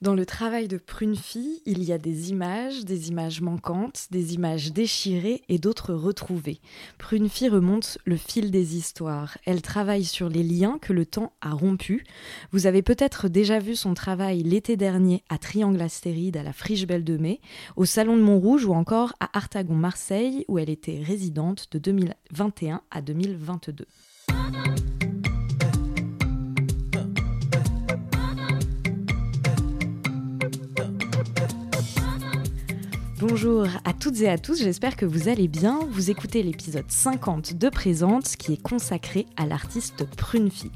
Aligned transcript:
Dans 0.00 0.14
le 0.14 0.24
travail 0.24 0.68
de 0.68 0.78
Prune-Fille, 0.78 1.60
il 1.66 1.82
y 1.82 1.92
a 1.92 1.98
des 1.98 2.30
images, 2.30 2.84
des 2.84 3.08
images 3.08 3.40
manquantes, 3.40 4.06
des 4.12 4.34
images 4.34 4.72
déchirées 4.72 5.42
et 5.48 5.58
d'autres 5.58 5.92
retrouvées. 5.92 6.60
Prune-Fille 6.98 7.48
remonte 7.48 7.98
le 8.04 8.16
fil 8.16 8.52
des 8.52 8.76
histoires. 8.76 9.38
Elle 9.44 9.60
travaille 9.60 10.04
sur 10.04 10.28
les 10.28 10.44
liens 10.44 10.78
que 10.80 10.92
le 10.92 11.04
temps 11.04 11.32
a 11.40 11.50
rompus. 11.50 12.04
Vous 12.52 12.66
avez 12.66 12.82
peut-être 12.82 13.26
déjà 13.26 13.58
vu 13.58 13.74
son 13.74 13.94
travail 13.94 14.44
l'été 14.44 14.76
dernier 14.76 15.24
à 15.28 15.36
Triangle 15.36 15.82
Astéride, 15.82 16.36
à 16.36 16.44
la 16.44 16.52
Friche 16.52 16.86
Belle 16.86 17.02
de 17.02 17.16
Mai, 17.16 17.40
au 17.74 17.84
Salon 17.84 18.16
de 18.16 18.22
Montrouge 18.22 18.66
ou 18.66 18.74
encore 18.74 19.14
à 19.18 19.36
Artagon 19.36 19.74
Marseille, 19.74 20.44
où 20.46 20.60
elle 20.60 20.70
était 20.70 21.02
résidente 21.02 21.66
de 21.72 21.80
2021 21.80 22.82
à 22.92 23.02
2022. 23.02 23.84
Bonjour 33.20 33.66
à 33.84 33.92
toutes 33.92 34.20
et 34.20 34.28
à 34.28 34.38
tous, 34.38 34.62
j'espère 34.62 34.94
que 34.94 35.04
vous 35.04 35.28
allez 35.28 35.48
bien. 35.48 35.80
Vous 35.90 36.08
écoutez 36.08 36.40
l'épisode 36.44 36.84
50 36.86 37.54
de 37.54 37.68
Présente 37.68 38.36
qui 38.36 38.52
est 38.52 38.62
consacré 38.62 39.26
à 39.36 39.44
l'artiste 39.44 40.04
Prunefi. 40.16 40.70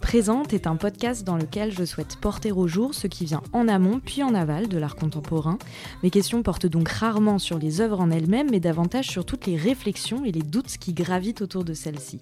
Présente 0.00 0.54
est 0.54 0.66
un 0.66 0.76
podcast 0.76 1.24
dans 1.24 1.36
lequel 1.36 1.72
je 1.72 1.84
souhaite 1.84 2.16
porter 2.16 2.50
au 2.50 2.66
jour 2.66 2.94
ce 2.94 3.06
qui 3.06 3.26
vient 3.26 3.42
en 3.52 3.68
amont 3.68 4.00
puis 4.04 4.24
en 4.24 4.34
aval 4.34 4.66
de 4.66 4.76
l'art 4.76 4.96
contemporain. 4.96 5.58
Mes 6.02 6.10
questions 6.10 6.42
portent 6.42 6.66
donc 6.66 6.88
rarement 6.88 7.38
sur 7.38 7.58
les 7.58 7.80
œuvres 7.80 8.00
en 8.00 8.10
elles-mêmes, 8.10 8.50
mais 8.50 8.58
davantage 8.58 9.06
sur 9.06 9.24
toutes 9.24 9.46
les 9.46 9.56
réflexions 9.56 10.24
et 10.24 10.32
les 10.32 10.42
doutes 10.42 10.78
qui 10.78 10.94
gravitent 10.94 11.42
autour 11.42 11.64
de 11.64 11.74
celles-ci. 11.74 12.18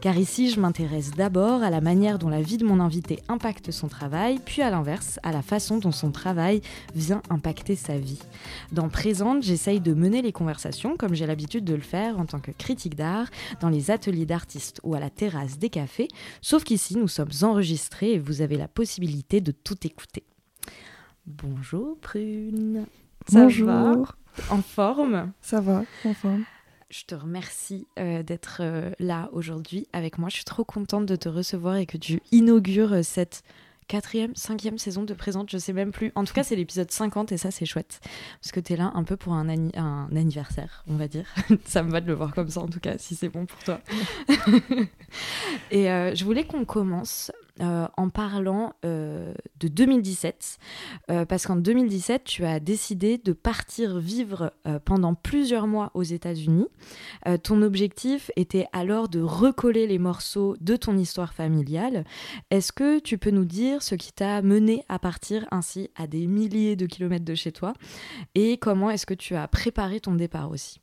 Car 0.00 0.16
ici, 0.16 0.50
je 0.50 0.60
m'intéresse 0.60 1.10
d'abord 1.12 1.62
à 1.62 1.70
la 1.70 1.80
manière 1.80 2.18
dont 2.18 2.28
la 2.28 2.42
vie 2.42 2.58
de 2.58 2.64
mon 2.64 2.78
invité 2.78 3.20
impacte 3.28 3.72
son 3.72 3.88
travail, 3.88 4.38
puis 4.44 4.62
à 4.62 4.70
l'inverse, 4.70 5.18
à 5.24 5.32
la 5.32 5.42
façon 5.42 5.78
dont 5.78 5.92
son 5.92 6.12
travail 6.12 6.60
vient 6.94 7.22
impacter 7.30 7.74
sa 7.74 7.98
vie. 7.98 8.20
Dans 8.70 8.88
Présente, 8.88 9.42
j'essaye 9.42 9.80
de 9.80 9.94
mener 9.94 10.22
les 10.22 10.32
conversations 10.32 10.96
comme 10.96 11.14
j'ai 11.14 11.26
l'habitude 11.26 11.64
de 11.64 11.74
le 11.74 11.80
faire 11.80 12.20
en 12.20 12.26
tant 12.26 12.38
que 12.38 12.52
critique 12.52 12.94
d'art, 12.94 13.26
dans 13.60 13.70
les 13.70 13.90
ateliers 13.90 14.26
d'artistes 14.26 14.80
ou 14.84 14.94
à 14.94 15.00
la 15.00 15.10
terrasse 15.10 15.58
des 15.58 15.70
cafés, 15.70 16.08
sauf 16.42 16.62
qu'ici, 16.62 16.96
nous 16.96 17.08
sommes 17.14 17.30
enregistrés 17.42 18.14
et 18.14 18.18
vous 18.18 18.40
avez 18.42 18.56
la 18.56 18.68
possibilité 18.68 19.40
de 19.40 19.52
tout 19.52 19.86
écouter. 19.86 20.24
Bonjour 21.26 21.96
Prune. 22.00 22.86
Ça 23.28 23.44
Bonjour. 23.44 24.16
en 24.50 24.62
forme 24.62 25.32
Ça 25.40 25.60
va, 25.60 25.84
en 26.04 26.14
forme. 26.14 26.44
Je 26.90 27.04
te 27.04 27.14
remercie 27.14 27.86
euh, 27.98 28.22
d'être 28.22 28.58
euh, 28.60 28.90
là 28.98 29.28
aujourd'hui 29.32 29.86
avec 29.92 30.18
moi. 30.18 30.28
Je 30.28 30.36
suis 30.36 30.44
trop 30.44 30.64
contente 30.64 31.06
de 31.06 31.16
te 31.16 31.28
recevoir 31.28 31.76
et 31.76 31.86
que 31.86 31.96
tu 31.96 32.20
inaugures 32.30 32.92
euh, 32.92 33.02
cette 33.02 33.42
quatrième, 33.88 34.34
cinquième 34.34 34.78
saison 34.78 35.02
de 35.02 35.14
Présente, 35.14 35.50
je 35.50 35.58
sais 35.58 35.72
même 35.72 35.92
plus. 35.92 36.12
En 36.14 36.24
tout 36.24 36.34
cas, 36.34 36.42
c'est 36.42 36.56
l'épisode 36.56 36.90
50 36.90 37.32
et 37.32 37.36
ça, 37.36 37.50
c'est 37.50 37.66
chouette. 37.66 38.00
Parce 38.40 38.52
que 38.52 38.60
tu 38.60 38.72
es 38.72 38.76
là 38.76 38.92
un 38.94 39.04
peu 39.04 39.16
pour 39.16 39.34
un, 39.34 39.48
un, 39.48 40.08
anniversaire, 40.14 40.84
on 40.88 40.96
va 40.96 41.08
dire. 41.08 41.26
ça 41.64 41.82
me 41.82 41.90
va 41.90 42.00
de 42.00 42.06
le 42.06 42.14
voir 42.14 42.34
comme 42.34 42.48
ça, 42.48 42.60
en 42.60 42.68
tout 42.68 42.80
cas, 42.80 42.98
si 42.98 43.14
c'est 43.14 43.28
bon 43.28 43.46
pour 43.46 43.58
toi. 43.60 43.80
et 45.70 45.84
je 45.86 46.24
voulais 46.24 46.44
qu'on 46.44 46.64
commence 46.64 47.30
euh, 47.60 47.86
en 47.96 48.08
parlant 48.08 48.72
euh, 48.84 49.32
de 49.60 49.68
2017, 49.68 50.58
euh, 51.10 51.24
parce 51.24 51.46
qu'en 51.46 51.54
2017, 51.54 52.24
tu 52.24 52.44
as 52.44 52.58
décidé 52.58 53.16
de 53.16 53.32
partir 53.32 53.98
vivre 53.98 54.52
pendant 54.84 55.14
plusieurs 55.14 55.66
mois 55.66 55.90
aux 55.94 56.02
États-Unis. 56.02 56.66
ton 57.42 57.62
objectif 57.62 58.30
était 58.36 58.66
alors 58.72 59.08
de 59.08 59.20
recoller 59.20 59.86
les 59.86 59.98
morceaux 59.98 60.56
de 60.60 60.76
ton 60.76 60.96
histoire 60.96 61.32
familiale. 61.32 62.04
Est-ce 62.50 62.72
que 62.72 62.98
tu 62.98 63.18
peux 63.18 63.30
nous 63.30 63.44
dire 63.44 63.82
ce 63.82 63.94
qui 63.94 64.12
t'a 64.12 64.42
mené 64.42 64.84
à 64.88 64.98
partir 64.98 65.46
ainsi 65.50 65.90
à 65.96 66.06
des 66.06 66.26
milliers 66.26 66.76
de 66.76 66.86
kilomètres 66.86 67.24
de 67.24 67.34
chez 67.34 67.52
toi? 67.52 67.74
Et 68.34 68.56
comment 68.58 68.90
est-ce 68.90 69.06
que 69.06 69.14
tu 69.14 69.36
as 69.36 69.46
préparé 69.48 70.00
ton 70.00 70.14
départ 70.14 70.50
aussi? 70.50 70.80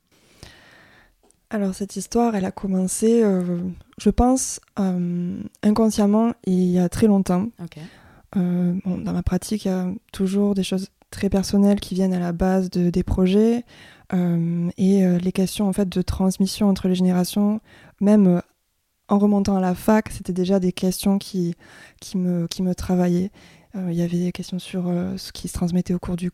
Alors 1.52 1.76
cette 1.76 1.98
histoire, 1.98 2.34
elle 2.34 2.46
a 2.46 2.52
commencé, 2.52 3.22
euh, 3.22 3.60
je 3.98 4.10
pense, 4.10 4.62
euh, 4.80 5.44
inconsciemment 5.64 6.32
il 6.46 6.72
y 6.72 6.80
a 6.80 6.88
très 6.88 7.08
longtemps. 7.08 7.50
Euh, 8.38 8.74
dans 8.86 9.12
ma 9.12 9.22
pratique, 9.22 9.66
il 9.66 9.68
y 9.68 9.72
a 9.72 9.92
toujours 10.14 10.56
des 10.56 10.64
choses 10.64 10.88
très 11.10 11.30
personnelles 11.30 11.82
qui 11.82 11.94
viennent 11.94 12.14
à 12.14 12.20
la 12.20 12.32
base 12.32 12.70
de, 12.70 12.90
des 12.90 13.04
projets 13.04 13.66
et 14.14 15.06
les 15.22 15.32
questions 15.32 15.70
en 15.70 15.74
fait 15.74 15.88
de 15.88 16.02
transmission 16.02 16.68
entre 16.68 16.90
les 16.90 16.96
générations, 16.96 17.62
même 18.02 18.42
en 19.08 19.20
remontant 19.20 19.56
à 19.56 19.62
la 19.62 19.74
fac, 19.74 20.10
c'était 20.10 20.34
déjà 20.34 20.60
des 20.60 20.74
questions 20.74 21.18
qui, 21.18 21.56
qui, 22.02 22.18
me, 22.18 22.46
qui 22.48 22.62
me 22.62 22.76
travaillaient. 22.76 23.32
Euh, 23.76 23.88
il 23.90 23.98
y 23.98 24.02
avait 24.02 24.18
des 24.18 24.32
questions 24.32 24.60
sur 24.60 24.88
euh, 24.88 25.16
ce 25.18 25.32
qui 25.32 25.48
se 25.48 25.54
transmettait 25.54 25.94
au 25.94 26.00
cours, 26.00 26.18
du, 26.18 26.30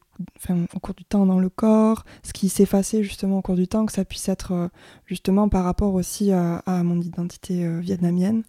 au 0.74 0.80
cours 0.80 0.96
du 0.96 1.06
temps 1.06 1.25
dans 1.28 1.40
le 1.40 1.50
corps, 1.50 2.03
ce 2.24 2.34
qui 2.34 2.50
s'effaçait 2.50 3.03
justement 3.03 3.38
au 3.38 3.42
cours 3.42 3.56
du 3.56 3.68
temps, 3.68 3.86
que 3.86 3.92
ça 3.92 4.06
puisse 4.06 4.28
être 4.28 4.53
euh, 4.53 4.68
justement 5.06 5.47
par 5.47 5.64
rapport 5.64 5.94
aussi 5.94 6.31
à, 6.31 6.62
mon 6.84 7.00
identité 7.00 7.68
vietnamienne, 7.80 8.44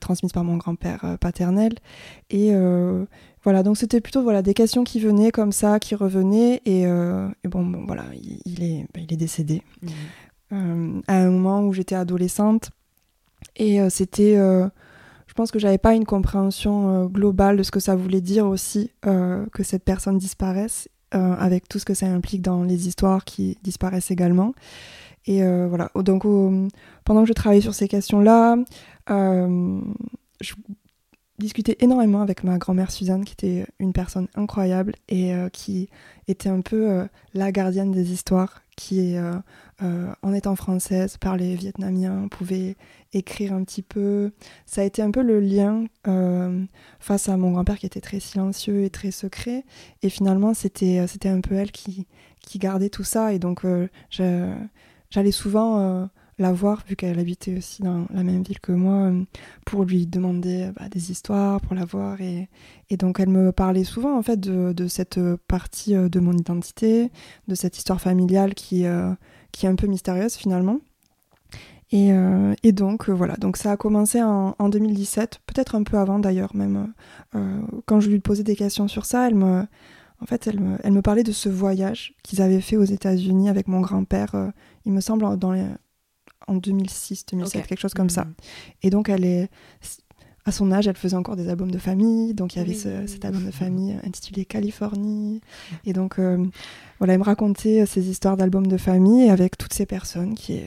transmise 0.00 0.32
par 0.32 0.44
mon 0.44 0.56
grand-père 0.56 1.16
paternel. 1.20 1.74
Et 2.30 2.52
voilà, 3.42 3.62
donc 3.62 3.76
c'était 3.76 4.00
plutôt 4.00 4.22
voilà, 4.22 4.42
des 4.42 4.54
questions 4.54 4.84
qui 4.84 5.00
venaient 5.00 5.30
comme 5.30 5.52
ça, 5.52 5.78
qui 5.78 5.94
revenaient. 5.94 6.60
Et, 6.64 6.86
bon, 7.48 7.64
bon, 7.64 7.84
voilà, 7.86 8.04
il, 8.44 8.62
est, 8.62 8.86
bah, 8.94 9.00
il 9.00 9.12
est 9.12 9.16
décédé. 9.16 9.62
Mmh. 10.50 11.00
à 11.06 11.16
un 11.16 11.30
moment 11.30 11.62
où 11.62 11.72
j'étais 11.72 11.94
adolescente. 11.94 12.70
Et 13.56 13.78
c'était 13.90 14.36
pense 15.38 15.52
que 15.52 15.60
j'avais 15.60 15.78
pas 15.78 15.94
une 15.94 16.04
compréhension 16.04 17.04
euh, 17.04 17.06
globale 17.06 17.56
de 17.56 17.62
ce 17.62 17.70
que 17.70 17.78
ça 17.78 17.94
voulait 17.94 18.20
dire 18.20 18.44
aussi 18.44 18.90
euh, 19.06 19.46
que 19.52 19.62
cette 19.62 19.84
personne 19.84 20.18
disparaisse, 20.18 20.88
euh, 21.14 21.34
avec 21.38 21.68
tout 21.68 21.78
ce 21.78 21.84
que 21.84 21.94
ça 21.94 22.06
implique 22.06 22.42
dans 22.42 22.64
les 22.64 22.88
histoires 22.88 23.24
qui 23.24 23.56
disparaissent 23.62 24.10
également. 24.10 24.52
Et 25.26 25.42
voilà, 25.42 25.90
donc 25.94 26.22
pendant 27.04 27.20
que 27.20 27.28
je 27.28 27.34
travaillais 27.34 27.60
sur 27.60 27.74
ces 27.74 27.86
questions-là, 27.86 28.56
je 29.10 30.54
discutais 31.38 31.76
énormément 31.80 32.22
avec 32.22 32.44
ma 32.44 32.56
grand-mère 32.56 32.90
Suzanne, 32.90 33.26
qui 33.26 33.34
était 33.34 33.66
une 33.78 33.92
personne 33.92 34.28
incroyable 34.36 34.94
et 35.10 35.34
qui 35.52 35.90
était 36.28 36.48
un 36.48 36.62
peu 36.62 37.06
la 37.34 37.52
gardienne 37.52 37.92
des 37.92 38.10
histoires, 38.10 38.62
qui, 38.78 39.16
en 39.80 40.32
étant 40.32 40.56
française, 40.56 41.16
parlait 41.18 41.54
vietnamien, 41.56 42.28
pouvait 42.28 42.76
écrire 43.12 43.52
un 43.52 43.64
petit 43.64 43.82
peu. 43.82 44.32
Ça 44.66 44.82
a 44.82 44.84
été 44.84 45.02
un 45.02 45.10
peu 45.10 45.22
le 45.22 45.40
lien 45.40 45.84
euh, 46.06 46.64
face 47.00 47.28
à 47.28 47.36
mon 47.36 47.52
grand-père 47.52 47.78
qui 47.78 47.86
était 47.86 48.00
très 48.00 48.20
silencieux 48.20 48.84
et 48.84 48.90
très 48.90 49.10
secret. 49.10 49.64
Et 50.02 50.08
finalement, 50.08 50.54
c'était, 50.54 51.00
euh, 51.00 51.30
un 51.30 51.40
peu 51.40 51.54
elle 51.54 51.72
qui, 51.72 52.06
qui 52.40 52.58
gardait 52.58 52.90
tout 52.90 53.04
ça. 53.04 53.32
Et 53.32 53.38
donc, 53.38 53.64
euh, 53.64 53.88
j'allais 55.10 55.32
souvent 55.32 56.08
la 56.38 56.52
voir, 56.52 56.84
vu 56.88 56.96
qu'elle 56.96 57.18
habitait 57.18 57.56
aussi 57.56 57.82
dans 57.82 58.06
la 58.12 58.22
même 58.22 58.42
ville 58.42 58.60
que 58.60 58.72
moi, 58.72 59.12
pour 59.66 59.84
lui 59.84 60.06
demander 60.06 60.70
bah, 60.76 60.88
des 60.88 61.10
histoires, 61.10 61.60
pour 61.60 61.74
la 61.74 61.84
voir. 61.84 62.20
Et, 62.20 62.48
et, 62.90 62.96
donc, 62.96 63.20
elle 63.20 63.28
me 63.28 63.52
parlait 63.52 63.84
souvent, 63.84 64.16
en 64.16 64.22
fait, 64.22 64.38
de, 64.38 64.72
de 64.72 64.88
cette 64.88 65.20
partie 65.48 65.94
de 65.94 66.20
mon 66.20 66.32
identité, 66.32 67.10
de 67.48 67.54
cette 67.54 67.76
histoire 67.78 68.00
familiale 68.00 68.54
qui, 68.54 68.84
qui 69.52 69.66
est 69.66 69.68
un 69.68 69.76
peu 69.76 69.86
mystérieuse, 69.86 70.34
finalement. 70.34 70.80
Et, 71.90 72.12
euh, 72.12 72.54
et, 72.62 72.72
donc 72.72 73.08
euh, 73.08 73.12
voilà, 73.12 73.36
donc 73.36 73.56
ça 73.56 73.72
a 73.72 73.76
commencé 73.76 74.22
en, 74.22 74.54
en 74.58 74.68
2017, 74.68 75.40
peut-être 75.46 75.74
un 75.74 75.82
peu 75.84 75.96
avant 75.96 76.18
d'ailleurs 76.18 76.54
même. 76.54 76.92
Euh, 77.34 77.60
quand 77.86 78.00
je 78.00 78.10
lui 78.10 78.18
posais 78.20 78.42
des 78.42 78.56
questions 78.56 78.88
sur 78.88 79.06
ça, 79.06 79.26
elle 79.26 79.34
me, 79.34 79.66
en 80.20 80.26
fait, 80.26 80.46
elle 80.46 80.60
me, 80.60 80.76
elle 80.84 80.92
me 80.92 81.00
parlait 81.00 81.22
de 81.22 81.32
ce 81.32 81.48
voyage 81.48 82.14
qu'ils 82.22 82.42
avaient 82.42 82.60
fait 82.60 82.76
aux 82.76 82.84
États-Unis 82.84 83.48
avec 83.48 83.68
mon 83.68 83.80
grand-père. 83.80 84.34
il 84.84 84.92
me 84.92 85.00
semble 85.00 85.38
dans 85.38 85.52
les, 85.52 85.64
en 86.48 86.56
2006, 86.56 87.26
2007, 87.30 87.66
quelque 87.66 87.80
chose 87.80 87.94
comme 87.94 88.10
ça. 88.10 88.24
Mhm. 88.24 88.34
Et 88.82 88.90
donc 88.90 89.08
elle 89.08 89.24
est 89.24 89.48
à 90.44 90.52
son 90.52 90.72
âge, 90.72 90.88
elle 90.88 90.96
faisait 90.96 91.16
encore 91.16 91.36
des 91.36 91.48
albums 91.48 91.70
de 91.70 91.78
famille. 91.78 92.34
Donc 92.34 92.56
il 92.56 92.58
y 92.58 92.62
avait 92.62 92.74
ce, 92.74 93.06
cet 93.06 93.24
album 93.24 93.44
de 93.44 93.50
famille 93.50 93.96
intitulé 94.04 94.44
Californie. 94.44 95.40
Et 95.84 95.92
donc 95.92 96.18
voilà, 96.98 97.12
elle 97.12 97.18
me 97.18 97.24
racontait 97.24 97.84
ces 97.84 98.08
histoires 98.08 98.36
d'albums 98.36 98.66
de 98.66 98.78
famille 98.78 99.28
avec 99.28 99.58
toutes 99.58 99.74
ces 99.74 99.84
personnes 99.84 100.34
qui 100.34 100.62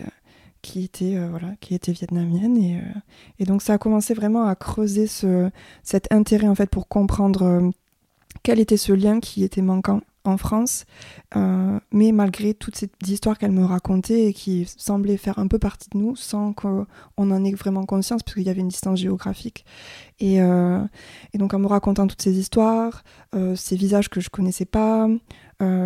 qui 0.61 0.83
était 0.83 1.15
euh, 1.15 1.27
voilà 1.29 1.53
qui 1.59 1.73
était 1.73 1.91
vietnamienne 1.91 2.57
et, 2.57 2.77
euh, 2.77 2.99
et, 3.39 3.45
donc 3.45 3.61
ça 3.61 3.73
a 3.73 3.77
commencé 3.77 4.13
vraiment 4.13 4.45
à 4.45 4.55
creuser 4.55 5.07
ce, 5.07 5.49
cet 5.83 6.11
intérêt 6.11 6.47
en 6.47 6.55
fait 6.55 6.69
pour 6.69 6.87
comprendre 6.87 7.43
euh, 7.43 7.69
quel 8.43 8.59
était 8.59 8.77
ce 8.77 8.93
lien 8.93 9.19
qui 9.19 9.43
était 9.43 9.61
manquant 9.61 10.01
en 10.23 10.37
France 10.37 10.85
mais 11.91 12.11
malgré 12.11 12.53
toutes 12.53 12.75
ces 12.75 12.89
histoires 13.07 13.37
qu'elle 13.37 13.51
me 13.51 13.65
racontait 13.65 14.27
et 14.27 14.33
qui 14.33 14.65
semblaient 14.77 15.17
faire 15.17 15.39
un 15.39 15.47
peu 15.47 15.59
partie 15.59 15.89
de 15.89 15.97
nous 15.97 16.15
sans 16.15 16.53
qu'on 16.53 16.85
en 17.17 17.43
ait 17.43 17.53
vraiment 17.53 17.85
conscience 17.85 18.21
parce 18.23 18.35
qu'il 18.35 18.43
y 18.43 18.49
avait 18.49 18.61
une 18.61 18.67
distance 18.67 18.99
géographique 18.99 19.65
et, 20.19 20.35
et, 20.35 21.37
donc 21.37 21.53
en 21.53 21.59
me 21.59 21.67
racontant 21.67 22.07
toutes 22.07 22.21
ces 22.21 22.37
histoires 22.37 23.03
ces 23.55 23.75
visages 23.75 24.09
que 24.09 24.21
je 24.21 24.29
connaissais 24.29 24.65
pas 24.65 25.07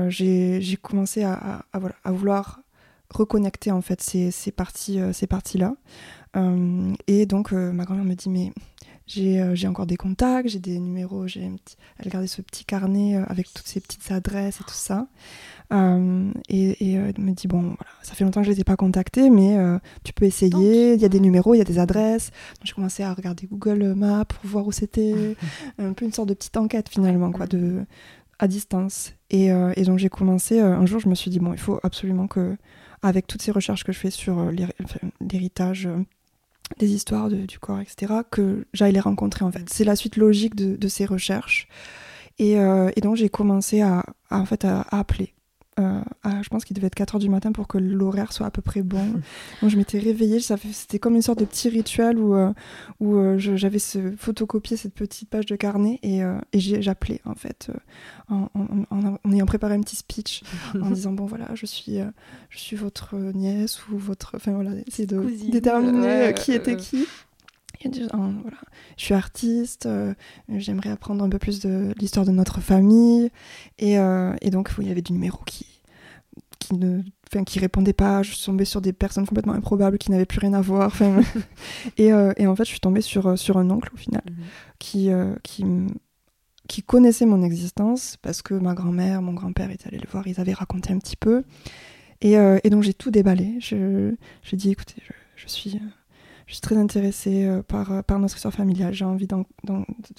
j'ai 0.10 0.78
commencé 0.82 1.24
à, 1.24 1.64
vouloir 2.06 2.60
reconnecter 3.14 3.72
en 3.72 3.82
fait 3.82 4.02
ces, 4.02 4.32
ces 4.32 4.52
parties, 4.52 5.00
euh, 5.00 5.14
ces 5.14 5.28
parties 5.28 5.58
là. 5.58 5.76
Euh, 6.36 6.94
et 7.08 7.26
donc 7.26 7.54
euh, 7.54 7.72
ma 7.72 7.86
grand-mère 7.86 8.04
me 8.04 8.16
dit 8.16 8.30
mais 8.30 8.52
j'ai 9.08 9.68
encore 9.68 9.86
des 9.86 9.98
contacts, 9.98 10.50
j'ai 10.50 10.60
des 10.60 10.80
numéros, 10.80 11.28
j'ai 11.28 11.50
elle 12.00 12.10
gardait 12.10 12.28
ce 12.28 12.42
petit 12.42 12.66
carnet 12.66 13.16
avec 13.28 13.54
toutes 13.54 13.68
ces 13.68 13.80
petites 13.80 14.12
adresses 14.12 14.62
et 14.62 14.64
tout 14.64 14.74
ça. 14.74 15.08
et, 15.72 16.94
et 16.94 16.98
me 16.98 17.32
dit 17.32 17.48
bon 17.48 17.62
voilà, 17.62 17.92
ça 18.02 18.14
fait 18.14 18.24
longtemps 18.24 18.42
que 18.42 18.48
je 18.48 18.52
les 18.52 18.62
ai 18.62 18.64
pas 18.64 18.76
contactés, 18.76 19.30
mais 19.30 19.58
tu 20.04 20.14
peux 20.14 20.26
essayer. 20.26 20.94
Il 20.94 21.02
y 21.02 21.06
a 21.06 21.10
des 21.10 21.20
numéros, 21.20 21.54
il 21.54 21.60
y 21.60 21.62
a 21.62 21.66
des 21.66 21.80
adresses. 21.80 22.32
J'ai 22.64 22.74
commencé 22.74 23.04
à 23.04 23.14
regarder 23.14 23.48
Google 23.48 23.94
Maps 23.94 24.26
pour 24.26 24.50
voir 24.50 24.68
où 24.68 24.72
c'était, 24.72 25.36
un 25.78 25.94
peu 25.94 26.06
une 26.06 26.14
sorte 26.14 26.30
de 26.30 26.34
petite 26.34 26.58
enquête 26.58 26.90
finalement 26.90 27.32
quoi 27.32 27.48
de 27.48 27.86
à 28.40 28.48
distance. 28.48 29.14
Et, 29.30 29.48
et 29.48 29.84
donc 29.84 30.00
j'ai 30.00 30.10
commencé 30.10 30.60
un 30.60 30.86
jour, 30.86 31.00
je 31.00 31.10
me 31.10 31.16
suis 31.16 31.30
dit 31.30 31.40
bon 31.40 31.54
il 31.54 31.60
faut 31.60 31.80
absolument 31.84 32.28
que 32.28 32.58
avec 33.06 33.28
toutes 33.28 33.42
ces 33.42 33.52
recherches 33.52 33.84
que 33.84 33.92
je 33.92 34.00
fais 34.00 34.10
sur 34.10 34.40
euh, 34.40 34.52
l'héritage 35.22 35.88
euh, 35.88 36.04
des 36.78 36.94
histoires 36.94 37.30
du 37.30 37.60
corps, 37.60 37.80
etc., 37.80 38.14
que 38.30 38.66
j'aille 38.74 38.94
les 38.94 39.00
rencontrer 39.00 39.46
en 39.46 39.52
fait. 39.52 39.70
C'est 39.70 39.84
la 39.84 39.96
suite 39.96 40.18
logique 40.18 40.56
de, 40.56 40.88
ces 40.88 41.06
recherches. 41.06 41.68
Et, 42.40 42.60
euh, 42.60 42.90
donc 43.02 43.16
j'ai 43.16 43.30
commencé 43.30 43.82
à, 43.82 44.04
à 44.30 45.00
appeler 45.00 45.35
euh, 45.78 46.02
je 46.42 46.48
pense 46.48 46.64
qu'il 46.64 46.76
devait 46.76 46.88
être 46.88 46.96
4h 46.96 47.20
du 47.20 47.30
matin 47.30 47.52
pour 47.52 47.68
que 47.68 47.78
l'horaire 47.78 48.32
soit 48.32 48.48
à 48.48 48.52
peu 48.52 48.62
près 48.62 48.82
bon. 48.82 49.22
Donc 49.62 49.70
je 49.70 49.78
m'étais 49.78 50.00
réveillée, 50.00 50.40
c'était 50.40 51.00
comme 51.00 51.16
une 51.16 51.22
sorte 51.22 51.40
de 51.40 51.46
petit 51.46 51.68
rituel 51.68 52.18
où, 52.18 52.34
euh, 52.34 52.54
où 53.02 53.16
euh, 53.16 53.38
j'avais 53.38 53.80
photocopié 53.80 54.78
cette 54.78 54.94
petite 54.94 55.30
page 55.30 55.46
de 55.46 55.56
carnet 55.56 56.00
et, 56.02 56.22
et 56.54 56.60
j'appelais 56.60 57.22
en 57.26 57.36
fait 57.36 57.72
en, 58.30 58.50
en, 58.54 59.32
ayant 59.32 59.46
préparé 59.46 59.76
un 59.76 59.82
petit 59.82 59.98
speech 59.98 60.44
en 60.80 60.90
disant 60.92 61.12
bon 61.12 61.26
voilà 61.26 61.50
je 61.56 61.66
suis, 61.66 61.98
je 62.50 62.58
suis 62.58 62.76
votre 62.76 63.16
nièce 63.16 63.88
ou 63.90 63.98
votre... 63.98 64.36
Enfin 64.36 64.54
voilà, 64.54 64.72
essayer 64.88 65.08
de 65.08 65.22
déterminer 65.52 66.34
qui 66.36 66.54
était 66.54 66.78
qui. 66.78 67.06
voilà. 67.84 68.58
Je 68.98 69.04
suis 69.04 69.14
artiste, 69.14 69.90
j'aimerais 70.50 70.90
apprendre 70.90 71.24
un 71.24 71.30
peu 71.30 71.38
plus 71.38 71.60
de 71.60 71.94
l'histoire 71.98 72.26
de 72.26 72.32
notre 72.32 72.62
famille. 72.62 73.30
Et, 73.78 73.96
et 73.96 74.50
donc, 74.50 74.72
il 74.80 74.88
y 74.88 74.92
avait 74.92 75.02
du 75.02 75.14
numéro 75.14 75.40
qui, 75.46 75.65
qui 76.66 76.76
ne 76.76 77.02
enfin, 77.30 77.44
qui 77.44 77.60
répondaient 77.60 77.94
pas. 77.94 78.24
Je 78.24 78.32
suis 78.32 78.46
tombée 78.46 78.66
sur 78.66 78.82
des 78.82 78.94
personnes 78.94 79.26
complètement 79.26 79.54
improbables 79.54 79.98
qui 79.98 80.12
n'avaient 80.12 80.26
plus 80.26 80.40
rien 80.40 80.54
à 80.54 80.62
voir. 80.62 80.88
Enfin, 80.88 81.22
et, 81.98 82.12
euh, 82.12 82.34
et, 82.38 82.48
en 82.48 82.56
fait, 82.56 82.64
je 82.64 82.70
suis 82.70 82.80
tombée 82.80 83.02
sur, 83.02 83.28
euh, 83.28 83.36
sur 83.36 83.58
un 83.58 83.70
oncle 83.70 83.92
au 83.94 83.98
final 83.98 84.24
mhm. 84.28 84.44
qui, 84.80 85.12
euh, 85.12 85.36
qui, 85.44 85.66
qui 86.68 86.84
connaissait 86.84 87.26
mon 87.26 87.44
existence 87.44 88.18
parce 88.22 88.42
que 88.42 88.54
ma 88.54 88.74
grand-mère, 88.74 89.22
mon 89.22 89.34
grand-père 89.34 89.72
étaient 89.72 89.88
allés 89.88 90.00
le 90.00 90.10
voir, 90.10 90.28
ils 90.28 90.40
avaient 90.40 90.54
raconté 90.54 90.94
un 90.94 91.00
petit 91.00 91.18
peu. 91.18 91.44
Et, 92.22 92.34
et 92.64 92.70
donc, 92.70 92.82
j'ai 92.82 92.94
tout 92.94 93.12
déballé. 93.12 93.58
Je, 93.60 94.16
je 94.42 94.56
dis 94.56 94.72
écoutez, 94.72 94.96
je, 95.06 95.14
je 95.36 95.48
suis 95.48 95.80
je 96.46 96.54
suis 96.54 96.62
très 96.62 96.78
intéressée 96.78 97.46
euh, 97.46 97.64
par, 97.64 97.92
euh, 97.92 98.02
par 98.02 98.20
notre 98.20 98.36
histoire 98.36 98.54
familiale. 98.54 98.94
J'ai 98.94 99.06
envie 99.06 99.28
de, 99.28 99.36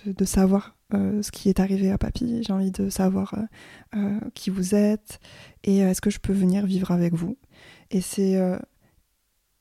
de, 0.06 0.25
savoir 0.25 0.76
euh, 0.94 1.23
ce 1.23 1.31
qui 1.31 1.49
est 1.49 1.61
arrivé 1.61 1.90
à 1.90 1.99
papy. 1.99 2.43
J'ai 2.43 2.52
envie 2.52 2.73
de 2.73 2.88
savoir 2.88 3.34
qui 4.34 4.50
vous 4.50 4.75
êtes 4.75 5.20
et 5.64 5.78
est-ce 5.78 6.00
que 6.00 6.11
je 6.11 6.19
peux 6.19 6.32
venir 6.32 6.67
vivre 6.67 6.90
avec 6.90 7.14
vous. 7.14 7.37
Et 7.90 8.00
c'est 8.00 8.38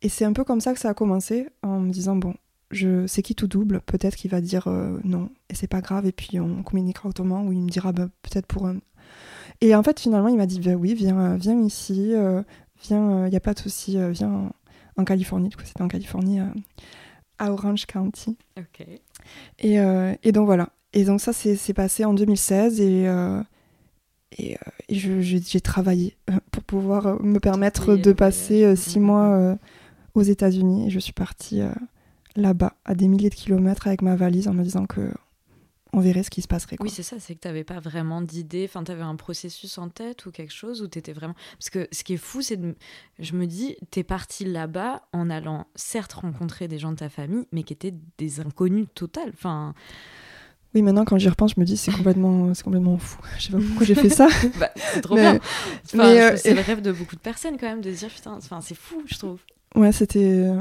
c'est 0.08 0.26
un 0.26 0.34
peu 0.34 0.44
comme 0.44 0.62
ça 0.62 0.74
que 0.74 0.80
ça 0.80 0.90
a 0.90 0.94
commencé 0.94 1.48
en 1.64 1.80
me 1.80 1.92
disant 1.92 2.16
bon, 2.16 2.36
je 2.70 3.08
c'est 3.08 3.22
qui 3.22 3.34
tout 3.36 3.48
double. 3.48 3.82
Peut-être 3.82 4.16
qu'il 4.16 4.32
va 4.32 4.42
dire 4.42 4.68
non 5.04 5.30
et 5.50 5.56
c'est 5.56 5.68
pas 5.68 5.82
grave 5.82 6.06
et 6.06 6.12
puis 6.12 6.40
on 6.40 6.64
communiquera 6.64 7.10
autrement 7.10 7.44
ou 7.44 7.54
il 7.54 7.62
me 7.62 7.70
dira 7.70 7.92
bah, 7.92 8.08
peut-être 8.22 8.46
pour 8.46 8.68
un. 8.68 8.78
Et 9.62 9.74
en 9.74 9.84
fait 9.84 10.00
finalement 10.00 10.28
il 10.28 10.38
m'a 10.38 10.48
dit 10.48 10.60
bah 10.60 10.74
oui 10.74 10.94
viens 10.94 11.38
viens 11.38 11.60
ici 11.62 12.14
viens 12.84 13.26
il 13.26 13.30
n'y 13.30 13.38
a 13.38 13.42
pas 13.42 13.54
de 13.54 13.60
souci 13.60 13.98
viens 14.12 14.52
en 14.98 15.04
Californie. 15.04 15.50
Du 15.50 15.58
coup, 15.58 15.64
c'était 15.66 15.82
en 15.82 15.88
Californie, 15.88 16.40
euh, 16.40 16.46
à 17.40 17.52
Orange 17.52 17.86
County. 17.86 18.38
Ok. 18.58 18.86
Et, 19.60 19.80
euh, 19.80 20.14
et, 20.24 20.32
donc 20.32 20.46
voilà. 20.46 20.70
Et 20.94 21.04
donc 21.04 21.22
ça, 21.22 21.34
c'est 21.34 21.74
passé 21.74 22.06
en 22.06 22.14
2016 22.14 22.80
et, 22.80 23.08
euh, 23.08 23.42
et, 24.38 24.58
et 24.88 24.96
j'ai 24.96 25.62
travaillé 25.62 26.16
pour 26.52 26.64
pouvoir 26.64 27.22
me 27.22 27.40
permettre 27.40 27.96
de 27.96 28.14
passer 28.14 28.76
six 28.78 29.00
mois 29.00 29.58
aux 30.14 30.22
États-Unis. 30.22 30.88
Et 30.88 30.90
je 30.90 31.00
suis 31.00 31.12
partie 31.12 31.62
là-bas, 32.38 32.74
à 32.86 32.96
des 32.96 33.10
milliers 33.10 33.30
de 33.30 33.36
kilomètres 33.36 33.88
avec 33.88 34.02
ma 34.02 34.16
valise, 34.16 34.48
en 34.48 34.54
me 34.54 34.64
disant 34.64 34.86
que 34.86 35.12
on 35.96 36.02
verrait 36.02 36.24
ce 36.24 36.30
qui 36.30 36.42
se 36.42 36.48
passerait. 36.48 36.76
Oui, 36.82 36.90
c'est 36.90 37.04
ça, 37.04 37.20
c'est 37.20 37.36
que 37.36 37.40
tu 37.40 37.48
n'avais 37.48 37.64
pas 37.64 37.80
vraiment 37.80 38.22
d'idée, 38.22 38.66
enfin, 38.68 38.84
tu 38.84 38.92
avais 38.92 39.02
un 39.02 39.16
processus 39.16 39.78
en 39.78 39.88
tête 39.88 40.26
ou 40.26 40.32
quelque 40.32 40.54
chose 40.54 40.82
où 40.82 40.88
tu 40.90 41.00
étais 41.00 41.14
vraiment. 41.14 41.36
Parce 41.58 41.70
que 41.70 41.88
ce 41.92 42.04
qui 42.04 42.14
est 42.14 42.18
fou, 42.18 42.42
c'est 42.42 42.58
de. 42.58 42.76
Je 43.18 43.34
me 43.34 43.48
dis, 43.48 43.78
tu 43.92 44.02
es 44.02 44.04
parti 44.04 44.44
là-bas 44.44 45.04
en 45.14 45.30
allant 45.30 45.68
certes 45.76 46.12
rencontrer 46.14 46.68
des 46.68 46.80
gens 46.80 46.92
de 46.92 46.98
ta 46.98 47.08
famille, 47.08 47.46
mais 47.54 47.64
qui 47.64 47.72
étaient 47.72 47.94
des 48.18 48.42
inconnus 48.42 48.88
total. 48.94 49.32
Enfin. 49.34 49.74
Oui, 50.74 50.82
maintenant 50.82 51.06
quand 51.06 51.18
j'y 51.18 51.30
repense, 51.30 51.54
je 51.56 51.62
me 51.62 51.66
dis 51.66 51.78
c'est 51.78 51.92
complètement, 51.96 52.54
c'est 52.54 52.64
complètement 52.64 52.98
fou. 52.98 53.22
Je 53.38 53.46
sais 53.46 53.52
pas 53.54 53.60
pourquoi 53.60 53.86
j'ai 53.86 53.96
fait 53.96 54.10
ça. 54.10 54.28
bah, 54.60 54.72
c'est 54.76 55.00
trop 55.00 55.16
bien. 55.16 55.40
Euh, 55.96 56.36
c'est 56.36 56.54
le 56.54 56.62
rêve 56.62 56.82
de 56.82 56.92
beaucoup 56.92 57.16
de 57.16 57.22
personnes 57.22 57.58
quand 57.58 57.68
même 57.68 57.80
de 57.80 57.94
se 57.94 58.00
dire 58.00 58.10
putain, 58.10 58.34
enfin 58.34 58.60
c'est 58.60 58.76
fou, 58.76 59.02
je 59.06 59.18
trouve. 59.18 59.40
Ouais, 59.76 59.94
c'était 59.94 60.52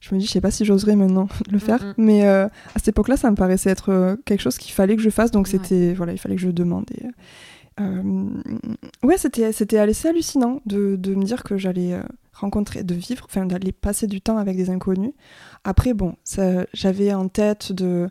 je 0.00 0.14
me 0.14 0.20
dis, 0.20 0.26
je 0.26 0.30
sais 0.30 0.40
pas 0.40 0.50
si 0.50 0.64
j'oserais 0.64 0.96
maintenant 0.96 1.28
le 1.50 1.58
faire, 1.58 1.82
mm, 1.82 1.88
mm. 1.88 1.94
mais 1.98 2.26
euh, 2.26 2.46
à 2.46 2.76
cette 2.76 2.88
époque-là, 2.88 3.16
ça 3.16 3.30
me 3.30 3.36
paraissait 3.36 3.70
être 3.70 3.90
euh, 3.90 4.16
quelque 4.24 4.40
chose 4.40 4.58
qu'il 4.58 4.72
fallait 4.72 4.96
que 4.96 5.02
je 5.02 5.10
fasse, 5.10 5.30
donc 5.30 5.48
c'était, 5.48 5.94
voilà, 5.94 6.12
il 6.12 6.18
fallait 6.18 6.36
que 6.36 6.42
je 6.42 6.50
demande. 6.50 6.86
Euh, 7.80 8.02
ouais, 9.02 9.18
c'était, 9.18 9.52
c'était 9.52 9.78
assez 9.78 10.08
hallucinant 10.08 10.60
de, 10.66 10.96
de, 10.96 11.14
me 11.14 11.24
dire 11.24 11.44
que 11.44 11.56
j'allais 11.56 11.96
rencontrer, 12.32 12.82
de 12.82 12.94
vivre, 12.94 13.24
enfin 13.28 13.46
d'aller 13.46 13.72
passer 13.72 14.06
du 14.06 14.20
temps 14.20 14.36
avec 14.36 14.56
des 14.56 14.70
inconnus. 14.70 15.12
Après, 15.64 15.94
bon, 15.94 16.14
j'avais 16.72 17.12
en 17.12 17.28
tête 17.28 17.72
de, 17.72 18.08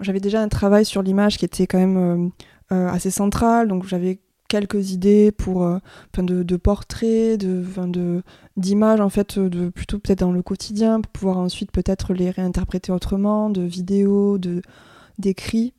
j'avais 0.00 0.20
déjà 0.20 0.40
un 0.40 0.48
travail 0.48 0.84
sur 0.84 1.02
l'image 1.02 1.36
qui 1.36 1.44
était 1.44 1.66
quand 1.66 1.78
même 1.78 2.30
assez 2.70 3.10
central, 3.10 3.68
donc 3.68 3.86
j'avais 3.86 4.20
quelques 4.50 4.90
idées 4.90 5.30
pour 5.30 5.62
euh, 5.64 5.78
de, 6.18 6.42
de, 6.42 6.56
portraits, 6.56 7.40
de, 7.40 7.64
de 7.86 8.22
d'images 8.56 9.00
en 9.00 9.08
fait, 9.08 9.38
de 9.38 9.70
plutôt 9.70 9.98
peut-être 9.98 10.18
dans 10.18 10.32
le 10.32 10.42
quotidien 10.42 11.00
pour 11.00 11.12
pouvoir 11.12 11.38
ensuite 11.38 11.70
peut-être 11.70 12.12
les 12.12 12.30
réinterpréter 12.30 12.92
autrement, 12.92 13.48
de 13.48 13.62
vidéos, 13.62 14.36
de 14.36 14.60
d'écrits. 15.18 15.72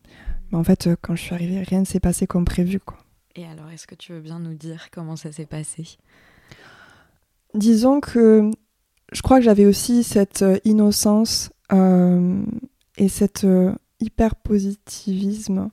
Mais 0.51 0.57
en 0.57 0.63
fait, 0.63 0.89
quand 1.01 1.15
je 1.15 1.21
suis 1.21 1.35
arrivée, 1.35 1.62
rien 1.62 1.81
ne 1.81 1.85
s'est 1.85 2.00
passé 2.00 2.25
comme 2.25 2.45
prévu 2.45 2.79
quoi. 2.79 2.97
Et 3.35 3.45
alors, 3.45 3.69
est-ce 3.69 3.88
que 3.88 3.95
tu 3.95 4.13
veux 4.13 4.21
bien 4.21 4.39
nous 4.39 4.53
dire 4.53 4.89
comment 4.91 5.15
ça 5.15 5.31
s'est 5.31 5.45
passé? 5.45 5.97
Disons 7.53 8.00
que 8.00 8.50
je 9.12 9.21
crois 9.21 9.39
que 9.39 9.44
j'avais 9.44 9.65
aussi 9.65 10.03
cette 10.03 10.41
euh, 10.41 10.57
innocence 10.63 11.51
euh, 11.74 12.41
et 12.97 13.09
cet 13.09 13.45
hyper 14.00 14.35
positivisme 14.35 15.69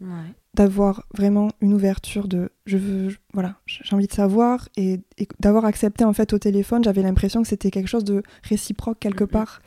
d'avoir 0.59 1.05
vraiment 1.17 1.51
une 1.61 1.73
ouverture 1.73 2.27
de 2.27 2.51
je 2.67 2.77
veux 2.77 3.17
voilà 3.33 3.55
j'ai 3.67 3.95
envie 3.95 4.09
de 4.09 4.13
savoir 4.13 4.69
et, 4.77 5.01
d'avoir 5.39 5.65
accepté 5.65 6.05
en 6.05 6.13
fait 6.13 6.33
au 6.33 6.39
téléphone 6.41 6.83
j'avais 6.83 7.03
l'impression 7.03 7.43
que 7.43 7.49
c'était 7.49 7.71
quelque 7.71 7.87
chose 7.87 8.03
de 8.03 8.25
réciproque 8.43 8.99
quelque 8.99 9.23
part. 9.23 9.63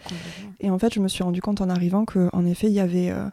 et 0.60 0.69
en 0.69 0.77
fait 0.77 0.93
je 0.93 1.00
me 1.00 1.07
suis 1.07 1.24
rendu 1.24 1.41
compte 1.41 1.62
en 1.62 1.69
arrivant 1.69 2.03
que 2.03 2.27
en 2.33 2.45
effet 2.45 2.67
il 2.67 2.74
y 2.74 2.81
avait 2.81 3.10
euh, 3.10 3.24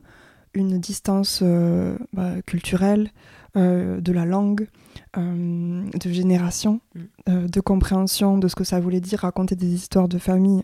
une 0.54 0.78
distance 0.78 1.40
euh, 1.42 1.98
bah, 2.12 2.40
culturelle 2.46 3.10
euh, 3.56 4.00
de 4.00 4.12
la 4.12 4.24
langue 4.24 4.68
de 5.16 6.10
génération 6.12 6.80
mm. 7.26 7.46
de 7.46 7.60
compréhension 7.60 8.38
de 8.38 8.46
ce 8.46 8.54
que 8.54 8.62
ça 8.62 8.78
voulait 8.78 9.00
dire 9.00 9.20
raconter 9.20 9.56
des 9.56 9.74
histoires 9.74 10.06
de 10.06 10.18
famille 10.18 10.62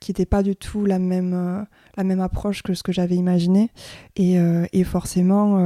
qui 0.00 0.12
n'étaient 0.12 0.26
pas 0.26 0.44
du 0.44 0.54
tout 0.54 0.84
la 0.84 1.00
même 1.00 1.66
la 1.96 2.04
même 2.04 2.20
approche 2.20 2.62
que 2.62 2.74
ce 2.74 2.84
que 2.84 2.92
j'avais 2.92 3.16
imaginé. 3.16 3.70
Et, 4.16 4.36
et 4.72 4.84
forcément 4.84 5.58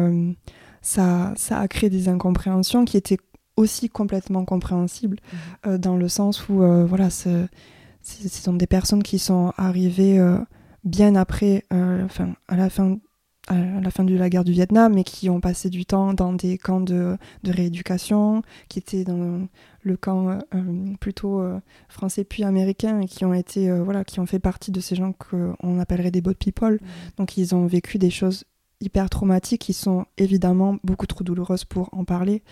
ça, 0.82 1.32
ça 1.36 1.58
a 1.58 1.68
créé 1.68 1.90
des 1.90 2.08
incompréhensions 2.08 2.84
qui 2.84 2.96
étaient 2.96 3.18
aussi 3.60 3.88
complètement 3.88 4.44
compréhensibles 4.44 5.18
mhm. 5.32 5.38
euh, 5.66 5.78
dans 5.78 5.96
le 5.96 6.08
sens 6.08 6.48
où 6.48 6.62
euh, 6.62 6.84
voilà 6.84 7.10
ce, 7.10 7.46
sont 8.02 8.54
des 8.54 8.66
personnes 8.66 9.02
qui 9.02 9.18
sont 9.18 9.52
arrivées 9.56 10.18
euh, 10.18 10.38
bien 10.84 11.14
après 11.14 11.64
enfin, 11.70 12.34
à 12.48 12.56
la 12.56 12.70
fin 12.70 12.98
à 13.48 13.80
la 13.80 13.90
fin 13.90 14.04
de 14.04 14.14
la 14.14 14.30
guerre 14.30 14.44
du 14.44 14.52
Vietnam 14.52 14.94
mais 14.94 15.02
qui 15.02 15.28
ont 15.28 15.40
passé 15.40 15.70
du 15.70 15.84
temps 15.84 16.14
dans 16.14 16.32
des 16.32 16.56
camps 16.56 16.80
de, 16.80 17.16
de 17.42 17.52
rééducation 17.52 18.42
qui 18.68 18.78
étaient 18.78 19.02
dans 19.02 19.48
le 19.82 19.96
camp 19.96 20.38
plutôt 21.00 21.42
français 21.88 22.22
puis 22.22 22.44
américain 22.44 23.00
et 23.00 23.06
qui 23.06 23.24
ont 23.24 23.34
été 23.34 23.72
voilà 23.80 24.04
qui 24.04 24.20
ont 24.20 24.26
fait 24.26 24.38
partie 24.38 24.70
de 24.70 24.80
ces 24.80 24.94
gens 24.94 25.12
qu'on 25.12 25.80
appellerait 25.80 26.12
des 26.12 26.20
boat 26.20 26.34
people 26.34 26.74
mhm. 26.74 26.88
donc 27.16 27.36
ils 27.36 27.54
ont 27.54 27.66
vécu 27.66 27.98
des 27.98 28.10
choses 28.10 28.44
hyper 28.80 29.10
traumatiques 29.10 29.60
qui 29.60 29.72
sont 29.72 30.06
évidemment 30.16 30.76
beaucoup 30.84 31.06
trop 31.06 31.24
douloureuses 31.24 31.64
pour 31.64 31.90
en 31.92 32.04
parler. 32.04 32.42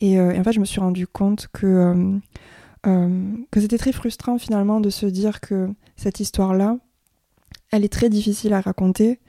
Et, 0.00 0.18
euh, 0.18 0.38
en 0.38 0.44
fait, 0.44 0.52
je 0.52 0.60
me 0.60 0.64
suis 0.64 0.80
rendu 0.80 1.06
compte 1.06 1.48
que, 1.52 1.66
euh, 1.66 2.18
euh, 2.86 3.34
que 3.50 3.60
c'était 3.60 3.78
très 3.78 3.92
frustrant 3.92 4.38
finalement 4.38 4.80
de 4.80 4.90
se 4.90 5.06
dire 5.06 5.40
que 5.40 5.68
cette 5.96 6.20
histoire-là, 6.20 6.78
elle 7.72 7.84
est 7.84 7.92
très 7.92 8.08
difficile 8.08 8.52
à 8.52 8.60
raconter. 8.60 9.20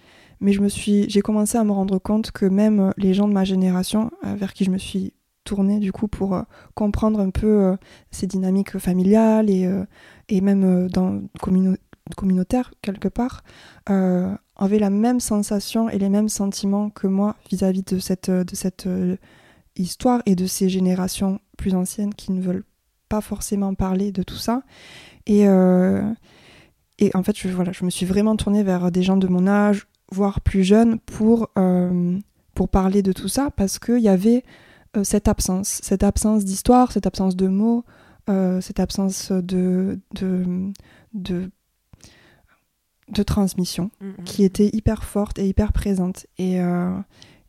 Mais 0.42 0.54
me 0.58 0.68
j'ai 0.68 1.22
commencé 1.22 1.58
à 1.58 1.64
me 1.64 1.72
rendre 1.72 1.98
compte 1.98 2.32
que 2.32 2.46
même 2.46 2.92
les 2.98 3.14
gens 3.14 3.28
de 3.28 3.34
ma 3.34 3.46
génération, 3.46 4.12
vers 4.22 4.54
qui 4.54 4.66
je 4.66 4.70
me 4.70 4.78
suis 4.78 5.14
tournée 5.46 5.80
du 5.80 5.94
coup 5.94 6.10
pour 6.10 6.44
comprendre 6.74 7.22
un 7.22 7.30
peu 7.30 7.78
ces 8.12 8.28
dynamiques 8.28 8.78
familiales 8.78 9.50
et, 9.50 9.66
et 10.28 10.42
même 10.42 10.90
dans 10.90 11.22
communautaire 12.16 12.72
quelque 12.82 13.08
part, 13.08 13.44
avaient 13.88 14.80
la 14.80 14.90
même 14.90 15.20
sensation 15.20 15.90
et 15.90 15.98
les 15.98 16.10
mêmes 16.10 16.30
sentiments 16.30 16.90
que 16.90 17.08
moi 17.08 17.36
vis-à-vis 17.50 17.84
de 17.84 18.00
cette, 18.00 18.30
de 18.30 18.56
cette 18.56 18.88
histoire 19.76 20.22
et 20.26 20.36
de 20.36 20.46
ces 20.46 20.70
générations 20.70 21.40
plus 21.58 21.76
anciennes 21.76 22.14
qui 22.14 22.32
ne 22.32 22.42
veulent 22.42 22.64
pas 23.10 23.22
forcément 23.22 23.74
parler 23.74 24.12
de 24.12 24.24
tout 24.24 24.38
ça. 24.38 24.62
Et, 25.26 25.42
et 27.00 27.16
en 27.16 27.24
fait, 27.24 27.38
je, 27.38 27.48
voilà, 27.50 27.72
je 27.72 27.84
me 27.84 27.90
suis 27.90 28.06
vraiment 28.06 28.36
tournée 28.36 28.64
vers 28.64 28.92
des 28.92 29.04
gens 29.04 29.18
de 29.18 29.28
mon 29.28 29.48
âge, 29.48 29.88
voire 30.12 30.42
plus 30.42 30.64
jeunes, 30.64 31.00
pour, 31.00 31.50
pour 32.54 32.70
parler 32.70 33.02
de 33.02 33.12
tout 33.12 33.28
ça, 33.28 33.50
parce 33.52 33.80
qu'il 33.80 34.00
y 34.00 34.10
avait 34.10 34.44
cette 35.04 35.28
absence, 35.28 35.82
cette 35.84 36.04
absence 36.04 36.46
d'histoire, 36.46 36.92
cette 36.92 37.08
absence 37.08 37.36
de 37.36 37.48
mots, 37.48 37.84
cette 38.28 38.80
absence 38.80 39.32
de, 39.32 40.00
de 40.14 41.52
de 43.10 43.24
transmission 43.24 43.92
mm, 44.02 44.08
mm. 44.08 44.24
qui 44.26 44.44
était 44.44 44.70
hyper 44.74 45.04
forte 45.04 45.40
et 45.40 45.48
hyper 45.48 45.74
présente. 45.74 46.28
Et, 46.38 46.62
euh, 46.62 46.92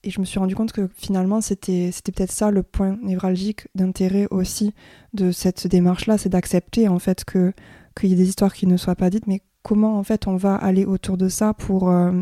et 0.02 0.10
je 0.10 0.20
me 0.20 0.24
suis 0.24 0.38
rendu 0.38 0.54
compte 0.54 0.72
que 0.72 0.88
finalement, 0.94 1.40
c'était 1.40 1.90
peut-être 2.04 2.32
ça 2.32 2.50
le 2.50 2.62
point 2.62 2.96
névralgique 3.02 3.68
d'intérêt 3.74 4.28
aussi 4.30 4.74
de 5.14 5.32
cette 5.32 5.66
démarche-là, 5.66 6.18
c'est 6.18 6.28
d'accepter 6.28 6.88
en 6.88 6.98
fait 6.98 7.24
que 7.24 7.52
qu'il 7.98 8.10
y 8.10 8.12
ait 8.12 8.16
des 8.16 8.28
histoires 8.28 8.52
qui 8.52 8.66
ne 8.66 8.76
soient 8.76 8.94
pas 8.94 9.08
dites, 9.08 9.26
mais 9.26 9.40
comment 9.62 9.98
en 9.98 10.02
fait 10.02 10.26
on 10.26 10.36
va 10.36 10.54
aller 10.54 10.84
autour 10.84 11.16
de 11.16 11.28
ça 11.28 11.54
pour 11.54 11.90
euh, 11.90 12.12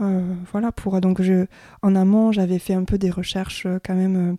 euh, 0.00 0.34
voilà 0.50 0.72
pour 0.72 1.00
donc 1.00 1.22
je 1.22 1.46
en 1.82 1.94
amont 1.94 2.32
j'avais 2.32 2.58
fait 2.58 2.74
un 2.74 2.82
peu 2.82 2.98
des 2.98 3.10
recherches 3.10 3.68
quand 3.84 3.94
même 3.94 4.36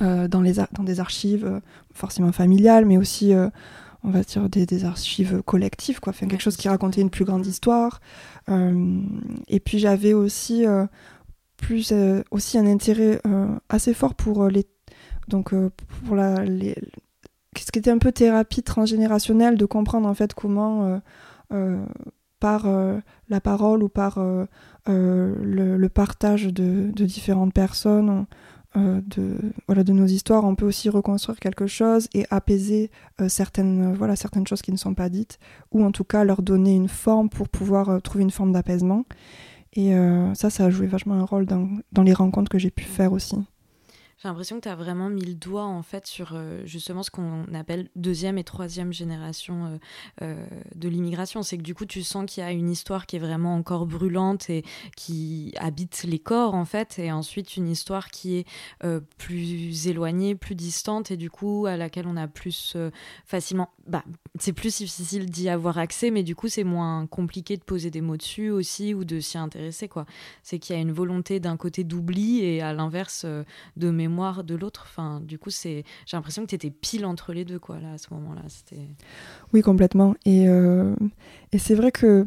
dans 0.00 0.42
les 0.42 0.52
dans 0.72 0.84
des 0.84 1.00
archives 1.00 1.60
forcément 1.92 2.30
familiales, 2.30 2.84
mais 2.84 2.98
aussi 2.98 3.32
on 4.04 4.10
va 4.10 4.22
dire 4.22 4.48
des, 4.48 4.84
archives 4.84 5.42
collectives 5.42 6.00
quoi. 6.00 6.12
Quelque 6.12 6.40
chose 6.40 6.56
qui 6.56 6.68
racontait 6.68 7.00
une 7.00 7.10
plus 7.10 7.24
grande 7.24 7.46
histoire. 7.46 8.00
Euh, 8.48 9.00
et 9.48 9.60
puis 9.60 9.78
j'avais 9.78 10.14
aussi 10.14 10.66
euh, 10.66 10.86
plus 11.56 11.90
euh, 11.92 12.22
aussi 12.30 12.58
un 12.58 12.66
intérêt 12.66 13.20
assez 13.68 13.94
fort 13.94 14.14
pour 14.14 14.48
les 14.48 14.66
donc 15.28 15.52
pour 16.06 16.16
la 16.16 16.44
les, 16.44 16.74
ce 17.56 17.70
qui 17.70 17.78
était 17.78 17.90
un 17.90 17.98
peu 17.98 18.12
thérapie 18.12 18.62
transgénérationnelle 18.62 19.56
de 19.56 19.66
comprendre 19.66 20.08
en 20.08 20.14
fait 20.14 20.32
comment 20.32 21.00
par 22.40 22.66
la 23.28 23.40
parole 23.40 23.82
ou 23.82 23.88
par 23.88 24.18
le, 24.86 25.88
partage 25.88 26.46
de, 26.46 26.90
de 26.92 27.04
différentes 27.04 27.52
personnes 27.52 28.26
euh, 28.76 29.00
de, 29.06 29.52
voilà, 29.66 29.82
de 29.82 29.92
nos 29.92 30.06
histoires, 30.06 30.44
on 30.44 30.54
peut 30.54 30.66
aussi 30.66 30.90
reconstruire 30.90 31.38
quelque 31.40 31.66
chose 31.66 32.08
et 32.12 32.26
apaiser 32.30 32.90
euh, 33.20 33.28
certaines, 33.28 33.94
voilà, 33.94 34.14
certaines 34.14 34.46
choses 34.46 34.60
qui 34.60 34.72
ne 34.72 34.76
sont 34.76 34.94
pas 34.94 35.08
dites, 35.08 35.38
ou 35.72 35.82
en 35.82 35.90
tout 35.90 36.04
cas 36.04 36.22
leur 36.22 36.42
donner 36.42 36.74
une 36.74 36.88
forme 36.88 37.30
pour 37.30 37.48
pouvoir 37.48 37.88
euh, 37.88 37.98
trouver 38.00 38.24
une 38.24 38.30
forme 38.30 38.52
d'apaisement. 38.52 39.04
Et 39.74 39.92
ça, 40.34 40.50
ça 40.50 40.64
a 40.64 40.70
joué 40.70 40.86
vachement 40.88 41.14
un 41.14 41.24
rôle 41.24 41.46
dans, 41.46 41.68
dans 41.92 42.02
les 42.02 42.14
rencontres 42.14 42.50
que 42.50 42.58
j'ai 42.58 42.70
pu 42.70 42.82
faire 42.82 43.12
aussi. 43.12 43.36
J'ai 44.20 44.26
l'impression 44.26 44.56
que 44.56 44.62
tu 44.62 44.68
as 44.68 44.74
vraiment 44.74 45.08
mis 45.10 45.24
le 45.24 45.34
doigt 45.34 45.64
en 45.64 45.82
fait 45.82 46.08
sur 46.08 46.32
euh, 46.32 46.62
justement 46.64 47.04
ce 47.04 47.10
qu'on 47.12 47.44
appelle 47.54 47.88
deuxième 47.94 48.36
et 48.36 48.42
troisième 48.42 48.92
génération 48.92 49.66
euh, 49.66 49.78
euh, 50.22 50.46
de 50.74 50.88
l'immigration. 50.88 51.44
C'est 51.44 51.56
que 51.56 51.62
du 51.62 51.72
coup 51.72 51.86
tu 51.86 52.02
sens 52.02 52.26
qu'il 52.26 52.42
y 52.42 52.46
a 52.46 52.50
une 52.50 52.68
histoire 52.68 53.06
qui 53.06 53.14
est 53.14 53.20
vraiment 53.20 53.54
encore 53.54 53.86
brûlante 53.86 54.50
et 54.50 54.64
qui 54.96 55.54
habite 55.56 56.02
les 56.02 56.18
corps 56.18 56.54
en 56.54 56.64
fait, 56.64 56.98
et 56.98 57.12
ensuite 57.12 57.56
une 57.56 57.68
histoire 57.68 58.10
qui 58.10 58.38
est 58.38 58.46
plus 59.18 59.86
éloignée, 59.86 60.34
plus 60.34 60.56
distante 60.56 61.12
et 61.12 61.16
du 61.16 61.30
coup 61.30 61.66
à 61.66 61.76
laquelle 61.76 62.08
on 62.08 62.16
a 62.16 62.26
plus 62.26 62.76
facilement. 63.24 63.70
Bah, 63.86 64.02
c'est 64.38 64.52
plus 64.52 64.78
difficile 64.78 65.26
d'y 65.26 65.48
avoir 65.48 65.78
accès, 65.78 66.10
mais 66.10 66.24
du 66.24 66.34
coup 66.34 66.48
c'est 66.48 66.64
moins 66.64 67.06
compliqué 67.06 67.56
de 67.56 67.62
poser 67.62 67.90
des 67.90 68.00
mots 68.00 68.16
dessus 68.16 68.50
aussi 68.50 68.94
ou 68.94 69.04
de 69.04 69.20
s'y 69.20 69.38
intéresser. 69.38 69.88
C'est 70.42 70.58
qu'il 70.58 70.74
y 70.74 70.78
a 70.78 70.82
une 70.82 70.92
volonté 70.92 71.38
d'un 71.38 71.56
côté 71.56 71.84
d'oubli 71.84 72.40
et 72.40 72.60
à 72.60 72.72
l'inverse 72.72 73.24
de 73.76 73.90
mémoire 73.90 74.07
mémoire 74.08 74.44
de 74.44 74.54
l'autre. 74.54 74.86
Enfin, 74.88 75.20
du 75.20 75.38
coup, 75.38 75.50
c'est, 75.50 75.84
j'ai 76.06 76.16
l'impression 76.16 76.42
que 76.42 76.48
tu 76.48 76.54
étais 76.54 76.70
pile 76.70 77.04
entre 77.06 77.32
les 77.32 77.44
deux, 77.44 77.58
quoi, 77.58 77.78
là, 77.78 77.92
à 77.92 77.98
ce 77.98 78.12
moment-là. 78.14 78.42
C'était... 78.48 78.88
Oui, 79.52 79.62
complètement. 79.62 80.14
Et, 80.24 80.48
euh, 80.48 80.94
et 81.52 81.58
c'est 81.58 81.74
vrai 81.74 81.92
que 81.92 82.26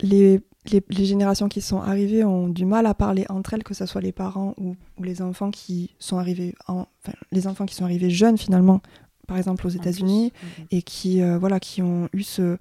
les, 0.00 0.40
les, 0.70 1.04
générations 1.04 1.48
qui 1.48 1.60
sont 1.60 1.80
arrivées 1.80 2.24
ont 2.24 2.48
du 2.48 2.64
mal 2.64 2.86
à 2.86 2.94
parler 2.94 3.24
entre 3.28 3.54
elles, 3.54 3.64
que 3.64 3.74
ce 3.74 3.86
soit 3.86 4.00
les 4.00 4.12
parents 4.12 4.54
ou, 4.58 4.76
les 5.00 5.22
enfants 5.22 5.50
qui 5.50 5.94
sont 5.98 6.18
arrivés, 6.18 6.54
en, 6.68 6.86
enfin, 7.04 7.16
les 7.30 7.46
enfants 7.46 7.66
qui 7.66 7.74
sont 7.74 7.84
arrivés 7.84 8.10
jeunes 8.10 8.38
finalement, 8.38 8.80
par 9.26 9.36
exemple 9.36 9.66
aux 9.66 9.70
États-Unis, 9.70 10.32
et 10.70 10.82
qui, 10.82 11.22
euh, 11.22 11.38
voilà, 11.38 11.60
qui 11.60 11.82
ont 11.82 12.08
eu 12.12 12.22
ce, 12.22 12.58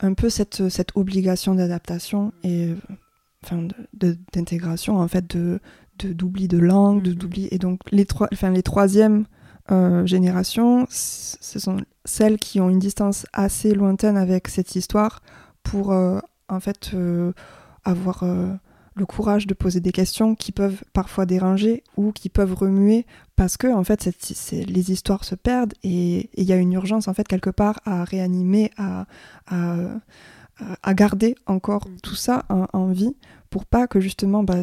un 0.00 0.14
peu 0.14 0.30
cette, 0.30 0.68
cette 0.68 0.96
obligation 0.96 1.54
d'adaptation 1.54 2.32
et 2.42 2.74
enfin 3.44 3.68
d'intégration 3.94 4.98
en 4.98 5.08
fait 5.08 5.34
de 5.34 5.60
d'oubli 6.06 6.48
de, 6.48 6.58
langue, 6.58 7.02
de 7.02 7.12
mm-hmm. 7.12 7.14
d'oubli. 7.14 7.48
Et 7.50 7.58
donc, 7.58 7.80
les, 7.90 8.06
trois, 8.06 8.28
enfin, 8.32 8.50
les 8.50 8.62
troisièmes 8.62 9.26
euh, 9.70 10.04
générations, 10.06 10.86
ce 10.88 11.58
sont 11.58 11.78
celles 12.04 12.38
qui 12.38 12.60
ont 12.60 12.70
une 12.70 12.78
distance 12.78 13.26
assez 13.32 13.74
lointaine 13.74 14.16
avec 14.16 14.48
cette 14.48 14.74
histoire 14.74 15.20
pour, 15.62 15.92
euh, 15.92 16.18
en 16.48 16.60
fait, 16.60 16.90
euh, 16.94 17.32
avoir 17.84 18.24
le 18.94 19.06
courage 19.06 19.46
de 19.46 19.54
poser 19.54 19.80
des 19.80 19.92
questions 19.92 20.34
qui 20.34 20.52
peuvent 20.52 20.82
parfois 20.92 21.24
déranger 21.24 21.84
ou 21.96 22.12
qui 22.12 22.28
peuvent 22.28 22.54
remuer 22.54 23.06
parce 23.36 23.56
que, 23.56 23.68
en 23.68 23.84
fait, 23.84 24.02
cette, 24.02 24.50
les 24.50 24.90
histoires 24.90 25.24
se 25.24 25.34
perdent 25.34 25.74
et 25.82 26.30
il 26.34 26.44
y 26.44 26.52
a 26.52 26.56
une 26.56 26.72
urgence, 26.72 27.08
en 27.08 27.14
fait, 27.14 27.26
quelque 27.26 27.50
part 27.50 27.80
à 27.84 28.04
réanimer, 28.04 28.70
à, 28.76 29.06
à, 29.46 29.76
garder 30.94 31.34
encore 31.46 31.88
mm. 31.88 32.00
tout 32.02 32.14
ça 32.14 32.44
en 32.48 32.88
vie 32.88 33.14
pour 33.50 33.66
pas 33.66 33.86
que 33.86 34.00
justement 34.00 34.42
bah, 34.44 34.60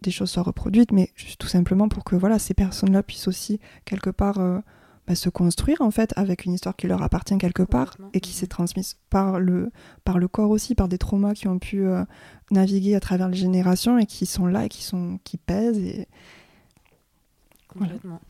des 0.00 0.10
choses 0.10 0.30
soient 0.30 0.42
reproduites, 0.42 0.90
mais 0.90 1.10
juste 1.14 1.38
tout 1.38 1.48
simplement 1.48 1.88
pour 1.88 2.02
que 2.02 2.16
voilà, 2.16 2.38
ces 2.38 2.54
personnes-là 2.54 3.02
puissent 3.02 3.28
aussi 3.28 3.60
quelque 3.84 4.10
part 4.10 4.38
euh, 4.38 4.58
bah, 5.06 5.14
se 5.14 5.28
construire 5.28 5.82
en 5.82 5.90
fait 5.90 6.12
avec 6.16 6.46
une 6.46 6.54
histoire 6.54 6.74
qui 6.74 6.86
leur 6.86 7.02
appartient 7.02 7.36
quelque 7.36 7.62
part 7.62 7.96
et 8.14 8.20
qui 8.20 8.32
s'est 8.32 8.46
transmise 8.46 8.96
par 9.10 9.38
le, 9.38 9.70
par 10.04 10.18
le 10.18 10.28
corps 10.28 10.50
aussi, 10.50 10.74
par 10.74 10.88
des 10.88 10.98
traumas 10.98 11.34
qui 11.34 11.46
ont 11.46 11.58
pu 11.58 11.84
euh, 11.84 12.04
naviguer 12.50 12.94
à 12.94 13.00
travers 13.00 13.28
les 13.28 13.36
générations 13.36 13.98
et 13.98 14.06
qui 14.06 14.24
sont 14.24 14.46
là 14.46 14.64
et 14.64 14.68
qui, 14.70 14.82
sont, 14.82 15.18
qui 15.24 15.36
pèsent. 15.36 15.78
Et... 15.78 16.08
Complètement. 17.68 18.20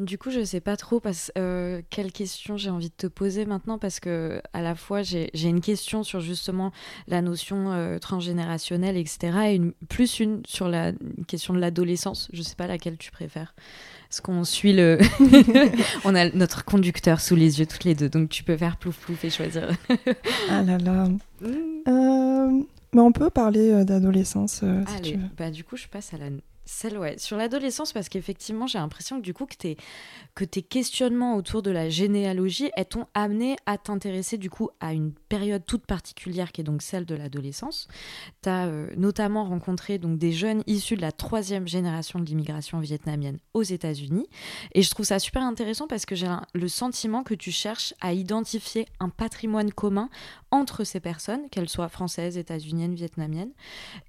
Du 0.00 0.18
coup, 0.18 0.30
je 0.30 0.42
sais 0.42 0.60
pas 0.60 0.76
trop 0.76 0.98
parce, 0.98 1.30
euh, 1.38 1.80
quelle 1.88 2.10
question 2.10 2.56
j'ai 2.56 2.70
envie 2.70 2.88
de 2.88 2.94
te 2.96 3.06
poser 3.06 3.46
maintenant 3.46 3.78
parce 3.78 4.00
que 4.00 4.42
à 4.52 4.60
la 4.60 4.74
fois 4.74 5.02
j'ai 5.02 5.30
une 5.44 5.60
question 5.60 6.02
sur 6.02 6.18
justement 6.18 6.72
la 7.06 7.22
notion 7.22 7.70
euh, 7.70 7.98
transgénérationnelle, 8.00 8.96
etc. 8.96 9.38
et 9.50 9.54
une, 9.54 9.72
plus 9.88 10.18
une 10.18 10.42
sur 10.46 10.68
la 10.68 10.90
question 11.28 11.54
de 11.54 11.60
l'adolescence. 11.60 12.28
Je 12.32 12.42
sais 12.42 12.56
pas 12.56 12.66
laquelle 12.66 12.98
tu 12.98 13.12
préfères. 13.12 13.54
Est-ce 14.10 14.20
qu'on 14.20 14.42
suit 14.42 14.72
le. 14.72 14.98
On 16.04 16.16
a 16.16 16.28
notre 16.30 16.64
conducteur 16.64 17.20
sous 17.20 17.36
les 17.36 17.60
yeux 17.60 17.66
toutes 17.66 17.84
les 17.84 17.94
deux, 17.94 18.08
donc 18.08 18.30
tu 18.30 18.42
peux 18.42 18.56
faire 18.56 18.76
plouf 18.76 18.98
plouf 18.98 19.24
et 19.24 19.30
choisir. 19.30 19.68
ah 20.50 20.62
là 20.62 20.76
là. 20.78 21.08
Mm. 21.40 21.48
Euh, 21.86 22.62
mais 22.94 23.00
on 23.00 23.12
peut 23.12 23.30
parler 23.30 23.84
d'adolescence 23.84 24.64
si 24.96 25.02
tu 25.02 25.16
veux. 25.18 25.28
Bah, 25.36 25.50
du 25.50 25.62
coup, 25.62 25.76
je 25.76 25.86
passe 25.86 26.14
à 26.14 26.18
la 26.18 26.30
Sur 27.18 27.36
l'adolescence, 27.36 27.92
parce 27.92 28.08
qu'effectivement, 28.08 28.66
j'ai 28.66 28.78
l'impression 28.78 29.18
que 29.18 29.24
du 29.24 29.32
coup, 29.32 29.46
que, 29.46 29.56
tes, 29.56 29.76
que 30.34 30.44
tes 30.44 30.62
questionnements 30.62 31.36
autour 31.36 31.62
de 31.62 31.70
la 31.70 31.88
généalogie 31.88 32.70
t'ont 32.90 33.06
amené 33.14 33.56
à 33.66 33.78
t'intéresser 33.78 34.38
du 34.38 34.50
coup 34.50 34.70
à 34.80 34.92
une 34.92 35.12
période 35.34 35.64
toute 35.66 35.84
particulière 35.84 36.52
qui 36.52 36.60
est 36.60 36.64
donc 36.64 36.80
celle 36.80 37.06
de 37.06 37.16
l'adolescence. 37.16 37.88
Tu 38.42 38.48
as 38.48 38.66
euh, 38.66 38.86
notamment 38.96 39.44
rencontré 39.44 39.98
donc 39.98 40.16
des 40.16 40.30
jeunes 40.30 40.62
issus 40.68 40.94
de 40.94 41.00
la 41.00 41.10
troisième 41.10 41.66
génération 41.66 42.20
de 42.20 42.24
l'immigration 42.24 42.78
vietnamienne 42.78 43.38
aux 43.52 43.64
États-Unis. 43.64 44.28
Et 44.74 44.82
je 44.82 44.90
trouve 44.90 45.06
ça 45.06 45.18
super 45.18 45.42
intéressant 45.42 45.88
parce 45.88 46.06
que 46.06 46.14
j'ai 46.14 46.28
le 46.52 46.68
sentiment 46.68 47.24
que 47.24 47.34
tu 47.34 47.50
cherches 47.50 47.94
à 48.00 48.12
identifier 48.12 48.86
un 49.00 49.08
patrimoine 49.08 49.72
commun 49.72 50.08
entre 50.52 50.84
ces 50.84 51.00
personnes, 51.00 51.48
qu'elles 51.50 51.68
soient 51.68 51.88
françaises, 51.88 52.38
états-uniennes, 52.38 52.94
vietnamiennes. 52.94 53.50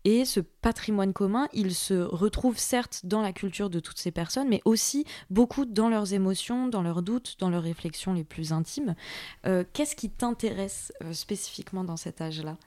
Et 0.03 0.25
ce 0.25 0.39
patrimoine 0.39 1.11
commun, 1.11 1.47
il 1.53 1.73
se 1.73 1.95
retrouve 1.95 2.59
certes 2.59 3.01
dans 3.03 3.23
la 3.23 3.33
culture 3.33 3.71
de 3.71 3.79
toutes 3.79 3.97
ces 3.97 4.11
personnes, 4.11 4.47
mais 4.47 4.61
aussi 4.63 5.05
beaucoup 5.31 5.65
dans 5.65 5.89
leurs 5.89 6.13
émotions, 6.13 6.67
dans 6.67 6.83
leurs 6.83 7.01
doutes, 7.01 7.37
dans 7.39 7.49
leurs 7.49 7.63
réflexions 7.63 8.13
les 8.13 8.23
plus 8.23 8.53
intimes. 8.53 8.93
Euh, 9.47 9.63
qu'est-ce 9.73 9.95
qui 9.95 10.11
t'intéresse 10.11 10.93
euh, 11.03 11.13
spécifiquement 11.15 11.83
dans 11.83 11.97
cet 11.97 12.21
âge-là 12.21 12.57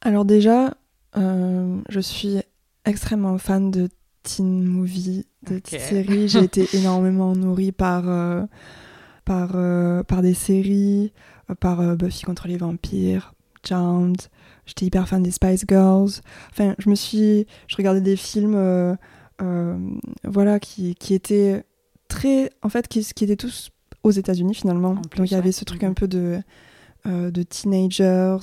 Alors 0.00 0.24
déjà, 0.24 0.74
euh, 1.16 1.80
je 1.88 2.00
suis 2.00 2.38
extrêmement 2.84 3.36
fan 3.38 3.70
de 3.70 3.88
teen 4.22 4.64
movie, 4.64 5.26
de 5.42 5.60
séries. 5.66 6.28
J'ai 6.28 6.44
été 6.44 6.68
énormément 6.76 7.34
nourrie 7.34 7.72
par, 7.72 8.04
par, 9.24 9.50
par 10.04 10.22
des 10.22 10.34
séries, 10.34 11.12
par 11.60 11.96
Buffy 11.96 12.24
contre 12.24 12.48
les 12.48 12.56
vampires, 12.56 13.34
Charmed, 13.66 14.20
J'étais 14.70 14.86
hyper 14.86 15.08
fan 15.08 15.20
des 15.20 15.32
Spice 15.32 15.64
Girls. 15.68 16.10
Enfin, 16.52 16.76
je 16.78 16.88
me 16.88 16.94
suis, 16.94 17.46
je 17.66 17.76
regardais 17.76 18.00
des 18.00 18.14
films, 18.14 18.54
euh, 18.54 18.94
euh, 19.42 19.76
voilà, 20.22 20.60
qui, 20.60 20.94
qui, 20.94 21.12
étaient 21.12 21.64
très, 22.06 22.50
en 22.62 22.68
fait, 22.68 22.86
qui, 22.86 23.04
qui 23.04 23.24
étaient 23.24 23.34
tous 23.34 23.70
aux 24.02 24.10
États-Unis 24.10 24.54
finalement. 24.54 24.94
Donc 24.94 25.30
il 25.30 25.32
y 25.32 25.36
avait 25.36 25.52
ce 25.52 25.64
truc 25.64 25.84
un 25.84 25.92
peu 25.92 26.08
de 26.08 26.40
de 27.06 27.42
teenagers 27.42 28.36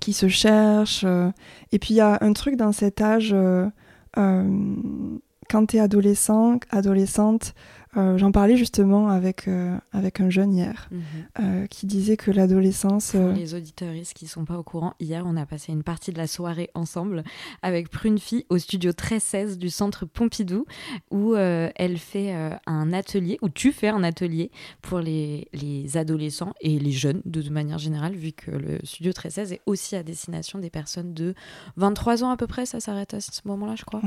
qui 0.00 0.14
se 0.14 0.28
cherchent. 0.28 1.04
et 1.70 1.78
puis 1.78 1.94
il 1.94 1.96
y 1.98 2.00
a 2.00 2.16
un 2.22 2.32
truc 2.32 2.56
dans 2.56 2.72
cet 2.72 3.02
âge, 3.02 3.36
quand 4.14 5.66
tu 5.66 5.76
es 5.76 5.80
adolescent, 5.80 6.60
adolescente, 6.70 7.54
euh, 7.96 8.16
j'en 8.18 8.30
parlais 8.30 8.56
justement 8.56 9.08
avec, 9.08 9.48
euh, 9.48 9.76
avec 9.92 10.20
un 10.20 10.30
jeune 10.30 10.54
hier 10.54 10.88
mhm. 10.92 11.02
euh, 11.40 11.66
qui 11.66 11.86
disait 11.86 12.16
que 12.16 12.30
l'adolescence. 12.30 13.12
Pour 13.12 13.32
les 13.32 13.54
auditeuristes 13.54 14.14
qui 14.14 14.26
ne 14.26 14.30
sont 14.30 14.44
pas 14.44 14.58
au 14.58 14.62
courant, 14.62 14.94
hier 15.00 15.24
on 15.26 15.36
a 15.36 15.44
passé 15.44 15.72
une 15.72 15.82
partie 15.82 16.12
de 16.12 16.18
la 16.18 16.28
soirée 16.28 16.70
ensemble 16.74 17.24
avec 17.62 17.90
Prune 17.90 18.18
Fille 18.18 18.46
au 18.48 18.58
studio 18.58 18.90
1316 18.90 19.58
du 19.58 19.70
centre 19.70 20.06
Pompidou 20.06 20.66
où 21.10 21.34
elle 21.34 21.98
fait 21.98 22.34
un 22.66 22.92
atelier, 22.92 23.38
où 23.42 23.48
tu 23.48 23.72
fais 23.72 23.88
un 23.88 24.02
atelier 24.02 24.50
pour 24.82 25.00
les, 25.00 25.48
les 25.52 25.96
adolescents 25.96 26.52
et 26.60 26.78
les 26.78 26.92
jeunes 26.92 27.22
de, 27.24 27.48
manière 27.50 27.78
générale, 27.78 28.14
vu 28.14 28.32
que 28.32 28.50
le 28.50 28.78
studio 28.84 29.10
1316 29.10 29.52
est 29.52 29.60
aussi 29.66 29.96
à 29.96 30.02
destination 30.02 30.58
des 30.58 30.70
personnes 30.70 31.14
de 31.14 31.34
23 31.76 32.24
ans 32.24 32.30
à 32.30 32.36
peu 32.36 32.46
près, 32.46 32.66
ça 32.66 32.80
s'arrête 32.80 33.14
à 33.14 33.20
ce 33.20 33.40
moment-là, 33.46 33.74
je 33.76 33.84
crois. 33.84 34.02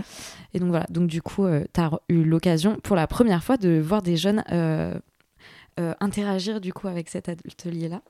Et 0.53 0.59
donc 0.59 0.69
voilà, 0.69 0.85
donc 0.89 1.07
du 1.07 1.21
coup, 1.21 1.45
tu 1.73 1.81
as 1.81 1.91
eu 2.09 2.23
l'occasion 2.23 2.77
pour 2.81 2.95
la 2.95 3.07
première 3.07 3.43
fois 3.43 3.57
de 3.57 3.72
voir 3.79 4.01
des 4.01 4.17
jeunes 4.17 4.43
euh, 4.51 4.97
euh, 5.79 5.93
interagir 5.99 6.61
du 6.61 6.73
coup 6.73 6.87
avec 6.87 7.09
cet 7.09 7.29
atelier-là. 7.29 8.01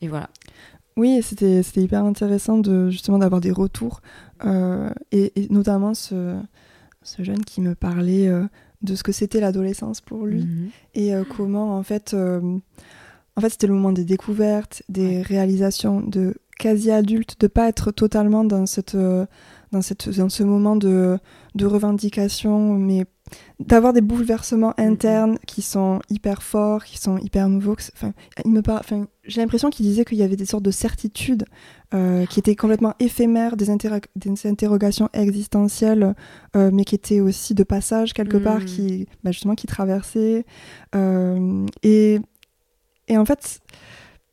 Et 0.00 0.08
voilà. 0.08 0.30
Oui, 0.96 1.20
c'était 1.22 1.62
hyper 1.76 2.04
intéressant 2.04 2.58
de 2.58 2.90
justement 2.90 3.18
d'avoir 3.18 3.40
des 3.40 3.52
retours 3.52 4.00
euh, 4.44 4.90
et, 5.10 5.32
notamment 5.48 5.94
ce, 5.94 6.36
ce, 7.02 7.22
jeune 7.22 7.44
qui 7.44 7.60
me 7.60 7.74
parlait 7.74 8.30
de 8.82 8.94
ce 8.94 9.02
que 9.02 9.12
c'était 9.12 9.40
l'adolescence 9.40 10.02
pour 10.02 10.26
lui 10.26 10.44
mhm. 10.44 10.70
et 10.94 11.12
comment 11.34 11.78
en 11.78 11.82
fait 11.82 12.14
en 12.14 13.40
fait 13.40 13.48
c'était 13.48 13.68
le 13.68 13.72
moment 13.72 13.92
des 13.92 14.04
découvertes, 14.04 14.82
des 14.90 15.22
réalisations 15.22 16.02
de 16.02 16.34
quasi 16.58 16.90
adulte, 16.90 17.40
de 17.40 17.46
pas 17.46 17.68
être 17.68 17.90
totalement 17.90 18.44
dans 18.44 18.66
cette 18.66 18.96
dans 18.96 19.82
cette 19.82 20.10
dans 20.10 20.28
ce 20.28 20.42
moment 20.42 20.76
de 20.76 21.18
de 21.54 21.64
revendication 21.64 22.74
mais 22.74 23.06
d'avoir 23.60 23.92
des 23.92 24.00
bouleversements 24.00 24.72
mm-hmm. 24.72 24.86
internes 24.86 25.38
qui 25.46 25.62
sont 25.62 26.00
hyper 26.10 26.42
forts, 26.42 26.84
qui 26.84 26.98
sont 26.98 27.18
hyper 27.18 27.48
nouveaux. 27.48 27.76
Enfin, 27.94 28.12
il 28.44 28.50
me 28.50 28.62
enfin, 28.68 29.06
j'ai 29.24 29.40
l'impression 29.40 29.70
qu'il 29.70 29.86
disait 29.86 30.04
qu'il 30.04 30.18
y 30.18 30.22
avait 30.22 30.36
des 30.36 30.46
sortes 30.46 30.64
de 30.64 30.70
certitudes 30.70 31.44
euh, 31.94 32.26
qui 32.26 32.40
étaient 32.40 32.56
complètement 32.56 32.94
éphémères, 32.98 33.56
des, 33.56 33.66
des 34.16 34.46
interrogations 34.46 35.08
existentielles, 35.12 36.14
euh, 36.56 36.70
mais 36.72 36.84
qui 36.84 36.94
étaient 36.94 37.20
aussi 37.20 37.54
de 37.54 37.62
passage 37.62 38.14
quelque 38.14 38.36
part, 38.36 38.60
mm. 38.60 38.64
qui 38.64 39.08
bah, 39.22 39.30
justement 39.30 39.54
qui 39.54 39.66
traversaient. 39.66 40.44
Euh, 40.94 41.66
et, 41.82 42.18
et 43.08 43.18
en 43.18 43.24
fait, 43.24 43.60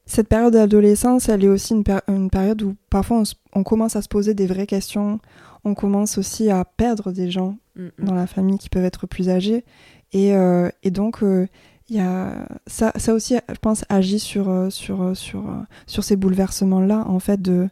cette 0.05 0.27
période 0.27 0.53
d'adolescence, 0.53 1.29
elle 1.29 1.43
est 1.43 1.49
aussi 1.49 1.73
une, 1.73 1.83
une 2.07 2.29
période 2.31 2.61
où 2.63 2.75
parfois 2.89 3.21
on, 3.21 3.59
on, 3.59 3.63
commence 3.63 3.95
à 3.95 4.01
se 4.01 4.07
poser 4.07 4.33
des 4.33 4.47
vraies 4.47 4.65
questions 4.65 5.19
on 5.63 5.73
commence 5.73 6.17
aussi 6.17 6.49
à 6.49 6.65
perdre 6.65 7.11
des 7.11 7.29
gens 7.29 7.57
mm, 7.75 7.83
mm. 7.83 8.05
dans 8.05 8.13
la 8.13 8.27
famille 8.27 8.57
qui 8.57 8.69
peuvent 8.69 8.85
être 8.85 9.07
plus 9.07 9.29
âgés. 9.29 9.65
Et, 10.11 10.33
euh, 10.33 10.69
donc, 10.85 11.23
euh, 11.23 11.47
y 11.89 11.99
a, 11.99 12.47
ça, 12.67 12.91
ça 12.95 13.13
aussi, 13.13 13.35
je 13.47 13.59
pense, 13.59 13.85
agit 13.89 14.19
sur, 14.19 14.49
euh, 14.49 14.69
sur, 14.69 15.15
sur, 15.15 15.43
sur 15.87 16.03
ces 16.03 16.15
bouleversements-là, 16.15 17.05
en 17.07 17.19
fait, 17.19 17.41
de, 17.41 17.69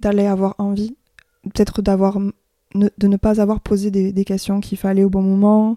d'aller 0.00 0.26
avoir 0.26 0.54
envie, 0.58 0.96
peut-être 1.44 1.82
d'avoir, 1.82 2.18
de 2.74 3.06
ne 3.06 3.16
pas 3.16 3.40
avoir 3.40 3.60
posé 3.60 3.90
des, 3.90 4.24
questions 4.24 4.60
qu'il 4.60 4.78
fallait 4.78 5.04
au 5.04 5.10
bon 5.10 5.22
moment. 5.22 5.76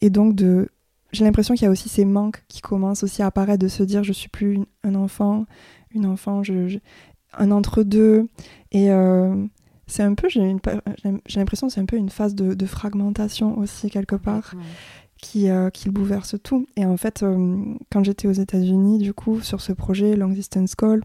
et 0.00 0.10
donc, 0.10 0.34
de, 0.34 0.68
j'ai 1.12 1.24
l'impression 1.24 1.54
qu'il 1.54 1.64
y 1.64 1.68
a 1.68 1.70
aussi 1.70 1.88
ces 1.88 2.04
manques 2.04 2.42
qui 2.48 2.60
commencent 2.60 3.02
aussi 3.02 3.22
à 3.22 3.26
apparaître, 3.26 3.62
de 3.62 3.68
se 3.68 3.82
dire, 3.82 4.04
je 4.04 4.12
suis 4.12 4.28
plus 4.28 4.60
un 4.84 4.94
enfant, 4.94 5.44
une 5.92 6.06
enfant, 6.06 6.42
je, 6.42 6.78
un 7.34 7.50
entre-deux. 7.50 8.28
Et 8.72 8.90
c'est 9.90 10.02
un 10.02 10.14
peu, 10.14 10.28
j'ai 10.28 10.40
l'impression 11.36 11.68
c'est 11.68 11.80
un 11.80 11.84
peu 11.84 11.96
une 11.96 12.10
phase 12.10 12.34
de, 12.34 12.66
fragmentation 12.66 13.58
aussi 13.58 13.90
quelque 13.90 14.16
part. 14.16 14.54
Qui, 15.22 15.50
euh, 15.50 15.68
qui 15.68 15.90
bouleverse 15.90 16.36
tout. 16.42 16.66
Et 16.76 16.86
en 16.86 16.96
fait, 16.96 17.22
euh, 17.22 17.58
quand 17.92 18.02
j'étais 18.02 18.26
aux 18.26 18.32
États-Unis, 18.32 18.96
du 18.96 19.12
coup, 19.12 19.42
sur 19.42 19.60
ce 19.60 19.74
projet 19.74 20.16
Long 20.16 20.30
Distance 20.30 20.74
Call, 20.74 21.02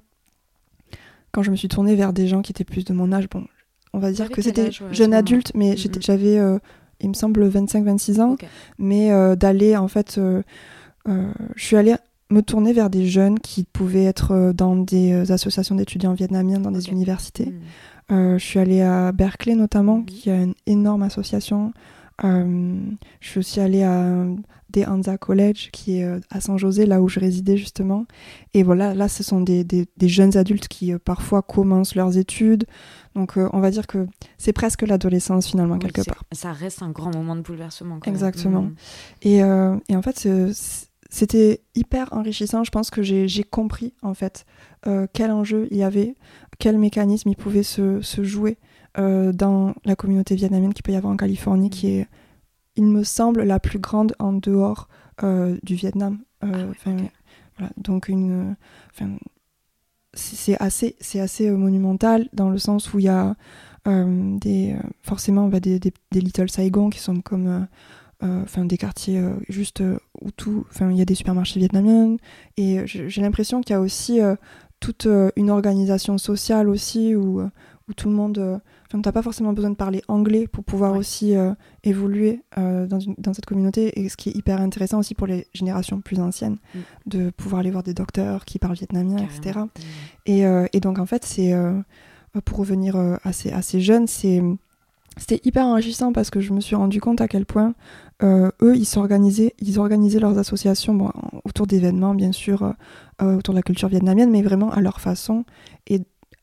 quand 1.34 1.44
je 1.44 1.52
me 1.52 1.58
suis 1.58 1.68
tournée 1.68 1.96
vers 1.96 2.14
des 2.14 2.26
gens 2.26 2.42
qui 2.42 2.54
étaient 2.54 2.64
plus 2.64 2.86
de 2.86 2.94
mon 2.94 3.12
âge, 3.12 3.30
bon, 3.30 3.44
on 3.92 4.00
va 4.00 4.14
dire 4.14 4.30
que 4.30 4.42
c'était 4.42 4.72
jeune 4.94 5.14
adulte, 5.14 5.52
mais 5.54 5.74
mm-hmm. 5.74 6.02
j'avais, 6.02 6.38
euh, 6.38 6.60
il 7.02 7.10
me 7.10 7.14
semble, 7.14 7.46
25-26 7.46 8.22
ans, 8.22 8.38
mais 8.78 9.10
d'aller, 9.36 9.76
en 9.76 9.90
fait, 9.90 10.18
je 10.18 10.44
suis 11.58 11.76
allée 11.76 11.96
me 12.30 12.42
tourner 12.42 12.72
vers 12.72 12.90
des 12.90 13.08
jeunes 13.08 13.38
qui 13.38 13.66
pouvaient 13.66 14.06
être 14.06 14.54
dans 14.54 14.78
des 14.78 15.30
associations 15.30 15.76
d'étudiants 15.76 16.14
vietnamiens, 16.14 16.62
dans 16.62 16.72
des 16.72 16.88
universités. 16.88 17.48
Mm. 17.48 17.60
Euh, 18.12 18.38
je 18.38 18.44
suis 18.44 18.60
allée 18.60 18.82
à 18.82 19.12
Berkeley 19.12 19.56
notamment, 19.56 19.98
mhm. 19.98 20.06
qui 20.06 20.30
a 20.30 20.42
une 20.42 20.56
énorme 20.66 21.04
association. 21.04 21.74
Euh, 22.24 22.80
je 23.20 23.28
suis 23.28 23.40
aussi 23.40 23.60
allée 23.60 23.84
à 23.84 24.26
des 24.70 24.86
Anza 24.86 25.18
College, 25.18 25.70
qui 25.72 26.00
est 26.00 26.06
euh, 26.06 26.20
à 26.30 26.40
San 26.42 26.58
José, 26.58 26.86
là 26.86 27.02
où 27.02 27.10
je 27.10 27.20
résidais 27.20 27.58
justement. 27.58 28.06
Et 28.54 28.64
voilà, 28.64 28.94
là, 28.94 29.08
ce 29.08 29.24
sont 29.24 29.42
des, 29.42 29.64
des, 29.64 29.88
jeunes 30.08 30.38
adultes 30.38 30.68
qui 30.68 30.94
parfois 30.98 31.42
commencent 31.42 31.96
leurs 31.96 32.18
études. 32.18 32.66
Donc, 33.16 33.38
on 33.38 33.60
va 33.60 33.72
dire 33.72 33.88
que 33.88 34.08
c'est 34.38 34.54
presque 34.54 34.82
l'adolescence 34.82 35.48
finalement, 35.48 35.78
quelque 35.78 36.02
part. 36.02 36.24
Ça 36.32 36.52
reste 36.52 36.82
un 36.82 36.92
grand 36.92 37.14
moment 37.14 37.36
de 37.36 37.42
bouleversement. 37.42 38.00
Exactement. 38.06 38.64
Mhm. 38.64 38.76
Et, 39.22 39.38
et, 39.38 39.96
en 39.96 40.02
fait, 40.02 40.28
c'était 41.16 41.62
hyper 41.76 42.12
enrichissant. 42.12 42.64
Je 42.64 42.72
pense 42.72 42.90
que 42.90 43.02
j'ai 43.02 43.44
compris 43.44 43.94
en 44.02 44.14
fait 44.14 44.46
quel 45.14 45.32
enjeu 45.32 45.68
il 45.72 45.78
y 45.78 45.84
avait 45.84 46.16
quel 46.60 46.78
mécanisme 46.78 47.30
il 47.30 47.36
pouvait 47.36 47.64
se, 47.64 48.02
se 48.02 48.24
jouer 48.24 48.58
euh, 48.98 49.34
dans 49.34 49.74
la 49.84 49.96
communauté 49.96 50.36
vietnamienne 50.36 50.74
qu'il 50.74 50.84
peut 50.84 50.92
y 50.92 50.96
avoir 50.96 51.14
en 51.14 51.18
Californie, 51.18 51.70
qui 51.70 51.88
est, 51.88 52.08
il 52.76 52.86
me 52.86 53.04
semble, 53.04 53.44
la 53.44 53.60
plus 53.60 53.80
grande 53.80 54.16
en 54.20 54.34
dehors 54.34 54.88
euh, 55.24 55.58
du 55.64 55.76
Vietnam. 55.76 56.20
Euh, 56.44 56.72
ah 56.86 56.90
voilà, 57.58 57.72
donc 57.78 58.10
une, 58.10 58.56
c'est 60.14 60.60
assez, 60.62 60.96
c'est 61.00 61.20
assez 61.20 61.50
monumental 61.50 62.28
dans 62.34 62.50
le 62.50 62.58
sens 62.58 62.94
où 62.94 63.00
il 63.00 63.06
y 63.06 63.10
a 63.10 63.36
des, 63.86 64.76
forcément 65.04 65.48
bah, 65.48 65.60
des, 65.60 65.80
des, 65.80 65.94
Little 66.12 66.50
Saigon 66.50 66.90
qui 66.90 67.00
sont 67.00 67.22
comme 67.22 67.68
enfin 68.22 68.66
des 68.66 68.78
quartiers 68.78 69.22
juste 69.50 69.84
où 70.22 70.32
tout 70.32 70.66
enfin 70.70 70.90
il 70.90 70.98
y 70.98 71.02
a 71.02 71.06
des 71.06 71.16
supermarchés 71.16 71.60
vietnamiens 71.60 72.18
et 72.58 72.82
j'ai 72.86 73.22
l'impression 73.22 73.62
qu'il 73.62 73.74
y 73.74 73.78
a 73.78 73.82
aussi 73.82 74.20
toute 74.80 75.06
euh, 75.08 75.32
une 75.36 75.50
organisation 75.50 76.18
sociale 76.18 76.70
aussi 76.70 77.16
où, 77.16 77.40
euh, 77.40 77.50
où 77.90 77.94
tout 77.94 78.10
le 78.10 78.16
monde. 78.16 78.38
Euh, 78.38 78.58
enfin, 78.88 79.02
tu 79.02 79.08
n'as 79.08 79.12
pas 79.12 79.22
forcément 79.22 79.54
besoin 79.54 79.72
de 79.72 79.76
parler 79.76 80.04
anglais 80.08 80.48
pour 80.48 80.64
pouvoir 80.64 80.96
aussi 80.96 81.34
évoluer 81.84 82.42
dans, 82.56 83.00
dans, 83.18 83.34
cette 83.34 83.46
communauté. 83.46 84.00
Et 84.00 84.10
ce 84.10 84.18
qui 84.18 84.30
est 84.30 84.36
hyper 84.36 84.62
intéressant 84.62 85.00
aussi 85.00 85.16
pour 85.16 85.28
les 85.28 85.48
générations 85.54 86.02
plus 86.02 86.20
anciennes, 86.20 86.58
mm. 86.74 86.80
de 87.08 87.30
pouvoir 87.32 87.62
aller 87.62 87.72
voir 87.72 87.84
des 87.84 87.94
docteurs 87.94 88.46
qui 88.46 88.60
parlent 88.60 88.76
vietnamien, 88.76 89.18
etc. 89.18 89.60
Et, 90.28 90.44
et, 90.74 90.80
donc, 90.80 91.00
en 91.00 91.06
fait, 91.06 91.26
c'est. 91.26 91.54
pour 92.46 92.60
revenir 92.60 92.96
à 92.96 93.34
ces, 93.34 93.52
à 93.52 93.62
ces 93.62 93.82
jeunes, 93.82 94.08
c'est 94.08 94.42
c'était 95.18 95.42
hyper 95.44 95.66
enrichissant 95.66 96.12
parce 96.12 96.30
que 96.30 96.40
je 96.40 96.54
me 96.54 96.60
suis 96.62 96.76
rendu 96.76 97.00
compte 97.00 97.22
à 97.22 97.28
quel 97.28 97.46
point 97.46 97.74
eux, 98.24 98.76
ils 98.76 98.86
s'organisaient, 98.86 99.54
ils 99.60 99.78
organisaient 99.78 100.20
leurs 100.20 100.38
associations 100.38 101.12
autour 101.44 101.68
d'événements, 101.68 102.16
bien 102.16 102.32
sûr, 102.32 102.74
euh, 103.22 103.38
autour 103.38 103.54
de 103.54 103.60
la 103.60 103.64
culture 103.64 103.88
vietnamienne, 103.88 104.30
mais 104.30 104.42
vraiment 104.42 104.72
à 104.72 104.82
leur 104.82 105.00
façon. 105.00 105.46
Et 105.88 106.02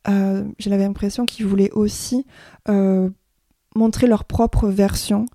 euh, 0.09 0.43
j'ai 0.59 0.71
l'impression 0.71 1.27
qu'ils 1.27 1.45
voulaient 1.45 1.71
aussi 1.73 2.25
euh, 2.71 3.11
montrer 3.75 4.07
leur 4.07 4.25
propre 4.25 4.69
version 4.69 5.27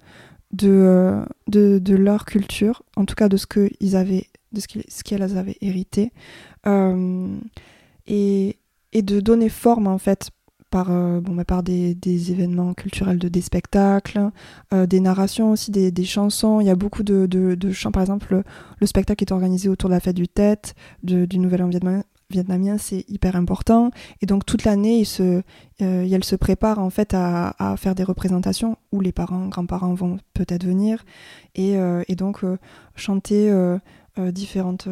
de, 0.51 1.21
de, 1.47 1.95
leur 1.95 2.25
culture, 2.25 2.81
en 2.95 3.05
tout 3.05 3.13
cas 3.13 3.29
de 3.29 3.37
ce 3.37 3.45
qu'ils 3.45 3.95
avaient, 3.95 4.25
de 4.51 4.61
ce 4.61 5.03
qu'elles 5.03 5.37
avaient 5.37 5.57
hérité, 5.61 6.11
et, 8.07 8.57
de 8.93 9.19
donner 9.19 9.49
forme 9.49 9.85
en 9.85 9.99
fait 9.99 10.31
par, 10.69 10.87
bon, 10.87 11.35
bah, 11.35 11.61
des, 11.61 11.95
des, 11.95 12.31
événements 12.31 12.73
culturels, 12.73 13.19
de, 13.19 13.27
des 13.27 13.41
spectacles, 13.41 14.31
des 14.71 14.99
narrations 14.99 15.51
aussi, 15.51 15.71
des, 15.71 15.91
des, 15.91 16.05
chansons. 16.05 16.61
Il 16.61 16.67
y 16.67 16.69
a 16.69 16.75
beaucoup 16.75 17.03
de, 17.03 17.25
de, 17.25 17.71
chants. 17.71 17.91
Par 17.91 18.01
exemple, 18.03 18.43
le, 18.79 18.87
spectacle 18.87 19.23
est 19.23 19.31
organisé 19.31 19.69
autour 19.69 19.89
de 19.89 19.95
la 19.95 19.99
fête 19.99 20.15
du 20.15 20.27
Tête, 20.27 20.75
du 21.03 21.39
Nouvel 21.39 21.63
An 21.63 21.69
vietnamien, 22.29 22.77
c'est 22.77 23.05
hyper 23.07 23.35
important. 23.35 23.91
Et 24.21 24.25
donc 24.25 24.45
toute 24.45 24.63
l'année, 24.63 25.03
se, 25.05 25.41
elle 25.79 26.23
se 26.23 26.35
prépare 26.35 26.79
en 26.79 26.89
fait 26.89 27.13
à, 27.13 27.55
à, 27.57 27.77
faire 27.77 27.95
des 27.95 28.03
représentations 28.03 28.77
où 28.91 29.01
les 29.01 29.11
parents, 29.11 29.47
grands-parents 29.47 29.93
vont 29.93 30.17
peut-être 30.33 30.65
venir 30.65 31.05
et, 31.55 31.75
et 32.07 32.15
donc 32.15 32.41
chanter 32.95 33.53
différentes 34.17 34.87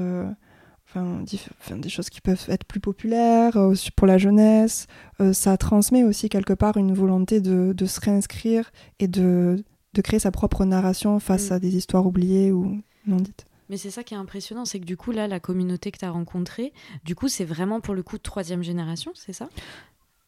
enfin, 0.95 1.77
des 1.77 1.89
choses 1.89 2.09
qui 2.09 2.21
peuvent 2.21 2.45
être 2.49 2.65
plus 2.65 2.79
populaires 2.79 3.57
euh, 3.57 3.73
pour 3.95 4.07
la 4.07 4.17
jeunesse. 4.17 4.87
Euh, 5.19 5.33
ça 5.33 5.57
transmet 5.57 6.03
aussi 6.03 6.29
quelque 6.29 6.53
part 6.53 6.77
une 6.77 6.93
volonté 6.93 7.41
de, 7.41 7.73
de 7.73 7.85
se 7.85 7.99
réinscrire 7.99 8.71
et 8.99 9.07
de, 9.07 9.63
de, 9.93 10.01
créer 10.01 10.19
sa 10.19 10.31
propre 10.31 10.65
narration 10.65 11.19
face 11.19 11.49
mm. 11.49 11.53
à 11.53 11.59
des 11.59 11.75
histoires 11.75 12.05
oubliées 12.05 12.51
ou 12.51 12.79
non 13.07 13.17
dites. 13.17 13.45
Mais 13.69 13.77
c'est 13.77 13.89
ça 13.89 14.03
qui 14.03 14.13
est 14.13 14.17
impressionnant, 14.17 14.65
c'est 14.65 14.79
que 14.79 14.85
du 14.85 14.95
coup, 14.95 15.11
là, 15.11 15.27
la 15.27 15.39
communauté 15.39 15.91
que 15.91 15.97
tu 15.97 16.05
as 16.05 16.11
rencontrée, 16.11 16.71
du 17.03 17.15
coup, 17.15 17.27
c'est 17.27 17.45
vraiment 17.45 17.81
pour 17.81 17.95
le 17.95 18.03
coup 18.03 18.17
de 18.17 18.23
troisième 18.23 18.61
génération, 18.61 19.11
c'est 19.15 19.33
ça? 19.33 19.49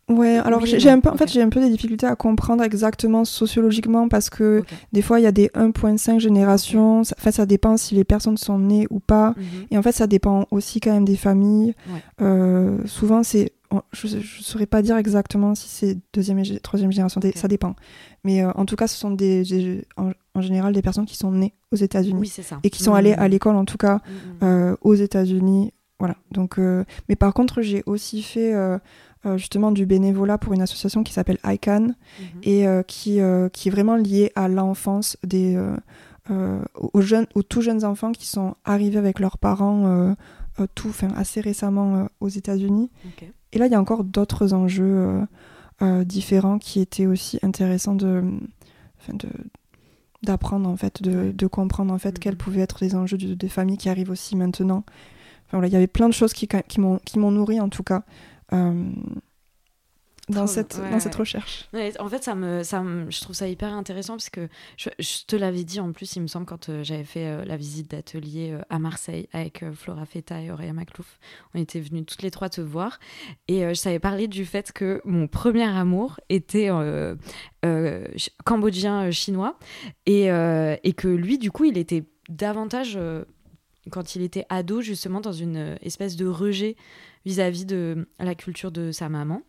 Ouais, 0.09 0.37
alors 0.37 0.65
j'ai 0.65 0.89
un 0.89 1.01
peu, 1.01 1.09
en 1.09 1.17
fait, 1.17 1.29
j'ai 1.29 1.41
un 1.41 1.49
peu 1.49 1.59
des 1.59 1.69
difficultés 1.69 2.05
à 2.05 2.15
comprendre 2.15 2.63
exactement 2.63 3.25
sociologiquement 3.25 4.07
parce 4.07 4.29
que 4.29 4.63
des 4.93 5.01
fois 5.01 5.19
il 5.19 5.23
y 5.23 5.27
a 5.27 5.33
des 5.33 5.47
1.5 5.49 6.19
générations. 6.19 7.03
Ça, 7.03 7.31
ça 7.31 7.45
dépend 7.45 7.75
si 7.75 7.93
les 7.93 8.05
personnes 8.05 8.37
sont 8.37 8.57
nées 8.57 8.87
ou 8.89 9.01
pas. 9.01 9.31
Mhm. 9.31 9.43
Et 9.71 9.77
en 9.77 9.81
fait, 9.81 9.91
ça 9.91 10.07
dépend 10.07 10.47
aussi 10.49 10.79
quand 10.79 10.93
même 10.93 11.03
des 11.03 11.17
familles. 11.17 11.75
Euh, 12.21 12.77
souvent, 12.85 13.21
c'est, 13.21 13.51
je 13.91 14.15
ne 14.15 14.21
saurais 14.21 14.65
pas 14.65 14.81
dire 14.81 14.95
exactement 14.95 15.55
si 15.55 15.67
c'est 15.67 15.97
deuxième 16.13 16.39
et 16.39 16.59
troisième 16.61 16.91
génération. 16.91 17.19
Ça 17.35 17.49
dépend. 17.49 17.75
Mais 18.23 18.45
euh, 18.45 18.51
en 18.55 18.65
tout 18.65 18.77
cas, 18.77 18.87
ce 18.87 18.97
sont 18.97 19.11
des, 19.11 19.83
en, 19.97 20.41
général 20.41 20.71
des 20.71 20.81
personnes 20.81 21.05
qui 21.05 21.17
sont 21.17 21.31
nées 21.31 21.53
aux 21.73 21.77
États-Unis 21.77 22.33
et 22.63 22.69
qui 22.69 22.81
sont 22.81 22.93
allées 22.93 23.13
à 23.13 23.25
mhm. 23.25 23.31
l'école, 23.31 23.57
en 23.57 23.65
tout 23.65 23.77
cas, 23.77 23.95
mhm. 23.95 24.47
euh, 24.47 24.75
aux 24.79 24.95
États-Unis. 24.95 25.73
Voilà. 25.99 26.15
Donc, 26.31 26.59
mais 27.09 27.15
par 27.17 27.33
contre, 27.33 27.61
j'ai 27.61 27.83
aussi 27.87 28.21
fait 28.21 28.53
justement 29.35 29.71
du 29.71 29.85
bénévolat 29.85 30.37
pour 30.37 30.53
une 30.53 30.61
association 30.61 31.03
qui 31.03 31.11
s'appelle 31.11 31.39
ICANN 31.43 31.87
mhm. 31.87 31.95
et 32.43 32.67
euh, 32.67 32.83
qui, 32.83 33.19
euh, 33.19 33.49
qui 33.49 33.67
est 33.67 33.71
vraiment 33.71 33.95
liée 33.95 34.31
à 34.35 34.47
l'enfance 34.47 35.17
des 35.23 35.59
aux 36.29 36.99
jeunes 36.99 37.25
aux 37.35 37.43
tout 37.43 37.61
jeunes 37.61 37.85
enfants 37.85 38.11
qui 38.11 38.27
sont 38.27 38.55
arrivés 38.65 38.97
avec 38.97 39.19
leurs 39.19 39.37
parents 39.37 40.13
tout 40.75 40.91
fin, 40.91 41.07
assez 41.15 41.39
récemment 41.39 42.09
aux 42.19 42.27
États-Unis. 42.27 42.91
Et 43.53 43.57
là 43.57 43.67
il 43.67 43.71
y 43.71 43.75
a 43.75 43.79
encore 43.79 44.03
d'autres 44.03 44.53
enjeux 44.53 45.25
différents 46.03 46.59
qui 46.59 46.81
étaient 46.81 47.05
aussi 47.05 47.39
intéressants 47.43 47.95
de, 47.95 48.25
de 49.13 49.29
d'apprendre 50.21 50.67
en 50.67 50.75
fait 50.75 51.01
de, 51.01 51.31
de, 51.31 51.47
comprendre 51.47 51.93
en 51.93 51.97
fait 51.97 52.15
mhm. 52.15 52.19
quels 52.19 52.35
pouvaient 52.35 52.61
être 52.61 52.79
les 52.81 52.93
enjeux 52.95 53.17
de, 53.17 53.33
des 53.33 53.49
familles 53.49 53.77
qui 53.77 53.87
arrivent 53.87 54.09
aussi 54.09 54.35
maintenant 54.35 54.83
enfin, 55.45 55.59
voilà, 55.59 55.67
il 55.67 55.73
y 55.73 55.77
avait 55.77 55.87
plein 55.87 56.09
de 56.09 56.13
choses 56.13 56.33
qui, 56.33 56.47
qui 56.47 56.79
m'ont 56.79 57.31
nourri 57.31 57.61
en 57.61 57.69
tout 57.69 57.83
cas 57.83 58.03
euh, 58.53 58.91
dans, 60.29 60.47
cette, 60.47 60.79
dans 60.79 60.99
cette 60.99 61.15
recherche. 61.15 61.69
en 61.99 62.09
fait, 62.09 62.23
ça 62.23 62.35
me, 62.35 62.63
ça 62.63 62.83
je 63.09 63.21
trouve 63.21 63.35
ça 63.35 63.47
hyper 63.47 63.73
intéressant 63.73 64.13
parce 64.13 64.29
que 64.29 64.49
je, 64.77 64.89
te 65.25 65.35
l'avais 65.35 65.63
dit 65.63 65.79
en 65.79 65.91
plus, 65.91 66.15
il 66.15 66.21
me 66.21 66.27
semble, 66.27 66.45
quand 66.45 66.69
euh, 66.69 66.83
j'avais 66.83 67.03
fait 67.03 67.27
euh, 67.27 67.45
la 67.45 67.55
visite 67.55 67.91
d'atelier 67.91 68.57
à 68.69 68.79
Marseille 68.79 69.29
avec 69.31 69.63
Flora 69.73 70.05
Feta 70.05 70.41
et 70.41 70.51
Auréa 70.51 70.73
Maclouf. 70.73 71.19
On 71.53 71.59
était 71.59 71.79
venus 71.79 72.05
toutes 72.05 72.23
les 72.23 72.31
trois 72.31 72.49
te 72.49 72.61
voir 72.61 72.99
et 73.47 73.61
je 73.61 73.73
savais 73.73 73.99
parler 73.99 74.27
du 74.27 74.45
fait 74.45 74.71
que 74.71 75.01
mon 75.05 75.27
premier 75.27 75.63
amour 75.67 76.19
était 76.29 76.69
cambodgien-chinois 78.43 79.57
et, 80.05 80.25
et 80.25 80.93
que 80.93 81.07
lui, 81.07 81.37
du 81.37 81.51
coup, 81.51 81.65
il 81.65 81.77
était 81.77 82.03
davantage 82.29 82.99
quand 83.89 84.15
il 84.15 84.21
était 84.21 84.45
ado, 84.49 84.81
justement, 84.81 85.21
dans 85.21 85.31
une 85.33 85.77
espèce 85.81 86.15
de 86.15 86.27
rejet 86.27 86.75
vis-à-vis 87.25 87.65
de 87.65 88.07
la 88.19 88.35
culture 88.35 88.71
de 88.71 88.91
sa 88.91 89.09
maman. 89.09 89.41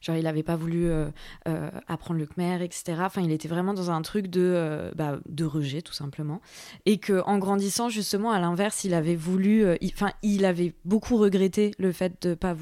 Genre, 0.00 0.16
il 0.16 0.24
n'avait 0.24 0.42
pas 0.42 0.56
voulu 0.56 0.88
euh, 0.88 1.08
euh, 1.48 1.70
apprendre 1.88 2.20
le 2.20 2.26
khmer, 2.26 2.62
etc. 2.62 2.94
Enfin, 3.00 3.22
il 3.22 3.32
était 3.32 3.48
vraiment 3.48 3.74
dans 3.74 3.90
un 3.90 4.02
truc 4.02 4.28
de, 4.28 4.40
euh, 4.40 4.90
bah, 4.94 5.18
de 5.28 5.44
rejet, 5.44 5.82
tout 5.82 5.92
simplement. 5.92 6.40
Et 6.86 6.98
que 6.98 7.22
en 7.26 7.38
grandissant, 7.38 7.88
justement, 7.88 8.30
à 8.30 8.40
l'inverse, 8.40 8.84
il 8.84 8.94
avait 8.94 9.16
voulu. 9.16 9.64
Enfin, 9.84 10.12
il, 10.22 10.44
avait 10.44 10.72
beaucoup 10.84 11.16
regretté 11.16 11.72
le 11.78 11.92
fait 11.92 12.22
de 12.22 12.30
ne 12.30 12.34
pas 12.34 12.56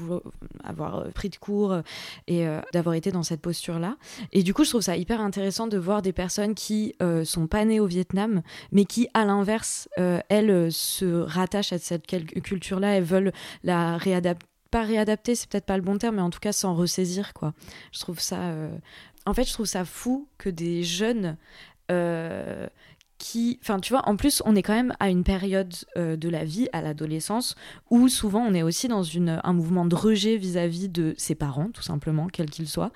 avoir 0.63 1.09
pris 1.13 1.29
de 1.29 1.37
cours 1.37 1.77
et 2.27 2.45
d'avoir 2.73 2.95
été 2.95 3.11
dans 3.11 3.23
cette 3.23 3.41
posture-là. 3.41 3.95
Et 4.33 4.43
du 4.43 4.53
coup, 4.53 4.65
je 4.65 4.69
trouve 4.69 4.81
ça 4.81 4.97
hyper 4.97 5.21
intéressant 5.21 5.67
de 5.67 5.77
voir 5.77 6.01
des 6.01 6.11
personnes 6.11 6.55
qui 6.55 6.93
sont 7.23 7.47
pas 7.47 7.63
nées 7.63 7.79
au 7.79 7.85
Vietnam, 7.85 8.41
mais 8.71 8.83
qui, 8.83 9.07
à 9.13 9.23
l'inverse, 9.23 9.87
elles 9.97 10.71
se 10.71 11.21
rattachent 11.21 11.73
à 11.73 11.79
cette 11.79 12.05
culture-là 12.05 12.97
et 12.97 13.01
veulent 13.01 13.31
la 13.63 13.97
réadapter 13.97 14.48
pas 14.69 14.83
réadapter, 14.83 15.35
c'est 15.35 15.49
peut-être 15.49 15.65
pas 15.65 15.77
le 15.77 15.83
bon 15.83 15.97
terme, 15.97 16.15
mais 16.15 16.21
en 16.21 16.29
tout 16.29 16.39
cas 16.39 16.51
s'en 16.51 16.75
ressaisir, 16.75 17.33
quoi. 17.33 17.53
Je 17.91 17.99
trouve 17.99 18.19
ça. 18.19 18.41
Euh, 18.49 18.69
en 19.25 19.33
fait, 19.33 19.47
je 19.47 19.53
trouve 19.53 19.65
ça 19.65 19.85
fou 19.85 20.27
que 20.37 20.49
des 20.49 20.83
jeunes 20.83 21.37
euh, 21.91 22.67
qui. 23.17 23.59
Enfin, 23.61 23.79
tu 23.79 23.93
vois, 23.93 24.07
en 24.07 24.15
plus, 24.15 24.43
on 24.45 24.55
est 24.55 24.61
quand 24.61 24.73
même 24.73 24.93
à 24.99 25.09
une 25.09 25.23
période 25.23 25.73
euh, 25.97 26.15
de 26.15 26.29
la 26.29 26.45
vie, 26.45 26.67
à 26.71 26.81
l'adolescence, 26.81 27.55
où 27.89 28.07
souvent 28.09 28.41
on 28.41 28.53
est 28.53 28.61
aussi 28.61 28.87
dans 28.87 29.01
une, 29.01 29.41
un 29.43 29.53
mouvement 29.53 29.85
de 29.85 29.95
rejet 29.95 30.37
vis-à-vis 30.37 30.87
de 30.87 31.15
ses 31.17 31.35
parents, 31.35 31.69
tout 31.73 31.83
simplement, 31.83 32.27
quels 32.27 32.49
qu'ils 32.49 32.69
soient. 32.69 32.91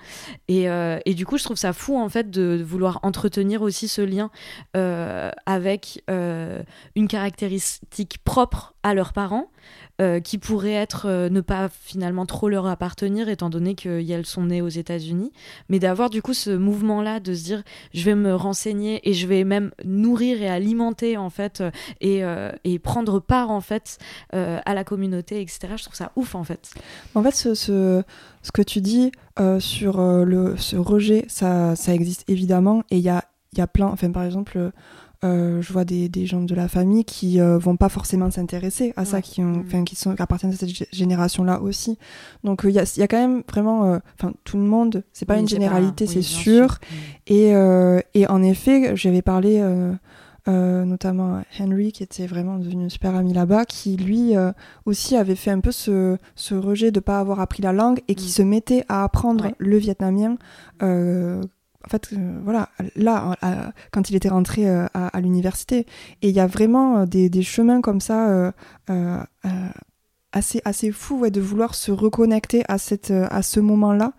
Et, 0.46 0.66
et, 1.04 1.14
du 1.14 1.26
coup, 1.26 1.38
je 1.38 1.44
trouve 1.44 1.56
ça 1.56 1.72
fou, 1.72 1.96
en 1.98 2.08
fait, 2.08 2.30
de 2.30 2.62
vouloir 2.64 3.00
entretenir 3.02 3.62
aussi 3.62 3.88
ce 3.88 4.02
lien 4.02 4.30
avec 4.74 6.02
une 6.08 7.08
caractéristique 7.08 8.18
propre 8.24 8.74
à 8.82 8.94
leurs 8.94 9.12
parents 9.12 9.50
euh, 10.00 10.18
qui 10.18 10.38
pourraient 10.38 10.72
être 10.72 11.06
euh, 11.06 11.28
ne 11.28 11.40
pas 11.40 11.68
finalement 11.68 12.26
trop 12.26 12.48
leur 12.48 12.66
appartenir 12.66 13.28
étant 13.28 13.48
donné 13.48 13.76
qu'elles 13.76 14.26
sont 14.26 14.46
nées 14.46 14.60
aux 14.60 14.68
États-Unis, 14.68 15.30
mais 15.68 15.78
d'avoir 15.78 16.10
du 16.10 16.20
coup 16.20 16.34
ce 16.34 16.50
mouvement-là 16.50 17.20
de 17.20 17.32
se 17.32 17.44
dire 17.44 17.62
je 17.92 18.04
vais 18.04 18.16
me 18.16 18.34
renseigner 18.34 19.08
et 19.08 19.12
je 19.12 19.28
vais 19.28 19.44
même 19.44 19.70
nourrir 19.84 20.42
et 20.42 20.48
alimenter 20.48 21.16
en 21.16 21.30
fait 21.30 21.60
euh, 21.60 21.70
et, 22.00 22.24
et 22.64 22.78
prendre 22.80 23.20
part 23.20 23.52
en 23.52 23.60
fait 23.60 23.98
à 24.32 24.74
la 24.74 24.82
communauté, 24.82 25.40
etc. 25.40 25.74
Je 25.76 25.84
trouve 25.84 25.94
ça 25.94 26.10
ouf 26.16 26.34
en 26.34 26.42
fait. 26.42 26.70
En 27.14 27.22
fait, 27.22 27.30
ce, 27.36 27.54
ce, 27.54 28.02
que 28.52 28.62
tu 28.62 28.80
dis 28.80 29.12
sur 29.60 30.02
le, 30.02 30.56
ce 30.56 30.74
rejet, 30.74 31.24
ça, 31.28 31.76
ça 31.76 31.94
existe 31.94 32.24
évidemment 32.28 32.82
et 32.90 32.96
il 32.96 33.04
y 33.04 33.10
a, 33.10 33.24
y 33.56 33.60
a 33.60 33.68
plein, 33.68 33.86
enfin 33.86 34.10
par 34.10 34.24
exemple 34.24 34.72
euh, 35.24 35.62
je 35.62 35.72
vois 35.72 35.84
des, 35.84 36.08
des, 36.08 36.26
gens 36.26 36.42
de 36.42 36.54
la 36.54 36.68
famille 36.68 37.04
qui 37.04 37.40
euh, 37.40 37.56
vont 37.56 37.76
pas 37.76 37.88
forcément 37.88 38.30
s'intéresser 38.30 38.92
à 38.96 39.04
ça, 39.06 39.22
qui, 39.22 39.42
ont, 39.42 39.64
mm. 39.72 39.84
qui, 39.84 39.96
sont, 39.96 40.14
appartiennent 40.18 40.52
à 40.52 40.56
cette 40.56 40.94
génération-là 40.94 41.62
aussi. 41.62 41.98
Donc 42.42 42.62
il 42.64 42.70
y, 42.70 42.78
a, 42.78 42.94
y, 42.98 43.02
a, 43.02 43.08
quand 43.08 43.16
même 43.16 43.42
vraiment, 43.48 43.86
euh, 43.86 43.98
enfin 44.18 44.34
tout 44.44 44.58
le 44.58 44.64
monde, 44.64 45.02
c'est 45.12 45.24
pas 45.24 45.38
une 45.38 45.48
généralité, 45.48 46.06
c'est 46.06 46.22
sûr. 46.22 46.66
Mm. 46.66 47.32
Et, 47.32 47.52
et, 48.14 48.26
en 48.28 48.42
effet, 48.42 48.94
j'avais 48.96 49.22
parlé 49.22 49.62
notamment 50.46 51.36
à 51.36 51.42
Henry, 51.58 51.92
qui 51.92 52.02
était 52.02 52.26
vraiment 52.26 52.58
devenu 52.58 52.90
super 52.90 53.14
ami 53.14 53.32
là-bas, 53.32 53.64
qui 53.64 53.96
lui 53.96 54.34
aussi 54.84 55.16
avait 55.16 55.36
fait 55.36 55.50
un 55.50 55.60
peu 55.60 55.72
ce, 55.72 56.18
ce 56.34 56.54
rejet 56.54 56.90
de 56.90 57.00
pas 57.00 57.18
avoir 57.18 57.40
appris 57.40 57.62
la 57.62 57.72
langue 57.72 58.00
et 58.08 58.14
qui 58.14 58.26
mm. 58.26 58.30
se 58.30 58.42
mettait 58.42 58.84
à 58.88 59.04
apprendre 59.04 59.52
le 59.58 59.78
vietnamien 59.78 60.36
en 61.84 61.88
fait, 61.88 62.10
euh, 62.12 62.40
voilà, 62.42 62.70
là, 62.96 63.36
quand 63.90 64.10
il 64.10 64.16
était 64.16 64.28
rentré 64.28 64.68
euh, 64.68 64.86
à, 64.94 65.20
l'université. 65.20 65.86
Et 66.22 66.30
il 66.30 66.34
y 66.34 66.40
a 66.40 66.46
vraiment 66.46 66.98
euh, 66.98 67.06
des, 67.06 67.42
chemins 67.42 67.80
comme 67.80 68.00
ça 68.00 68.52
assez, 70.32 70.60
assez 70.64 70.90
fous 70.90 71.18
ouais, 71.20 71.30
de 71.30 71.40
vouloir 71.40 71.76
se 71.76 71.92
reconnecter 71.92 72.64
à, 72.66 72.78
cette, 72.78 73.12
à 73.12 73.42
ce 73.42 73.60
moment-là 73.60 74.14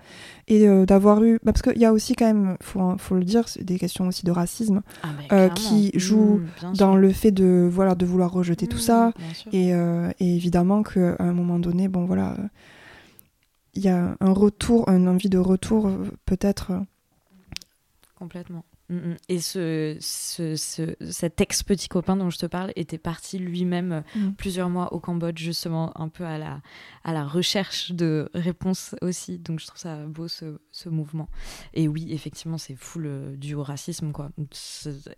et 0.47 0.65
d'avoir 0.85 1.23
eu. 1.23 1.39
Bah, 1.43 1.51
parce 1.51 1.61
qu'il 1.61 1.81
y 1.81 1.85
a 1.85 1.91
aussi, 1.91 2.15
quand 2.15 2.25
même, 2.25 2.55
il 2.59 2.65
faut, 2.65 2.97
faut, 2.97 3.15
le 3.15 3.23
dire, 3.23 3.45
des 3.59 3.77
questions 3.79 4.07
aussi 4.07 4.23
de 4.25 4.31
racisme 4.31 4.81
ah, 5.29 5.49
qui 5.49 5.91
jouent 5.95 6.41
mmh, 6.63 6.73
dans 6.73 6.95
le 6.95 7.11
fait 7.11 7.31
de, 7.31 7.67
voilà, 7.69 7.95
de 7.95 8.05
vouloir 8.05 8.31
rejeter 8.31 8.67
tout 8.67 8.77
mmh, 8.77 8.79
ça. 8.79 9.11
Et, 9.51 9.69
et, 9.71 10.35
évidemment 10.35 10.83
qu'à 10.83 11.15
un 11.19 11.33
moment 11.33 11.59
donné, 11.59 11.87
bon, 11.87 12.05
voilà. 12.05 12.37
il 13.73 13.83
y 13.83 13.89
a 13.89 14.15
un 14.19 14.31
retour, 14.31 14.87
une 14.87 15.09
envie 15.09 15.29
de 15.29 15.39
retour 15.39 15.89
peut-être 16.25 16.71
Complètement. 18.15 18.65
Mm, 18.89 18.95
mm. 18.95 19.17
Et 19.29 19.39
ce, 19.39 19.97
ce, 19.99 20.55
cet 21.09 21.41
ex-petit 21.41 21.87
copain 21.87 22.15
dont 22.15 22.29
je 22.29 22.37
te 22.37 22.45
parle 22.45 22.71
était 22.75 22.97
parti 22.97 23.39
lui-même 23.39 23.91
euh, 23.91 24.01
mm. 24.15 24.33
plusieurs 24.33 24.69
mois 24.69 24.93
au 24.93 24.99
Cambodge, 24.99 25.41
justement, 25.41 25.91
un 25.99 26.09
peu 26.09 26.23
à 26.23 26.37
la, 26.37 26.61
à 27.03 27.13
la 27.13 27.25
recherche 27.25 27.91
de 27.91 28.29
réponses 28.33 28.95
aussi. 29.01 29.37
Donc 29.39 29.59
je 29.59 29.67
trouve 29.67 29.79
ça 29.79 30.05
beau, 30.05 30.27
ce, 30.27 30.59
ce 30.75 30.89
mouvement. 30.89 31.29
Et 31.73 31.87
oui, 31.87 32.07
effectivement, 32.11 32.57
c'est 32.57 32.75
fou 32.75 32.99
le, 32.99 33.37
du 33.37 33.55
racisme, 33.55 34.11
quoi. 34.11 34.29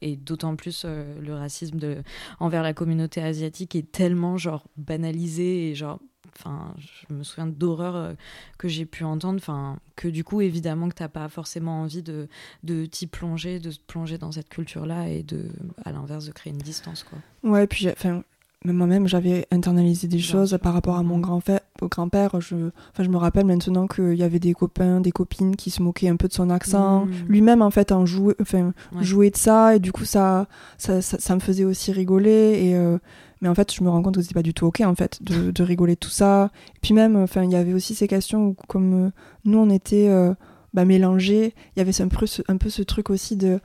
Et 0.01 0.15
d'autant 0.15 0.55
plus 0.55 0.83
euh, 0.85 1.19
le 1.19 1.33
racisme 1.33 1.79
de, 1.79 2.03
envers 2.39 2.61
la 2.61 2.73
communauté 2.73 3.23
asiatique 3.23 3.75
est 3.75 3.91
tellement, 3.91 4.37
genre, 4.37 4.67
banalisé 4.77 5.71
et, 5.71 5.75
genre, 5.75 5.99
enfin 6.35 6.75
je 6.77 7.11
me 7.11 7.23
souviens 7.23 7.47
d'horreurs 7.47 7.95
euh, 7.95 8.13
que 8.59 8.67
j'ai 8.67 8.85
pu 8.85 9.03
entendre 9.03 9.37
enfin 9.37 9.79
que 9.95 10.07
du 10.07 10.23
coup 10.23 10.41
évidemment 10.41 10.87
que 10.89 10.93
t'as 10.93 11.07
pas 11.07 11.29
forcément 11.29 11.81
envie 11.81 12.03
de 12.03 12.27
de 12.63 12.85
t'y 12.85 13.07
plonger 13.07 13.59
de 13.59 13.71
te 13.71 13.79
plonger 13.87 14.19
dans 14.19 14.31
cette 14.31 14.49
culture 14.49 14.85
là 14.85 15.07
et 15.09 15.23
de 15.23 15.49
à 15.83 15.91
l'inverse 15.91 16.25
de 16.25 16.31
créer 16.33 16.53
une 16.53 16.59
distance 16.59 17.03
quoi 17.03 17.17
ouais 17.49 17.65
puis 17.65 17.89
enfin 17.89 18.23
moi-même 18.65 19.07
j'avais 19.07 19.47
internalisé 19.51 20.07
des 20.07 20.19
choses 20.19 20.57
par 20.61 20.73
rapport 20.73 20.97
à 20.97 21.03
mon 21.03 21.19
grand-père 21.19 21.61
grand-père 21.81 22.41
je 22.41 22.55
enfin 22.91 23.03
je 23.03 23.09
me 23.09 23.17
rappelle 23.17 23.45
maintenant 23.45 23.87
qu'il 23.87 24.15
y 24.15 24.23
avait 24.23 24.39
des 24.39 24.53
copains 24.53 24.99
des 24.99 25.11
copines 25.11 25.55
qui 25.55 25.69
se 25.69 25.81
moquaient 25.81 26.09
un 26.09 26.15
peu 26.15 26.27
de 26.27 26.33
son 26.33 26.49
accent. 26.49 27.05
Mmh. 27.05 27.11
lui-même 27.27 27.61
en 27.61 27.69
fait 27.69 27.91
en 27.91 28.05
jouait 28.05 28.35
enfin 28.41 28.73
jouait 28.99 29.29
de 29.29 29.37
ça 29.37 29.75
et 29.75 29.79
du 29.79 29.91
coup 29.91 30.05
ça 30.05 30.47
ça, 30.77 31.01
ça, 31.01 31.35
me 31.35 31.39
faisait 31.39 31.65
aussi 31.65 31.91
rigoler 31.91 32.59
et 32.63 32.75
euh, 32.75 32.97
mais 33.41 33.49
en 33.49 33.55
fait, 33.55 33.73
je 33.73 33.83
me 33.83 33.89
rends 33.89 34.01
compte 34.01 34.15
que 34.15 34.21
c'était 34.21 34.33
pas 34.33 34.43
du 34.43 34.53
tout 34.53 34.65
ok 34.65 34.81
en 34.81 34.95
fait 34.95 35.21
de, 35.21 35.51
de 35.51 35.63
rigoler 35.63 35.95
tout 35.95 36.09
ça. 36.09 36.49
Et 36.75 36.79
puis 36.81 36.93
même, 36.93 37.15
enfin, 37.15 37.43
il 37.43 37.51
y 37.51 37.55
avait 37.55 37.73
aussi 37.73 37.95
ces 37.95 38.07
questions 38.07 38.47
où 38.47 38.55
comme 38.67 39.07
euh, 39.07 39.09
nous 39.45 39.59
on 39.59 39.69
était 39.69 40.07
euh, 40.09 40.33
bah, 40.73 40.85
mélangés, 40.85 41.53
il 41.75 41.79
y 41.79 41.81
avait 41.81 42.01
un 42.01 42.07
peu, 42.07 42.25
ce, 42.25 42.41
un 42.47 42.57
peu 42.57 42.69
ce 42.69 42.81
truc 42.81 43.09
aussi 43.09 43.35
de 43.35 43.59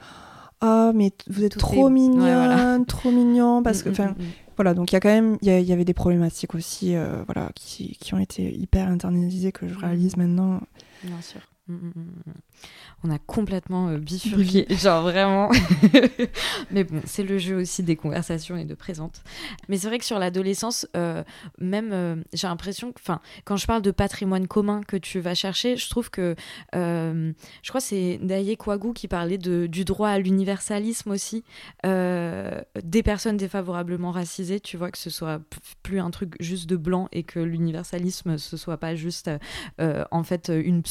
ah 0.65 0.93
mais 0.95 1.13
vous 1.29 1.43
êtes 1.43 1.59
trop 1.59 1.91
mignon, 1.91 2.85
trop 2.87 3.11
mignon 3.13 3.65
parce 3.65 3.83
que 3.83 3.89
mm, 3.89 3.93
enfin 3.93 4.15
voilà 4.57 4.75
donc 4.75 4.93
il 4.93 4.95
y 4.95 4.97
a 4.97 5.01
quand 5.01 5.09
même 5.09 5.39
il 5.43 5.49
y, 5.49 5.73
avait 5.73 5.85
des 5.85 5.95
problématiques 5.95 6.55
aussi 6.55 6.95
voilà 7.27 7.51
qui, 7.55 7.97
qui, 8.01 8.15
ont 8.15 8.19
été 8.19 8.55
hyper 8.55 8.89
internalisées 8.89 9.53
que 9.53 9.69
je 9.69 9.79
réalise 9.79 10.17
maintenant. 10.17 10.61
Bien 11.05 11.21
sûr 11.21 11.41
on 13.05 13.11
a 13.11 13.19
complètement 13.19 13.89
euh, 13.89 13.99
bifurqué, 13.99 14.67
genre 14.77 15.03
vraiment. 15.03 15.51
mais 16.71 16.85
bon, 16.85 17.01
c'est 17.05 17.25
le 17.25 17.39
jeu 17.39 17.57
aussi 17.57 17.83
des 17.83 17.97
conversations 17.97 18.57
et 18.57 18.65
de 18.65 18.75
présente. 18.75 19.23
Mais 19.69 19.79
c'est 19.79 19.89
vrai 19.89 19.99
que 19.99 20.05
sur 20.05 20.19
l'adolescence, 20.19 20.87
euh, 20.97 21.25
même, 21.59 21.91
euh, 21.93 22.17
j'ai 22.33 22.47
l'impression 22.47 22.93
que, 22.93 23.01
enfin, 23.01 23.21
quand 23.45 23.57
je 23.57 23.67
parle 23.67 23.83
de 23.83 23.91
patrimoine 23.91 24.47
commun 24.47 24.83
que 24.87 24.97
tu 24.97 25.21
vas 25.21 25.35
chercher, 25.35 25.77
je 25.77 25.89
trouve 25.91 26.11
que, 26.11 26.35
je 26.73 27.69
crois 27.69 27.81
que 27.81 27.87
c'est 27.87 28.19
Daye 28.23 28.57
Kouagou 28.57 28.93
qui 28.93 29.09
parlait 29.09 29.39
de, 29.39 29.67
du 29.67 29.85
droit 29.85 30.09
à 30.09 30.19
l'universalisme 30.19 31.11
aussi, 31.11 31.45
des 31.85 33.03
personnes 33.03 33.37
défavorablement 33.37 34.13
racisées, 34.13 34.61
tu 34.61 34.77
vois, 34.77 34.91
que 34.91 34.99
ce 34.99 35.11
soit 35.11 35.41
plus 35.83 36.01
un 36.01 36.11
truc 36.11 36.35
juste 36.41 36.69
de 36.69 36.77
blanc 36.77 37.09
et 37.13 37.23
que 37.23 37.41
l'universalisme, 37.41 38.39
ce 38.39 38.57
soit 38.57 38.77
pas 38.77 38.95
juste, 38.95 39.31
en 39.79 40.23
fait, 40.23 40.53
une 40.55 40.83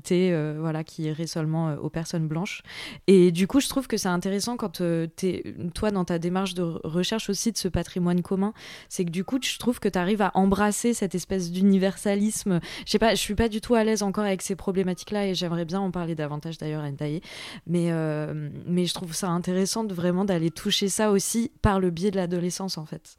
pseudo-neutralité, 0.00 0.56
voilà, 0.58 0.84
qui 0.84 1.06
est 1.08 1.14
seulement 1.26 1.68
euh, 1.68 1.76
aux 1.76 1.90
personnes 1.90 2.28
blanches. 2.28 2.62
Et 3.06 3.32
du 3.32 3.46
coup, 3.46 3.60
je 3.60 3.68
trouve 3.68 3.86
que 3.86 3.96
c'est 3.96 4.08
intéressant 4.08 4.56
quand 4.56 4.80
euh, 4.80 5.06
es, 5.22 5.54
toi, 5.74 5.90
dans 5.90 6.04
ta 6.04 6.18
démarche 6.18 6.54
de 6.54 6.62
recherche 6.62 7.30
aussi 7.30 7.52
de 7.52 7.58
ce 7.58 7.68
patrimoine 7.68 8.22
commun, 8.22 8.52
c'est 8.88 9.04
que 9.04 9.10
du 9.10 9.24
coup, 9.24 9.38
je 9.42 9.58
trouve 9.58 9.80
que 9.80 9.88
tu 9.88 9.98
arrives 9.98 10.22
à 10.22 10.32
embrasser 10.34 10.94
cette 10.94 11.14
espèce 11.14 11.50
d'universalisme. 11.50 12.60
Je 12.84 12.90
sais 12.90 12.98
pas, 12.98 13.14
je 13.14 13.20
suis 13.20 13.34
pas 13.34 13.48
du 13.48 13.60
tout 13.60 13.74
à 13.74 13.84
l'aise 13.84 14.02
encore 14.02 14.24
avec 14.24 14.42
ces 14.42 14.56
problématiques-là 14.56 15.28
et 15.28 15.34
j'aimerais 15.34 15.64
bien 15.64 15.80
en 15.80 15.90
parler 15.90 16.14
davantage 16.14 16.58
d'ailleurs 16.58 16.82
à 16.82 16.90
Ndaye. 16.90 17.20
Mais, 17.66 17.90
euh, 17.90 18.50
mais 18.66 18.86
je 18.86 18.94
trouve 18.94 19.14
ça 19.14 19.28
intéressant 19.28 19.84
de 19.84 19.94
vraiment 19.94 20.24
d'aller 20.24 20.50
toucher 20.50 20.88
ça 20.88 21.10
aussi 21.10 21.50
par 21.62 21.80
le 21.80 21.90
biais 21.90 22.10
de 22.10 22.16
l'adolescence 22.16 22.78
en 22.78 22.86
fait. 22.86 23.16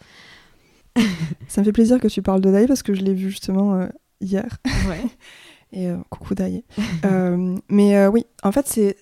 ça 1.48 1.62
me 1.62 1.66
fait 1.66 1.72
plaisir 1.72 2.00
que 2.00 2.08
tu 2.08 2.22
parles 2.22 2.42
de 2.42 2.50
Ndaye 2.50 2.68
parce 2.68 2.84
que 2.84 2.94
je 2.94 3.02
l'ai 3.02 3.14
vu 3.14 3.30
justement 3.30 3.88
hier. 4.20 4.58
Ouais. 4.88 5.04
Et 5.72 5.88
euh, 5.90 5.98
coucou. 6.10 6.36
Euh, 7.06 7.58
mais 7.70 7.98
euh, 7.98 8.10
oui, 8.10 8.26
en 8.44 8.52
fait, 8.52 8.68
c'est. 8.68 8.98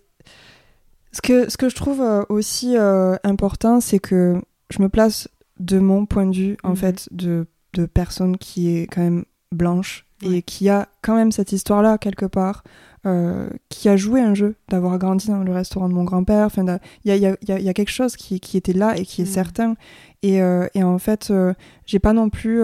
Ce 1.12 1.21
que, 1.21 1.49
ce 1.49 1.56
que 1.56 1.69
je 1.69 1.75
trouve 1.75 2.04
aussi 2.28 2.75
important, 3.23 3.80
c'est 3.80 3.99
que 3.99 4.41
je 4.69 4.82
me 4.82 4.89
place 4.89 5.30
de 5.60 5.80
mon 5.80 6.06
point 6.06 6.25
de 6.25 6.36
vue, 6.36 6.58
en 6.62 6.71
mhm. 6.71 6.75
fait, 6.75 7.08
de, 7.12 7.47
de 7.73 7.86
personne 7.86 8.36
qui 8.36 8.75
est 8.75 8.88
quand 8.88 9.01
même 9.01 9.23
blanche 9.54 10.06
et 10.21 10.41
qui 10.41 10.67
a 10.67 10.89
quand 11.01 11.15
même 11.15 11.32
cette 11.32 11.54
histoire-là 11.54 11.97
quelque 11.97 12.25
part, 12.25 12.63
qui 13.70 13.89
a 13.89 13.98
joué 13.98 14.22
un 14.22 14.34
jeu, 14.34 14.56
d'avoir 14.70 14.98
grandi 14.98 15.28
dans 15.28 15.44
le 15.44 15.54
restaurant 15.54 15.88
de 15.89 15.94
mon 15.94 16.04
grand-père. 16.04 16.50
Il 16.58 16.65
y 17.06 17.12
a, 17.12 17.15
y, 17.15 17.26
a, 17.26 17.60
y 17.60 17.70
a, 17.70 17.74
quelque 17.74 17.91
chose 17.91 18.15
qui, 18.15 18.39
qui, 18.39 18.58
était 18.58 18.74
là 18.74 18.98
et 18.98 19.06
qui 19.06 19.22
est 19.22 19.26
mhm. 19.26 19.32
certain. 19.32 19.76
Et, 20.24 20.38
et, 20.74 20.84
en 20.84 20.98
fait, 20.98 21.32
j'ai 21.86 22.00
pas 22.00 22.13
non 22.13 22.30
plus 22.30 22.63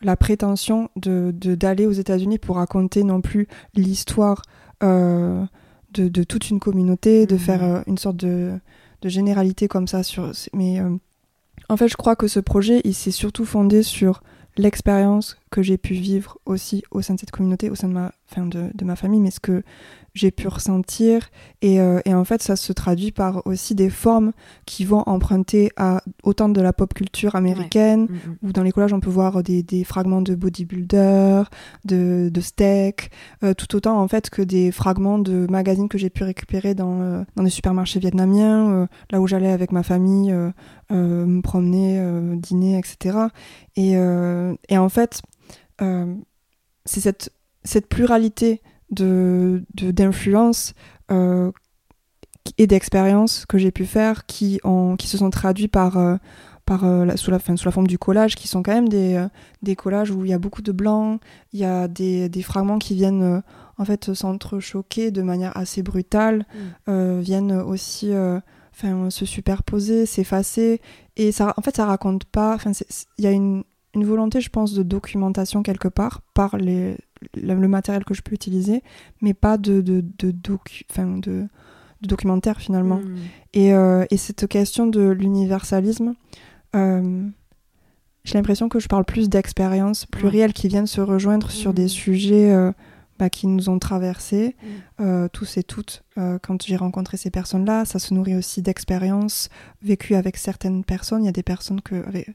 la 0.00 0.16
prétention 0.16 0.88
de 0.96 1.32
d'aller 1.32 1.86
aux 1.86 1.92
États-Unis 1.92 2.38
pour 2.38 2.56
raconter 2.56 3.04
non 3.04 3.20
plus 3.20 3.46
l'histoire 3.74 4.42
euh, 4.82 5.44
de, 5.92 6.08
de, 6.08 6.24
toute 6.24 6.48
une 6.48 6.58
communauté, 6.58 7.26
de 7.26 7.34
mmh. 7.34 7.38
faire 7.38 7.62
euh, 7.62 7.82
une 7.86 7.98
sorte 7.98 8.16
de, 8.16 8.58
de, 9.02 9.08
généralité 9.10 9.68
comme 9.68 9.86
ça. 9.86 10.02
Sur, 10.02 10.32
mais 10.54 10.80
euh, 10.80 10.88
en 11.68 11.76
fait, 11.76 11.88
je 11.88 11.96
crois 11.96 12.16
que 12.16 12.28
ce 12.28 12.40
projet, 12.40 12.80
il 12.84 12.94
s'est 12.94 13.10
surtout 13.10 13.44
fondé 13.44 13.82
sur 13.82 14.22
l'expérience 14.56 15.36
que 15.52 15.62
j'ai 15.62 15.76
pu 15.76 15.94
vivre 15.94 16.38
aussi 16.46 16.82
au 16.90 17.02
sein 17.02 17.14
de 17.14 17.20
cette 17.20 17.30
communauté, 17.30 17.70
au 17.70 17.74
sein 17.74 17.86
de 17.86 17.92
ma, 17.92 18.12
fin 18.26 18.46
de, 18.46 18.70
de 18.74 18.84
ma 18.84 18.96
famille, 18.96 19.20
mais 19.20 19.30
ce 19.30 19.38
que 19.38 19.62
j'ai 20.14 20.30
pu 20.30 20.48
ressentir. 20.48 21.30
Et, 21.60 21.80
euh, 21.80 22.00
et, 22.04 22.14
en 22.14 22.24
fait, 22.24 22.42
ça 22.42 22.56
se 22.56 22.72
traduit 22.72 23.12
par 23.12 23.46
aussi 23.46 23.74
des 23.74 23.90
formes 23.90 24.32
qui 24.66 24.84
vont 24.84 25.02
emprunter 25.06 25.70
à 25.76 26.02
autant 26.22 26.48
de 26.48 26.60
la 26.60 26.72
pop 26.72 26.92
culture 26.92 27.34
américaine, 27.34 28.04
mm. 28.04 28.46
où 28.46 28.52
dans 28.52 28.62
les 28.62 28.72
collages, 28.72 28.92
on 28.92 29.00
peut 29.00 29.10
voir 29.10 29.42
des, 29.42 29.62
des 29.62 29.84
fragments 29.84 30.22
de 30.22 30.34
bodybuilder, 30.34 31.42
de, 31.84 32.30
de 32.32 32.40
steak, 32.40 33.10
euh, 33.42 33.54
tout 33.54 33.74
autant 33.76 34.00
en 34.00 34.08
fait 34.08 34.30
que 34.30 34.42
des 34.42 34.72
fragments 34.72 35.18
de 35.18 35.46
magazines 35.50 35.88
que 35.88 35.98
j'ai 35.98 36.10
pu 36.10 36.24
récupérer 36.24 36.74
dans, 36.74 37.00
euh, 37.00 37.24
dans 37.36 37.42
des 37.42 37.50
supermarchés 37.50 38.00
vietnamiens, 38.00 38.88
là 39.10 39.20
où 39.20 39.26
j'allais 39.26 39.52
avec 39.52 39.72
ma 39.72 39.82
famille 39.82 40.34
me 40.90 41.40
promener, 41.40 42.02
dîner, 42.36 42.78
etc. 42.78 43.18
Et, 43.76 43.92
et 43.92 44.78
en 44.78 44.88
fait, 44.88 45.22
c'est 45.78 47.00
cette, 47.00 47.32
cette 47.64 47.88
pluralité 47.88 48.62
de 48.90 49.64
d'influence 49.72 50.74
euh, 51.10 51.50
et 52.58 52.66
d'expériences 52.66 53.46
que 53.46 53.58
j'ai 53.58 53.70
pu 53.70 53.86
faire 53.86 54.26
qui, 54.26 54.60
ont, 54.64 54.96
qui 54.96 55.06
se 55.06 55.16
sont 55.16 55.30
traduits 55.30 55.68
par, 55.68 55.96
euh, 55.96 56.16
par, 56.66 56.84
euh, 56.84 57.04
la, 57.04 57.16
sous, 57.16 57.30
la, 57.30 57.38
fin, 57.38 57.56
sous 57.56 57.66
la 57.66 57.72
forme 57.72 57.86
du 57.86 57.98
collage, 57.98 58.34
qui 58.34 58.48
sont 58.48 58.62
quand 58.62 58.72
même 58.72 58.88
des, 58.88 59.24
des 59.62 59.76
collages 59.76 60.10
où 60.10 60.24
il 60.24 60.30
y 60.30 60.34
a 60.34 60.38
beaucoup 60.38 60.62
de 60.62 60.72
blanc, 60.72 61.18
il 61.52 61.60
y 61.60 61.64
a 61.64 61.88
des, 61.88 62.28
des 62.28 62.42
fragments 62.42 62.78
qui 62.78 62.94
viennent 62.94 63.42
en 63.78 63.84
fait 63.84 64.12
s'entrechoquer 64.12 65.10
de 65.10 65.22
manière 65.22 65.56
assez 65.56 65.82
brutale, 65.82 66.46
mm. 66.86 67.20
viennent 67.20 67.52
aussi 67.52 68.12
enfin, 68.74 69.08
se 69.10 69.24
superposer, 69.24 70.04
s'effacer. 70.04 70.80
Et 71.16 71.30
ça, 71.30 71.54
en 71.56 71.62
fait, 71.62 71.76
ça 71.76 71.86
raconte 71.86 72.24
pas. 72.24 72.58
Il 73.18 73.24
y 73.24 73.28
a 73.28 73.30
une, 73.30 73.62
une 73.94 74.04
volonté, 74.04 74.40
je 74.40 74.48
pense, 74.48 74.72
de 74.72 74.82
documentation 74.82 75.62
quelque 75.62 75.88
part 75.88 76.22
par 76.34 76.56
les, 76.56 76.96
le, 77.34 77.68
matériel 77.68 78.04
que 78.04 78.14
je 78.14 78.22
peux 78.22 78.34
utiliser, 78.34 78.82
mais 79.20 79.34
pas 79.34 79.58
de, 79.58 79.80
de, 79.80 80.04
de, 80.18 80.30
docu, 80.30 80.84
de, 80.96 81.20
de 81.20 81.48
documentaire 82.02 82.60
finalement. 82.60 83.00
Et, 83.52 83.74
euh, 83.74 84.04
et, 84.10 84.16
cette 84.16 84.46
question 84.48 84.86
de 84.86 85.10
l'universalisme, 85.10 86.14
euh, 86.74 87.28
j'ai 88.24 88.34
l'impression 88.34 88.68
que 88.68 88.78
je 88.78 88.88
parle 88.88 89.04
plus 89.04 89.28
d'expériences 89.28 90.06
plurielles 90.06 90.52
qui 90.52 90.68
viennent 90.68 90.86
se 90.86 91.00
rejoindre 91.00 91.50
sur 91.50 91.74
des 91.74 91.86
hmm. 91.86 91.88
sujets 91.88 92.52
euh, 92.52 92.72
bah, 93.18 93.28
qui 93.28 93.46
nous 93.46 93.68
ont 93.68 93.78
traversés, 93.78 94.56
hmm. 94.98 95.26
tous 95.32 95.58
et 95.58 95.62
toutes, 95.62 96.02
quand 96.16 96.64
j'ai 96.64 96.76
rencontré 96.76 97.16
ces 97.16 97.30
personnes-là. 97.30 97.84
Ça 97.84 97.98
se 97.98 98.14
nourrit 98.14 98.36
aussi 98.36 98.62
d'expériences 98.62 99.50
vécues 99.82 100.14
avec 100.14 100.36
certaines 100.36 100.82
personnes. 100.82 101.22
Il 101.22 101.26
y 101.26 101.28
a 101.28 101.32
des 101.32 101.42
personnes 101.42 101.82
que, 101.82 102.06
avec 102.06 102.30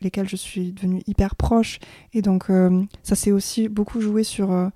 lesquels 0.00 0.28
je 0.28 0.36
suis 0.36 0.72
devenue 0.72 1.02
hyper 1.06 1.36
proche. 1.36 1.78
Et 2.12 2.22
donc, 2.22 2.50
euh, 2.50 2.82
ça 3.02 3.14
s'est 3.14 3.32
aussi 3.32 3.68
beaucoup 3.68 4.00
joué 4.00 4.24
sur, 4.24 4.52
euh, 4.52 4.68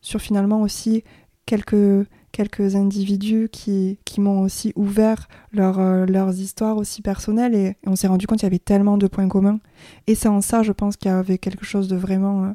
sur 0.00 0.20
finalement 0.20 0.60
aussi 0.62 1.04
quelques, 1.46 2.06
quelques 2.32 2.76
individus 2.76 3.48
qui, 3.50 3.98
qui 4.04 4.20
m'ont 4.20 4.42
aussi 4.42 4.72
ouvert 4.76 5.28
leur, 5.52 5.78
euh, 5.78 6.06
leurs 6.06 6.38
histoires 6.38 6.76
aussi 6.76 7.02
personnelles. 7.02 7.54
Et, 7.54 7.76
on 7.86 7.96
s'est 7.96 8.08
rendu 8.08 8.26
compte 8.26 8.38
qu'il 8.38 8.46
y 8.46 8.52
avait 8.52 8.58
tellement 8.58 8.98
de 8.98 9.06
points 9.06 9.28
communs. 9.28 9.60
Et 10.06 10.14
c'est 10.14 10.28
en 10.28 10.40
ça, 10.40 10.62
je 10.62 10.72
pense, 10.72 10.96
qu'il 10.96 11.10
y 11.10 11.14
avait 11.14 11.38
quelque 11.38 11.64
chose 11.64 11.88
de 11.88 11.96
vraiment 11.96 12.54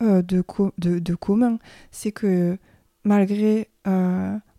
de, 0.00 0.22
de, 0.78 0.98
de, 0.98 1.14
commun. 1.14 1.58
C'est 1.90 2.12
que 2.12 2.56
malgré 3.04 3.68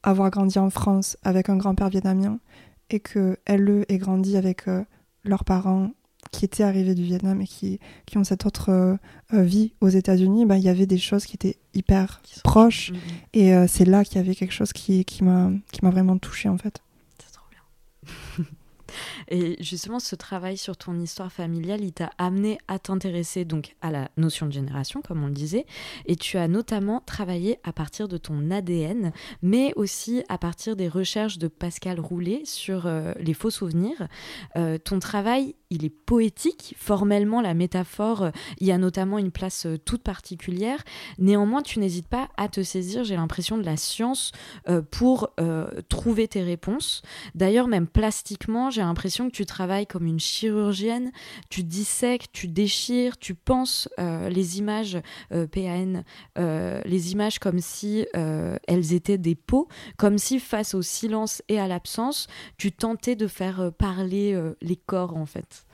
avoir 0.04 0.30
grandi 0.30 0.60
en 0.60 0.70
France 0.70 1.18
avec 1.24 1.50
un 1.50 1.58
grand-père 1.58 1.90
vietnamien, 1.90 2.40
et 2.92 3.00
que 3.00 3.38
elle 3.46 3.86
ait 3.90 3.98
grandi 3.98 4.38
avec 4.38 4.66
leurs 5.24 5.44
parents 5.44 5.92
qui 6.32 6.46
étaient 6.46 6.64
arrivés 6.64 6.96
du 6.96 7.04
Vietnam 7.04 7.42
et 7.42 7.48
qui, 7.48 7.80
qui 8.06 8.18
ont 8.18 8.24
cette 8.24 8.46
autre 8.46 8.70
euh, 8.70 8.96
euh, 9.34 9.44
vie 9.44 9.74
aux 9.82 9.90
États-Unis, 9.90 10.46
bah, 10.46 10.58
il 10.58 10.64
y 10.64 10.70
avait 10.70 10.86
des 10.86 10.98
choses 10.98 11.26
qui 11.26 11.36
étaient 11.36 11.58
hyper 11.74 12.22
proches. 12.44 12.92
Mm. 12.92 12.96
Et 13.34 13.54
euh, 13.54 13.66
c'est 13.68 13.86
là 13.86 14.04
qu'il 14.04 14.16
y 14.16 14.20
avait 14.20 14.36
quelque 14.36 14.54
chose 14.54 14.74
qui, 14.74 15.06
qui 15.06 15.24
m'a 15.24 15.52
vraiment 15.84 16.18
touchée 16.18 16.50
en 16.50 16.58
fait. 16.58 16.82
C'est 17.20 17.34
trop 17.34 17.46
bien. 17.52 18.46
Et 19.30 19.62
justement, 19.64 20.00
ce 20.00 20.16
travail 20.16 20.58
sur 20.58 20.78
ton 20.78 21.00
histoire 21.00 21.32
familiale, 21.32 21.82
il 21.84 21.94
t'a 21.94 22.12
amené 22.18 22.58
à 22.68 22.80
t'intéresser 22.80 23.46
donc 23.46 23.76
à 23.82 23.92
la 23.92 24.10
notion 24.18 24.46
de 24.46 24.52
génération, 24.52 25.02
comme 25.02 25.24
on 25.24 25.28
le 25.28 25.34
disait, 25.34 25.66
et 26.06 26.16
tu 26.16 26.38
as 26.38 26.48
notamment 26.48 27.02
travaillé 27.06 27.60
à 27.64 27.74
partir 27.74 28.08
de 28.08 28.18
ton 28.18 28.52
ADN, 28.52 29.12
mais 29.42 29.74
aussi 29.76 30.24
à 30.30 30.38
partir 30.38 30.76
des 30.76 30.88
recherches 30.88 31.38
de 31.38 31.48
Pascal 31.48 32.00
Roulet 32.00 32.42
sur 32.46 32.86
euh, 32.86 33.14
les 33.20 33.34
faux 33.34 33.50
souvenirs. 33.50 34.08
Euh, 34.56 34.78
ton 34.78 35.00
travail, 35.00 35.56
il 35.70 35.86
est 35.86 35.90
poétique, 35.90 36.76
formellement 36.78 37.42
la 37.42 37.54
métaphore, 37.54 38.24
euh, 38.24 38.32
y 38.60 38.72
a 38.72 38.78
notamment 38.78 39.18
une 39.18 39.32
place 39.32 39.68
toute 39.86 40.04
particulière. 40.04 40.84
Néanmoins, 41.18 41.62
tu 41.62 41.80
n'hésites 41.80 42.08
pas 42.08 42.30
à 42.38 42.48
te 42.48 42.64
saisir, 42.64 43.04
j'ai 43.04 43.16
l'impression, 43.16 43.58
de 43.58 43.64
la 43.64 43.78
science 43.78 44.32
pour 44.92 45.30
trouver 45.90 46.28
tes 46.28 46.42
réponses. 46.42 47.02
D'ailleurs, 47.36 47.68
même 47.68 47.88
plastiquement, 47.88 48.70
j'ai 48.70 48.81
l'impression 48.86 49.30
que 49.30 49.36
tu 49.36 49.46
travailles 49.46 49.88
comme 49.88 50.06
une 50.06 50.20
chirurgienne, 50.20 51.12
tu 51.50 51.64
dissèques, 51.64 52.32
tu 52.32 52.48
déchires, 52.48 53.18
tu 53.18 53.36
penses 53.36 53.90
euh, 54.00 54.30
les 54.30 54.60
images 54.60 54.98
euh, 55.32 55.48
PAN, 55.48 56.04
euh, 56.38 56.82
les 56.86 57.12
images 57.12 57.40
comme 57.40 57.60
si 57.60 58.06
elles 58.14 58.94
étaient 58.94 59.18
des 59.18 59.36
peaux, 59.36 59.68
comme 59.98 60.18
si 60.18 60.40
face 60.40 60.74
au 60.74 60.82
silence 60.82 61.42
et 61.50 61.60
à 61.60 61.68
l'absence, 61.68 62.28
tu 62.58 62.72
tentais 62.72 63.16
de 63.16 63.28
faire 63.28 63.72
parler 63.78 64.40
les 64.62 64.76
corps 64.76 65.16
en 65.16 65.26
fait. 65.26 65.66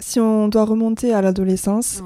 Si 0.00 0.18
on 0.18 0.48
doit 0.48 0.64
remonter 0.64 1.12
à 1.12 1.22
l'adolescence, 1.22 2.02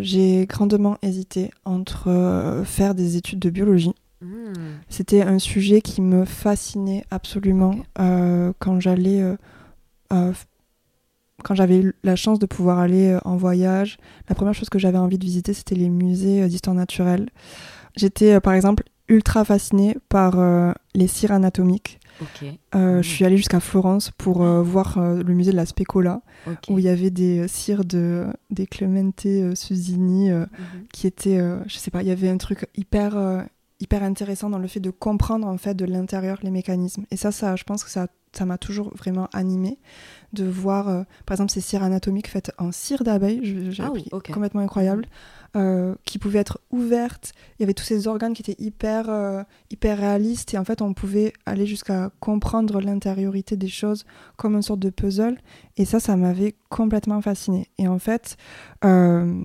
j'ai 0.00 0.46
grandement 0.46 0.96
hésité 1.02 1.50
entre 1.64 2.62
faire 2.64 2.94
des 2.94 3.16
études 3.16 3.38
de 3.38 3.50
biologie 3.50 3.94
Hmm. 4.22 4.52
C'était 4.88 5.22
un 5.22 5.38
sujet 5.38 5.80
qui 5.80 6.00
me 6.00 6.24
fascinait 6.24 7.04
absolument 7.10 7.76
quand 7.96 8.80
j'allais 8.80 9.36
quand 10.08 11.54
j'avais 11.54 11.82
la 12.04 12.14
chance 12.14 12.38
de 12.38 12.46
pouvoir 12.46 12.78
aller 12.78 13.18
en 13.24 13.36
voyage, 13.36 13.98
la 14.28 14.36
première 14.36 14.54
chose 14.54 14.68
que 14.68 14.78
j'avais 14.78 14.98
envie 14.98 15.18
de 15.18 15.24
visiter, 15.24 15.52
c'était 15.52 15.74
les 15.74 15.88
musées 15.88 16.46
d'histoire 16.46 16.76
naturelle. 16.76 17.30
J'étais, 17.96 18.38
par 18.40 18.52
exemple, 18.52 18.84
ultra 19.08 19.44
fascinée 19.44 19.96
par 20.08 20.36
les 20.94 21.08
cires 21.08 21.32
anatomiques. 21.32 21.98
Euh, 22.42 22.58
je 22.74 22.98
hmm. 22.98 23.02
suis 23.02 23.24
allée 23.24 23.36
jusqu'à 23.36 23.60
Florence 23.60 24.10
pour 24.10 24.42
euh, 24.42 24.62
voir 24.62 24.98
euh, 24.98 25.22
le 25.22 25.34
musée 25.34 25.52
de 25.52 25.56
la 25.56 25.66
Specola, 25.66 26.22
où 26.68 26.78
il 26.78 26.84
y 26.84 26.88
avait 26.88 27.10
des 27.10 27.48
cires 27.48 27.84
de 27.84 28.26
des 28.50 28.66
Clemente 28.66 29.26
Susini 29.54 30.30
mhm. 30.30 30.48
qui 30.92 31.06
étaient, 31.06 31.40
je 31.66 31.76
sais 31.76 31.90
pas, 31.90 32.02
il 32.02 32.08
y 32.08 32.10
avait 32.10 32.28
un 32.28 32.36
truc 32.36 32.66
hyper 32.76 33.46
hyper 33.82 34.02
intéressant 34.02 34.48
dans 34.48 34.58
le 34.58 34.68
fait 34.68 34.80
de 34.80 34.90
comprendre 34.90 35.46
en 35.46 35.58
fait 35.58 35.74
de 35.74 35.84
l'intérieur 35.84 36.38
les 36.42 36.50
mécanismes. 36.50 37.04
Et 37.10 37.16
ça, 37.16 37.32
ça, 37.32 37.56
je 37.56 37.64
pense 37.64 37.84
que 37.84 37.90
ça 37.90 38.06
ça 38.34 38.46
m'a 38.46 38.56
toujours 38.56 38.90
vraiment 38.96 39.28
animée 39.34 39.78
de 40.32 40.46
voir, 40.46 41.04
par 41.26 41.34
exemple, 41.34 41.52
ces 41.52 41.60
cires 41.60 41.82
anatomiques 41.82 42.28
faites 42.28 42.50
en 42.56 42.72
cire 42.72 43.04
d'abeille, 43.04 43.40
j'ai 43.42 43.82
ah 43.82 43.90
complètement 44.32 44.62
incroyable. 44.62 45.06
Euh, 45.54 45.94
qui 46.06 46.18
pouvaient 46.18 46.38
être 46.38 46.62
ouvertes. 46.70 47.34
Il 47.58 47.62
y 47.62 47.64
avait 47.64 47.74
tous 47.74 47.84
ces 47.84 48.08
organes 48.08 48.32
qui 48.32 48.40
étaient 48.40 48.56
hyper, 48.58 49.10
euh, 49.10 49.42
hyper 49.70 49.98
réalistes 49.98 50.54
et 50.54 50.58
en 50.58 50.64
fait 50.64 50.80
on 50.80 50.94
pouvait 50.94 51.34
aller 51.44 51.66
jusqu'à 51.66 52.10
comprendre 52.20 52.80
l'intériorité 52.80 53.58
des 53.58 53.68
choses 53.68 54.06
comme 54.38 54.54
une 54.54 54.62
sorte 54.62 54.80
de 54.80 54.88
puzzle. 54.88 55.36
Et 55.76 55.84
ça, 55.84 56.00
ça 56.00 56.16
m'avait 56.16 56.54
complètement 56.70 57.20
fasciné. 57.20 57.68
Et 57.76 57.86
en 57.86 57.98
fait, 57.98 58.38
euh, 58.86 59.44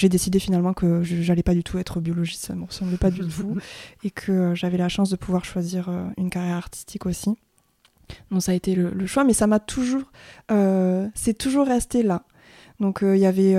j'ai 0.00 0.08
décidé 0.08 0.38
finalement 0.38 0.72
que 0.72 1.02
j'allais 1.02 1.42
pas 1.42 1.54
du 1.54 1.62
tout 1.62 1.78
être 1.78 2.00
biologiste, 2.00 2.46
ça 2.46 2.54
me 2.54 2.64
ressemblait 2.64 2.96
pas 2.96 3.10
du 3.10 3.20
tout, 3.28 3.56
et 4.02 4.10
que 4.10 4.54
j'avais 4.54 4.78
la 4.78 4.88
chance 4.88 5.10
de 5.10 5.16
pouvoir 5.16 5.44
choisir 5.44 5.90
une 6.16 6.30
carrière 6.30 6.56
artistique 6.56 7.06
aussi. 7.06 7.36
Donc 8.30 8.42
ça 8.42 8.52
a 8.52 8.54
été 8.54 8.74
le, 8.74 8.90
le 8.90 9.06
choix, 9.06 9.24
mais 9.24 9.34
ça 9.34 9.46
m'a 9.46 9.60
toujours, 9.60 10.10
c'est 10.48 11.36
toujours 11.38 11.66
resté 11.66 12.02
là. 12.02 12.24
Donc 12.80 13.00
il 13.02 13.18
y 13.18 13.26
avait 13.26 13.54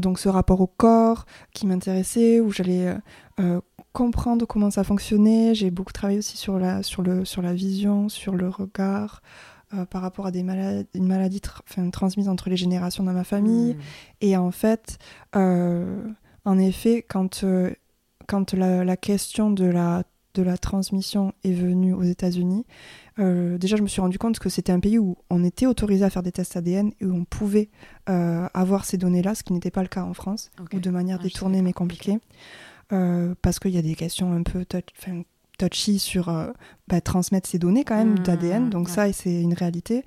donc 0.00 0.18
ce 0.18 0.28
rapport 0.28 0.60
au 0.60 0.66
corps 0.66 1.26
qui 1.52 1.66
m'intéressait, 1.66 2.40
où 2.40 2.50
j'allais 2.50 2.88
euh, 2.88 2.94
euh, 3.40 3.60
comprendre 3.92 4.46
comment 4.46 4.70
ça 4.70 4.84
fonctionnait. 4.84 5.54
J'ai 5.54 5.70
beaucoup 5.70 5.92
travaillé 5.92 6.18
aussi 6.18 6.36
sur 6.36 6.58
la, 6.58 6.82
sur 6.82 7.02
le, 7.02 7.24
sur 7.24 7.42
la 7.42 7.54
vision, 7.54 8.08
sur 8.08 8.34
le 8.34 8.48
regard. 8.48 9.22
Euh, 9.72 9.84
par 9.84 10.02
rapport 10.02 10.26
à 10.26 10.32
des 10.32 10.42
maladies, 10.42 10.88
une 10.94 11.06
maladie 11.06 11.40
transmise 11.92 12.28
entre 12.28 12.50
les 12.50 12.56
générations 12.56 13.04
dans 13.04 13.12
ma 13.12 13.24
famille. 13.24 13.74
Hmm. 13.74 13.80
Et 14.20 14.36
en 14.36 14.50
fait, 14.50 14.98
en 15.32 16.58
effet, 16.58 17.04
quand, 17.08 17.44
quand 18.26 18.52
la, 18.52 18.84
la, 18.84 18.96
question 18.96 19.50
de 19.50 19.66
la, 19.66 20.02
de 20.34 20.42
la 20.42 20.58
transmission 20.58 21.32
est 21.44 21.52
venue 21.52 21.94
aux 21.94 22.02
États-Unis, 22.02 22.64
euh, 23.20 23.58
déjà, 23.58 23.76
je 23.76 23.82
me 23.82 23.88
suis 23.88 24.00
rendu 24.00 24.18
compte 24.18 24.38
que 24.38 24.48
c'était 24.48 24.72
un 24.72 24.80
pays 24.80 24.98
où 24.98 25.16
on 25.28 25.44
était 25.44 25.66
autorisé 25.66 26.04
à 26.04 26.10
faire 26.10 26.22
des 26.22 26.32
tests 26.32 26.56
ADN 26.56 26.92
et 27.00 27.04
où 27.04 27.14
on 27.14 27.24
pouvait 27.24 27.68
euh, 28.08 28.48
avoir 28.54 28.84
ces 28.84 28.96
données-là, 28.96 29.34
ce 29.34 29.42
qui 29.42 29.52
n'était 29.52 29.70
pas 29.70 29.82
le 29.82 29.88
cas 29.88 30.02
en 30.02 30.14
France, 30.14 30.50
ou 30.72 30.80
de 30.80 30.90
manière 30.90 31.18
ah, 31.20 31.22
détournée 31.22 31.62
mais 31.62 31.72
compliquée, 31.72 32.18
euh, 32.92 33.34
parce 33.42 33.58
qu'il 33.58 33.72
y 33.72 33.78
a 33.78 33.82
des 33.82 33.94
questions 33.94 34.32
un 34.32 34.42
peu 34.42 34.64
touchy 35.68 35.98
sur 35.98 36.26
bah, 36.88 37.00
transmettre 37.00 37.48
ces 37.48 37.58
données 37.58 37.84
quand 37.84 37.96
même 37.96 38.14
mmh, 38.14 38.18
d'ADN, 38.20 38.70
donc 38.70 38.88
ça, 38.88 39.12
c'est 39.12 39.40
une 39.40 39.54
réalité. 39.54 40.04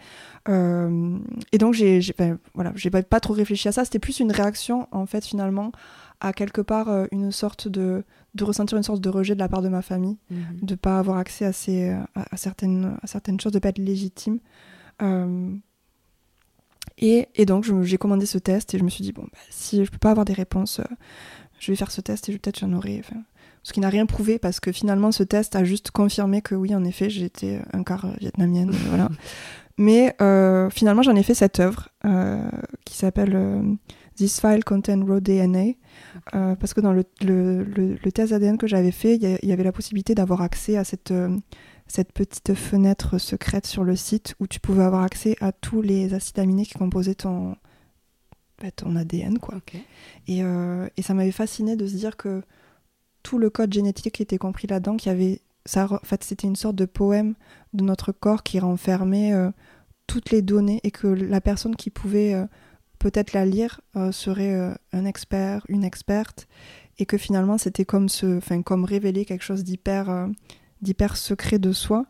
et 0.47 1.57
donc, 1.57 1.73
j'ai 1.73 1.99
ben, 2.17 2.37
voilà, 2.53 2.71
j'ai 2.75 2.89
pas 2.89 3.19
trop 3.19 3.33
réfléchi 3.33 3.67
à 3.67 3.71
ça, 3.71 3.85
c'était 3.85 3.99
plus 3.99 4.19
une 4.19 4.31
réaction, 4.31 4.87
en 4.91 5.05
fait, 5.05 5.25
finalement, 5.25 5.71
à 6.19 6.33
quelque 6.33 6.61
part 6.61 7.07
une 7.11 7.31
sorte 7.31 7.67
de 7.67 8.03
de 8.35 8.43
ressentir 8.43 8.77
une 8.77 8.83
sorte 8.83 9.01
de 9.01 9.09
rejet 9.09 9.35
de 9.35 9.39
la 9.39 9.47
part 9.47 9.61
de 9.61 9.69
ma 9.69 9.81
famille, 9.81 10.17
de 10.29 10.35
ne 10.35 10.65
de 10.65 10.75
pas 10.75 10.97
avoir 10.97 11.17
accès 11.17 11.45
à, 11.45 11.53
ces, 11.53 11.95
à, 12.15 12.37
certaines, 12.37 12.97
à 13.01 13.07
certaines 13.07 13.39
choses, 13.39 13.51
de 13.51 13.59
pas 13.59 13.69
être 13.69 13.77
légitime. 13.77 14.39
Euh, 15.01 15.55
et, 16.97 17.27
et, 17.35 17.45
donc 17.45 17.65
j'ai 17.83 17.97
commandé 17.97 18.25
ce 18.25 18.37
test 18.37 18.73
et 18.73 18.79
je 18.79 18.83
me 18.83 18.89
suis 18.89 19.03
dit, 19.03 19.11
bon, 19.11 19.23
bah, 19.23 19.37
si 19.49 19.83
je 19.83 19.89
peux 19.89 19.97
pas 19.97 20.11
avoir 20.11 20.25
des 20.25 20.33
réponses, 20.33 20.79
euh, 20.79 20.95
je 21.59 21.71
vais 21.71 21.75
faire 21.75 21.91
ce 21.91 22.01
test 22.01 22.29
et 22.29 22.37
peut-être 22.37 22.59
j'en 22.59 22.73
aurai. 22.73 23.01
Ce 23.63 23.73
qui 23.73 23.79
n'a 23.79 23.89
rien 23.89 24.05
prouvé 24.05 24.39
parce 24.39 24.59
que 24.59 24.71
finalement 24.71 25.11
ce 25.11 25.23
test 25.23 25.55
a 25.55 25.63
juste 25.63 25.91
confirmé 25.91 26.41
que 26.41 26.53
oui, 26.53 26.75
en 26.75 26.83
effet, 26.83 27.09
j'étais 27.09 27.61
un 27.71 27.83
quart 27.83 28.07
vietnamienne. 28.19 28.71
voilà. 28.89 29.09
Mais 29.79 30.15
euh, 30.21 30.69
finalement, 30.69 31.01
j'en 31.01 31.15
ai 31.15 31.23
fait 31.23 31.33
cette 31.33 31.59
œuvre 31.59 31.89
qui 32.85 32.95
s'appelle 32.95 33.77
This 34.15 34.39
File 34.39 34.63
Contain 34.63 35.03
Raw 35.05 35.19
DNA 35.19 35.73
euh, 36.35 36.55
parce 36.55 36.73
que 36.73 36.81
dans 36.81 36.93
le, 36.93 37.03
le, 37.21 37.63
le, 37.63 38.11
test 38.11 38.31
ADN 38.31 38.57
que 38.57 38.67
j'avais 38.67 38.91
fait, 38.91 39.15
il 39.15 39.49
y, 39.49 39.51
avait 39.51 39.63
la 39.63 39.71
possibilité 39.71 40.15
d'avoir 40.15 40.41
accès 40.41 40.77
à 40.77 40.83
cette, 40.83 41.11
euh, 41.11 41.35
cette 41.87 42.11
petite 42.11 42.53
fenêtre 42.53 43.17
secrète 43.17 43.65
sur 43.65 43.83
le 43.83 43.95
site 43.95 44.35
où 44.39 44.47
tu 44.47 44.59
pouvais 44.59 44.83
avoir 44.83 45.03
accès 45.03 45.35
à 45.41 45.51
tous 45.51 45.81
les 45.81 46.13
acides 46.13 46.39
aminés 46.39 46.65
qui 46.65 46.73
composaient 46.73 47.15
ton, 47.15 47.55
bah, 48.61 48.71
ton 48.71 48.95
ADN. 48.95 49.39
Quoi. 49.39 49.55
Et, 50.27 50.43
euh, 50.43 50.87
et, 50.97 51.01
ça 51.01 51.13
m'avait 51.13 51.31
fasciné 51.31 51.75
de 51.75 51.87
se 51.87 51.95
dire 51.95 52.15
que 52.15 52.43
tout 53.23 53.37
le 53.37 53.49
code 53.49 53.73
génétique 53.73 54.21
était 54.21 54.37
compris 54.37 54.67
là-dedans, 54.67 54.97
qu'il 54.97 55.11
y 55.11 55.15
avait, 55.15 55.41
ça, 55.65 55.87
en 55.89 56.05
fait, 56.05 56.23
c'était 56.23 56.47
une 56.47 56.55
sorte 56.55 56.75
de 56.75 56.85
poème 56.85 57.35
de 57.73 57.83
notre 57.83 58.11
corps 58.11 58.43
qui 58.43 58.59
renfermait 58.59 59.33
toutes 60.07 60.31
les 60.31 60.41
données 60.41 60.79
et 60.83 60.91
que 60.91 61.07
la 61.07 61.41
personne 61.41 61.75
qui 61.75 61.89
pouvait 61.89 62.35
peut-être 63.03 63.33
la 63.33 63.45
lire 63.45 63.81
euh, 63.97 64.13
serait 64.13 64.53
euh, 64.53 64.73
un 64.93 65.03
expert, 65.03 65.65
une 65.67 65.83
experte, 65.83 66.47
et 66.99 67.05
que 67.05 67.17
finalement 67.17 67.57
c'était 67.57 67.83
comme 67.83 68.07
se, 68.07 68.37
enfin 68.37 68.61
comme 68.61 68.85
révéler 68.85 69.25
quelque 69.25 69.43
chose 69.43 69.65
d'hyper, 69.65 70.09
euh, 70.09 70.27
d'hyper 70.81 71.17
secret 71.17 71.59
de 71.59 71.71
soi, 71.73 72.05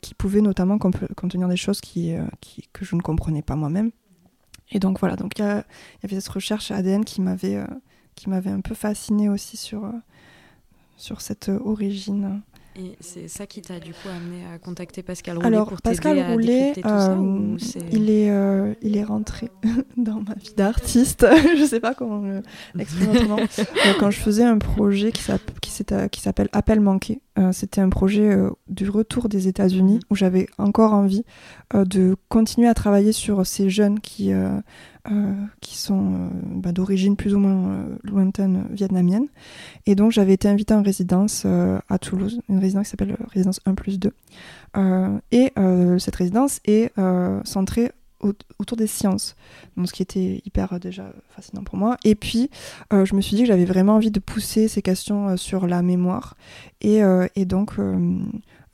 qui 0.00 0.14
pouvait 0.14 0.42
notamment 0.42 0.78
contenir 0.78 1.48
des 1.48 1.56
choses 1.56 1.80
qui, 1.80 2.14
qui, 2.40 2.68
que 2.72 2.84
je 2.84 2.94
ne 2.94 3.00
comprenais 3.00 3.42
pas 3.42 3.56
moi-même. 3.56 3.90
Et 4.70 4.78
donc 4.78 5.00
voilà, 5.00 5.16
donc 5.16 5.36
il 5.40 5.42
y, 5.42 5.48
y, 5.48 6.04
avait 6.04 6.20
cette 6.20 6.28
recherche 6.28 6.70
ADN 6.70 7.04
qui 7.04 7.20
m'avait, 7.20 7.58
qui 8.14 8.30
m'avait 8.30 8.50
un 8.50 8.60
peu 8.60 8.76
fascinée 8.76 9.28
aussi 9.28 9.56
sur, 9.56 9.92
sur 10.96 11.20
cette 11.20 11.48
origine. 11.48 12.42
Et 12.78 12.94
c'est 13.00 13.26
ça 13.26 13.46
qui 13.46 13.62
t'a 13.62 13.80
du 13.80 13.92
coup 13.92 14.08
amené 14.08 14.44
à 14.52 14.58
contacter 14.58 15.02
Pascal 15.02 15.36
Roulet 15.36 15.46
Alors, 15.46 15.68
pour 15.68 15.80
Pascal 15.80 16.32
Roulet, 16.32 16.72
tout 16.74 16.82
ça, 16.82 17.12
euh, 17.12 17.56
il, 17.90 18.10
est, 18.10 18.30
euh, 18.30 18.74
il 18.82 18.98
est 18.98 19.04
rentré 19.04 19.50
dans 19.96 20.20
ma 20.20 20.34
vie 20.34 20.52
d'artiste. 20.54 21.26
je 21.58 21.64
sais 21.64 21.80
pas 21.80 21.94
comment 21.94 22.22
l'exprimer 22.74 23.18
autrement. 23.18 23.36
Euh, 23.86 23.92
quand 24.00 24.10
je 24.10 24.18
faisais 24.18 24.42
un 24.42 24.58
projet 24.58 25.12
qui 25.12 25.22
s'appelle 25.22 26.48
Appel 26.52 26.80
manqué, 26.80 27.20
c'était 27.52 27.80
un 27.80 27.88
projet 27.88 28.36
du 28.68 28.88
retour 28.88 29.28
des 29.28 29.48
États-Unis 29.48 29.96
mm. 29.96 30.00
où 30.10 30.14
j'avais 30.14 30.46
encore 30.58 30.94
envie 30.94 31.24
de 31.74 32.16
continuer 32.28 32.68
à 32.68 32.74
travailler 32.74 33.12
sur 33.12 33.46
ces 33.46 33.68
jeunes 33.68 34.00
qui 34.00 34.32
euh, 35.12 35.32
qui 35.60 35.78
sont 35.78 36.14
euh, 36.14 36.28
bah, 36.56 36.72
d'origine 36.72 37.14
plus 37.14 37.34
ou 37.34 37.38
moins 37.38 37.70
euh, 37.70 37.96
lointaine 38.02 38.66
vietnamienne. 38.70 39.26
Et 39.84 39.94
donc 39.94 40.10
j'avais 40.10 40.32
été 40.32 40.48
invitée 40.48 40.74
en 40.74 40.82
résidence 40.82 41.46
à 41.46 41.98
Toulouse, 41.98 42.40
une 42.48 42.58
résidence 42.58 42.86
qui 42.86 42.90
s'appelle 42.90 43.16
Résidence 43.32 43.60
1 43.66 43.74
plus 43.74 44.00
2. 44.00 44.12
et 45.30 45.52
cette 45.98 46.16
résidence 46.16 46.60
est 46.64 46.92
centrée 47.44 47.92
autour 48.58 48.76
des 48.76 48.86
sciences, 48.86 49.36
donc 49.76 49.88
ce 49.88 49.92
qui 49.92 50.02
était 50.02 50.42
hyper 50.44 50.78
déjà 50.80 51.12
fascinant 51.28 51.64
pour 51.64 51.76
moi. 51.76 51.96
Et 52.04 52.14
puis, 52.14 52.50
je 52.90 53.14
me 53.14 53.20
suis 53.20 53.36
dit 53.36 53.42
que 53.42 53.48
j'avais 53.48 53.64
vraiment 53.64 53.96
envie 53.96 54.10
de 54.10 54.20
pousser 54.20 54.68
ces 54.68 54.82
questions 54.82 55.36
sur 55.36 55.66
la 55.66 55.82
mémoire. 55.82 56.36
Et, 56.80 57.00
et 57.34 57.44
donc, 57.44 57.74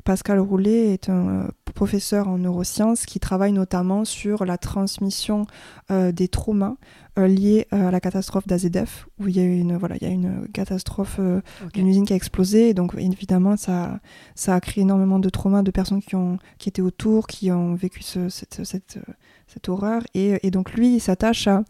Pascal 0.04 0.40
Roulet 0.40 0.92
est 0.92 1.08
un 1.08 1.28
euh, 1.28 1.48
professeur 1.74 2.28
en 2.28 2.38
neurosciences 2.38 3.06
qui 3.06 3.20
travaille 3.20 3.52
notamment 3.52 4.04
sur 4.04 4.44
la 4.44 4.58
transmission 4.58 5.46
euh, 5.90 6.10
des 6.10 6.28
traumas 6.28 6.74
euh, 7.18 7.28
liés 7.28 7.68
à 7.70 7.90
la 7.90 8.00
catastrophe 8.00 8.46
d'AZF, 8.46 9.06
où 9.20 9.28
il 9.28 9.36
y 9.36 9.40
a 9.40 9.44
une, 9.44 9.76
voilà, 9.76 9.96
il 10.00 10.02
y 10.02 10.10
a 10.10 10.12
une 10.12 10.48
catastrophe 10.52 11.20
d'une 11.72 11.86
usine 11.86 12.04
qui 12.04 12.12
a 12.12 12.16
explosé. 12.16 12.70
Et 12.70 12.74
donc, 12.74 12.94
évidemment, 12.96 13.56
ça, 13.56 14.00
ça 14.34 14.54
a 14.54 14.60
créé 14.60 14.82
énormément 14.82 15.18
de 15.18 15.28
traumas 15.28 15.62
de 15.62 15.70
personnes 15.70 16.02
qui, 16.02 16.16
ont, 16.16 16.38
qui 16.58 16.68
étaient 16.68 16.82
autour, 16.82 17.26
qui 17.26 17.52
ont 17.52 17.74
vécu 17.74 18.02
cette, 18.02 18.64
cette, 18.64 18.98
cette, 19.46 19.68
horreur. 19.68 20.02
Et, 20.14 20.44
et, 20.46 20.50
donc, 20.50 20.72
lui, 20.72 20.96
il 20.96 21.00
s'attache 21.00 21.46
à, 21.46 21.62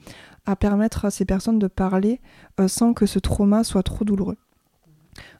à 0.47 0.57
permettre 0.57 1.05
à 1.05 1.11
ces 1.11 1.25
personnes 1.25 1.59
de 1.59 1.67
parler 1.67 2.21
sans 2.69 2.95
que 2.95 3.07
ce 3.07 3.19
trauma 3.19 3.65
soit 3.65 3.83
trop 3.83 4.05
douloureux. 4.05 4.39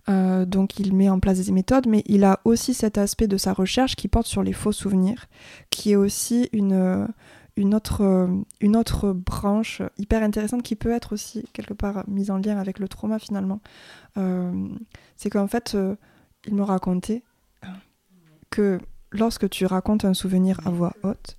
Euh, 0.09 0.45
donc 0.45 0.79
il 0.79 0.95
met 0.95 1.09
en 1.09 1.21
place 1.21 1.39
des 1.39 1.53
méthodes, 1.53 1.87
mais 1.87 2.03
il 2.07 2.25
a 2.25 2.41
aussi 2.45 2.75
cet 2.75 2.99
aspect 2.99 3.29
de 3.29 3.37
sa 3.37 3.53
recherche 3.53 3.97
qui 3.97 4.09
porte 4.09 4.27
sur 4.27 4.43
les 4.43 4.53
faux 4.53 4.73
souvenirs, 4.73 5.27
qui 5.71 5.93
est 5.93 5.97
aussi 5.97 6.49
une, 6.53 7.09
une, 7.57 7.75
autre, 7.75 8.29
une 8.61 8.77
autre 8.77 9.13
branche 9.13 9.83
hyper 9.99 10.23
intéressante 10.23 10.63
qui 10.63 10.77
peut 10.77 10.93
être 10.93 11.15
aussi 11.15 11.45
quelque 11.53 11.75
part 11.75 12.05
mise 12.09 12.31
en 12.31 12.39
lien 12.39 12.59
avec 12.59 12.79
le 12.79 12.89
trauma 12.89 13.19
finalement. 13.19 13.61
Euh, 14.17 14.69
c'est 15.17 15.31
qu'en 15.31 15.47
fait, 15.47 15.75
euh, 15.75 15.97
il 16.47 16.55
me 16.55 16.63
racontait 16.63 17.23
que 18.51 18.81
lorsque 19.13 19.49
tu 19.49 19.65
racontes 19.65 20.05
un 20.05 20.15
souvenir 20.15 20.61
à 20.67 20.71
voix 20.71 20.95
haute, 21.03 21.39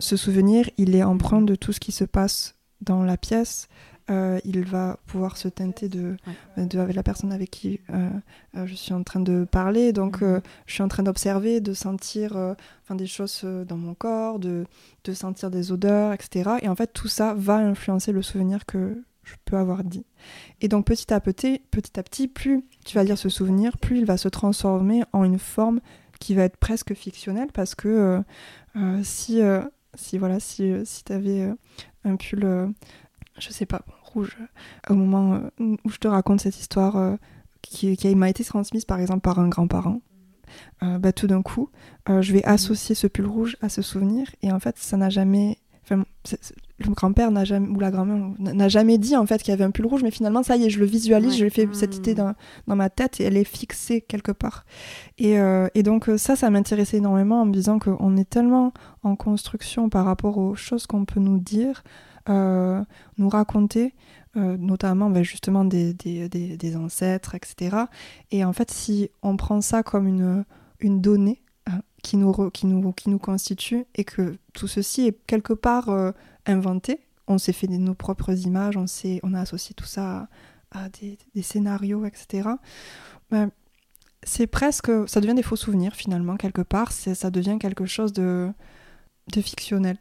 ce 0.00 0.16
souvenir, 0.16 0.68
il 0.78 0.96
est 0.96 1.04
empreint 1.04 1.42
de 1.42 1.54
tout 1.54 1.72
ce 1.72 1.78
qui 1.78 1.92
se 1.92 2.04
passe 2.04 2.56
dans 2.80 3.04
la 3.04 3.16
pièce, 3.16 3.68
euh, 4.10 4.40
il 4.44 4.64
va 4.64 4.98
pouvoir 5.06 5.36
se 5.36 5.48
teinter 5.48 5.88
de, 5.88 6.16
de, 6.56 6.78
avec 6.78 6.96
la 6.96 7.02
personne 7.02 7.32
avec 7.32 7.50
qui 7.50 7.80
euh, 7.90 8.08
euh, 8.56 8.66
je 8.66 8.74
suis 8.74 8.92
en 8.92 9.02
train 9.02 9.20
de 9.20 9.44
parler. 9.44 9.92
Donc, 9.92 10.22
mhm. 10.22 10.40
je 10.66 10.74
suis 10.74 10.82
en 10.82 10.88
train 10.88 11.02
d'observer, 11.02 11.60
de 11.60 11.72
sentir 11.72 12.36
enfin, 12.82 12.94
des 12.94 13.06
choses 13.06 13.44
dans 13.44 13.76
mon 13.76 13.94
corps, 13.94 14.38
de, 14.38 14.66
de 15.04 15.12
sentir 15.12 15.50
des 15.50 15.72
odeurs, 15.72 16.12
etc. 16.12 16.50
Et 16.62 16.68
en 16.68 16.74
fait, 16.74 16.92
tout 16.92 17.08
ça 17.08 17.34
va 17.34 17.56
influencer 17.56 18.12
le 18.12 18.22
souvenir 18.22 18.66
que 18.66 19.02
je 19.22 19.34
peux 19.44 19.56
avoir 19.56 19.84
dit. 19.84 20.04
Et 20.60 20.68
donc, 20.68 20.86
petit 20.86 21.12
à 21.14 21.20
petit, 21.20 21.60
petit 21.70 21.98
à 21.98 22.02
petit, 22.02 22.26
plus 22.26 22.64
tu 22.84 22.96
vas 22.96 23.04
dire 23.04 23.18
ce 23.18 23.28
souvenir, 23.28 23.78
plus 23.78 23.98
il 23.98 24.04
va 24.04 24.16
se 24.16 24.28
transformer 24.28 25.04
en 25.12 25.24
une 25.24 25.38
forme 25.38 25.80
qui 26.18 26.34
va 26.34 26.42
être 26.42 26.56
presque 26.56 26.94
fictionnelle 26.94 27.48
parce 27.52 27.74
que 27.74 28.22
si 29.02 29.40
si 29.94 30.18
voilà 30.18 30.38
si, 30.38 30.72
si 30.84 31.04
tu 31.04 31.12
avais 31.12 31.52
un 32.04 32.16
pull 32.16 32.72
je 33.38 33.50
sais 33.50 33.66
pas, 33.66 33.82
rouge, 34.02 34.36
au 34.88 34.94
moment 34.94 35.34
euh, 35.34 35.76
où 35.84 35.90
je 35.90 35.98
te 35.98 36.08
raconte 36.08 36.40
cette 36.40 36.58
histoire 36.58 36.96
euh, 36.96 37.16
qui, 37.62 37.96
qui 37.96 38.14
m'a 38.14 38.28
été 38.28 38.44
transmise 38.44 38.84
par 38.84 39.00
exemple 39.00 39.20
par 39.20 39.38
un 39.38 39.48
grand-parent, 39.48 40.00
euh, 40.82 40.98
bah, 40.98 41.12
tout 41.12 41.26
d'un 41.26 41.42
coup, 41.42 41.70
je 42.08 42.32
vais 42.32 42.44
associer 42.44 42.94
ce 42.94 43.06
pull 43.06 43.26
rouge 43.26 43.56
à 43.62 43.68
ce 43.68 43.80
souvenir 43.80 44.26
et 44.42 44.52
en 44.52 44.60
fait, 44.60 44.76
ça 44.78 44.96
n'a 44.96 45.08
jamais. 45.08 45.58
Enfin, 45.84 46.04
le 46.78 46.94
grand-père 46.94 47.30
n'a 47.30 47.44
jamais 47.44 47.68
ou 47.68 47.80
la 47.80 47.90
grand-mère 47.90 48.30
n'a 48.38 48.68
jamais 48.68 48.98
dit 48.98 49.16
en 49.16 49.26
fait 49.26 49.42
qu'il 49.42 49.50
y 49.50 49.54
avait 49.54 49.64
un 49.64 49.70
pull 49.70 49.86
rouge, 49.86 50.02
mais 50.02 50.10
finalement 50.12 50.42
ça 50.42 50.56
y 50.56 50.64
est, 50.64 50.70
je 50.70 50.78
le 50.78 50.86
visualise, 50.86 51.36
je 51.36 51.48
fais 51.48 51.68
cette 51.72 51.96
idée 51.96 52.14
dans, 52.14 52.34
dans, 52.66 52.76
ma 52.76 52.88
tête 52.88 53.20
et 53.20 53.24
elle 53.24 53.36
est 53.36 53.44
fixée 53.44 54.00
quelque 54.00 54.32
part. 54.32 54.64
Et, 55.18 55.36
et 55.74 55.82
donc 55.82 56.08
ça, 56.16 56.34
ça 56.36 56.50
m'intéressait 56.50 56.98
énormément 56.98 57.42
en 57.42 57.46
me 57.46 57.52
disant 57.52 57.78
qu'on 57.78 58.16
est 58.16 58.28
tellement 58.28 58.72
en 59.02 59.16
construction 59.16 59.88
par 59.88 60.04
rapport 60.04 60.38
aux 60.38 60.54
choses 60.54 60.86
qu'on 60.86 61.04
peut 61.04 61.20
nous 61.20 61.38
dire, 61.38 61.82
euh, 61.84 62.11
nous 62.28 63.28
raconter, 63.28 63.94
euh, 64.34 64.56
notamment 64.56 65.10
ben, 65.10 65.22
justement 65.22 65.62
des, 65.66 66.76
ancêtres, 66.76 67.34
etc. 67.34 67.76
Et 68.30 68.46
en 68.46 68.54
fait, 68.54 68.70
si 68.70 69.10
on 69.22 69.36
prend 69.36 69.60
ça 69.60 69.82
comme 69.82 70.06
une, 70.06 71.00
donnée 71.02 71.42
hein, 71.66 71.82
qui, 72.02 72.16
nous 72.16 72.50
qui, 72.50 72.66
nous, 72.66 72.92
qui 72.92 73.10
nous 73.10 73.18
constitue 73.18 73.84
et 73.94 74.04
que 74.04 74.38
tout 74.54 74.68
ceci 74.68 75.08
est 75.08 75.18
quelque 75.26 75.52
part 75.52 75.90
euh, 75.90 76.12
inventé, 76.46 77.00
on 77.28 77.36
s'est 77.36 77.52
fait 77.52 77.66
nos 77.66 77.92
propres 77.92 78.32
images, 78.46 78.78
on, 78.78 78.86
on 79.22 79.34
a 79.34 79.40
associé 79.40 79.74
tout 79.74 79.84
ça 79.84 80.28
à, 80.70 80.88
des, 80.88 81.42
scénarios, 81.42 82.06
etc. 82.06 82.48
Ben, 83.30 83.50
c'est 84.22 84.46
presque, 84.46 84.90
ça 85.08 85.20
devient 85.20 85.34
des 85.34 85.42
faux 85.42 85.56
souvenirs 85.56 85.94
finalement 85.94 86.36
quelque 86.38 86.62
part, 86.62 86.90
ça 86.92 87.30
devient 87.30 87.58
quelque 87.60 87.84
chose 87.84 88.14
de 88.14 88.54
fictionnel 89.30 89.98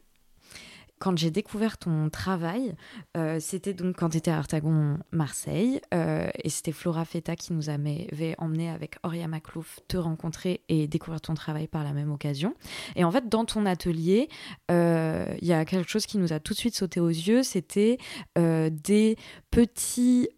quand 1.01 1.17
j'ai 1.17 1.31
découvert 1.31 1.79
ton 1.79 2.11
travail, 2.11 2.75
euh, 3.17 3.39
c'était 3.39 3.73
donc 3.73 3.95
quand 3.97 4.09
tu 4.09 4.17
étais 4.17 4.29
à 4.29 4.37
Artagon, 4.37 4.99
Marseille, 5.11 5.81
euh, 5.95 6.29
et 6.43 6.49
c'était 6.49 6.71
Flora 6.71 7.05
Feta 7.05 7.35
qui 7.35 7.53
nous 7.53 7.69
avait 7.69 8.35
emmené 8.37 8.69
avec 8.69 8.97
Auria 9.01 9.27
Maclouf 9.27 9.79
te 9.87 9.97
rencontrer 9.97 10.61
et 10.69 10.87
découvrir 10.87 11.19
ton 11.19 11.33
travail 11.33 11.65
par 11.65 11.83
la 11.83 11.93
même 11.93 12.11
occasion. 12.11 12.53
Et 12.95 13.03
en 13.03 13.09
fait, 13.09 13.27
dans 13.27 13.45
ton 13.45 13.65
atelier, 13.65 14.29
euh, 14.69 15.25
il 15.41 15.47
y 15.47 15.53
a 15.53 15.65
quelque 15.65 15.89
chose 15.89 16.05
qui 16.05 16.19
nous 16.19 16.33
a 16.33 16.39
tout 16.39 16.53
de 16.53 16.59
suite 16.59 16.75
sauté 16.75 16.99
aux 16.99 17.09
yeux, 17.09 17.41
c'était 17.41 17.97
des 18.35 19.15
petits 19.49 20.29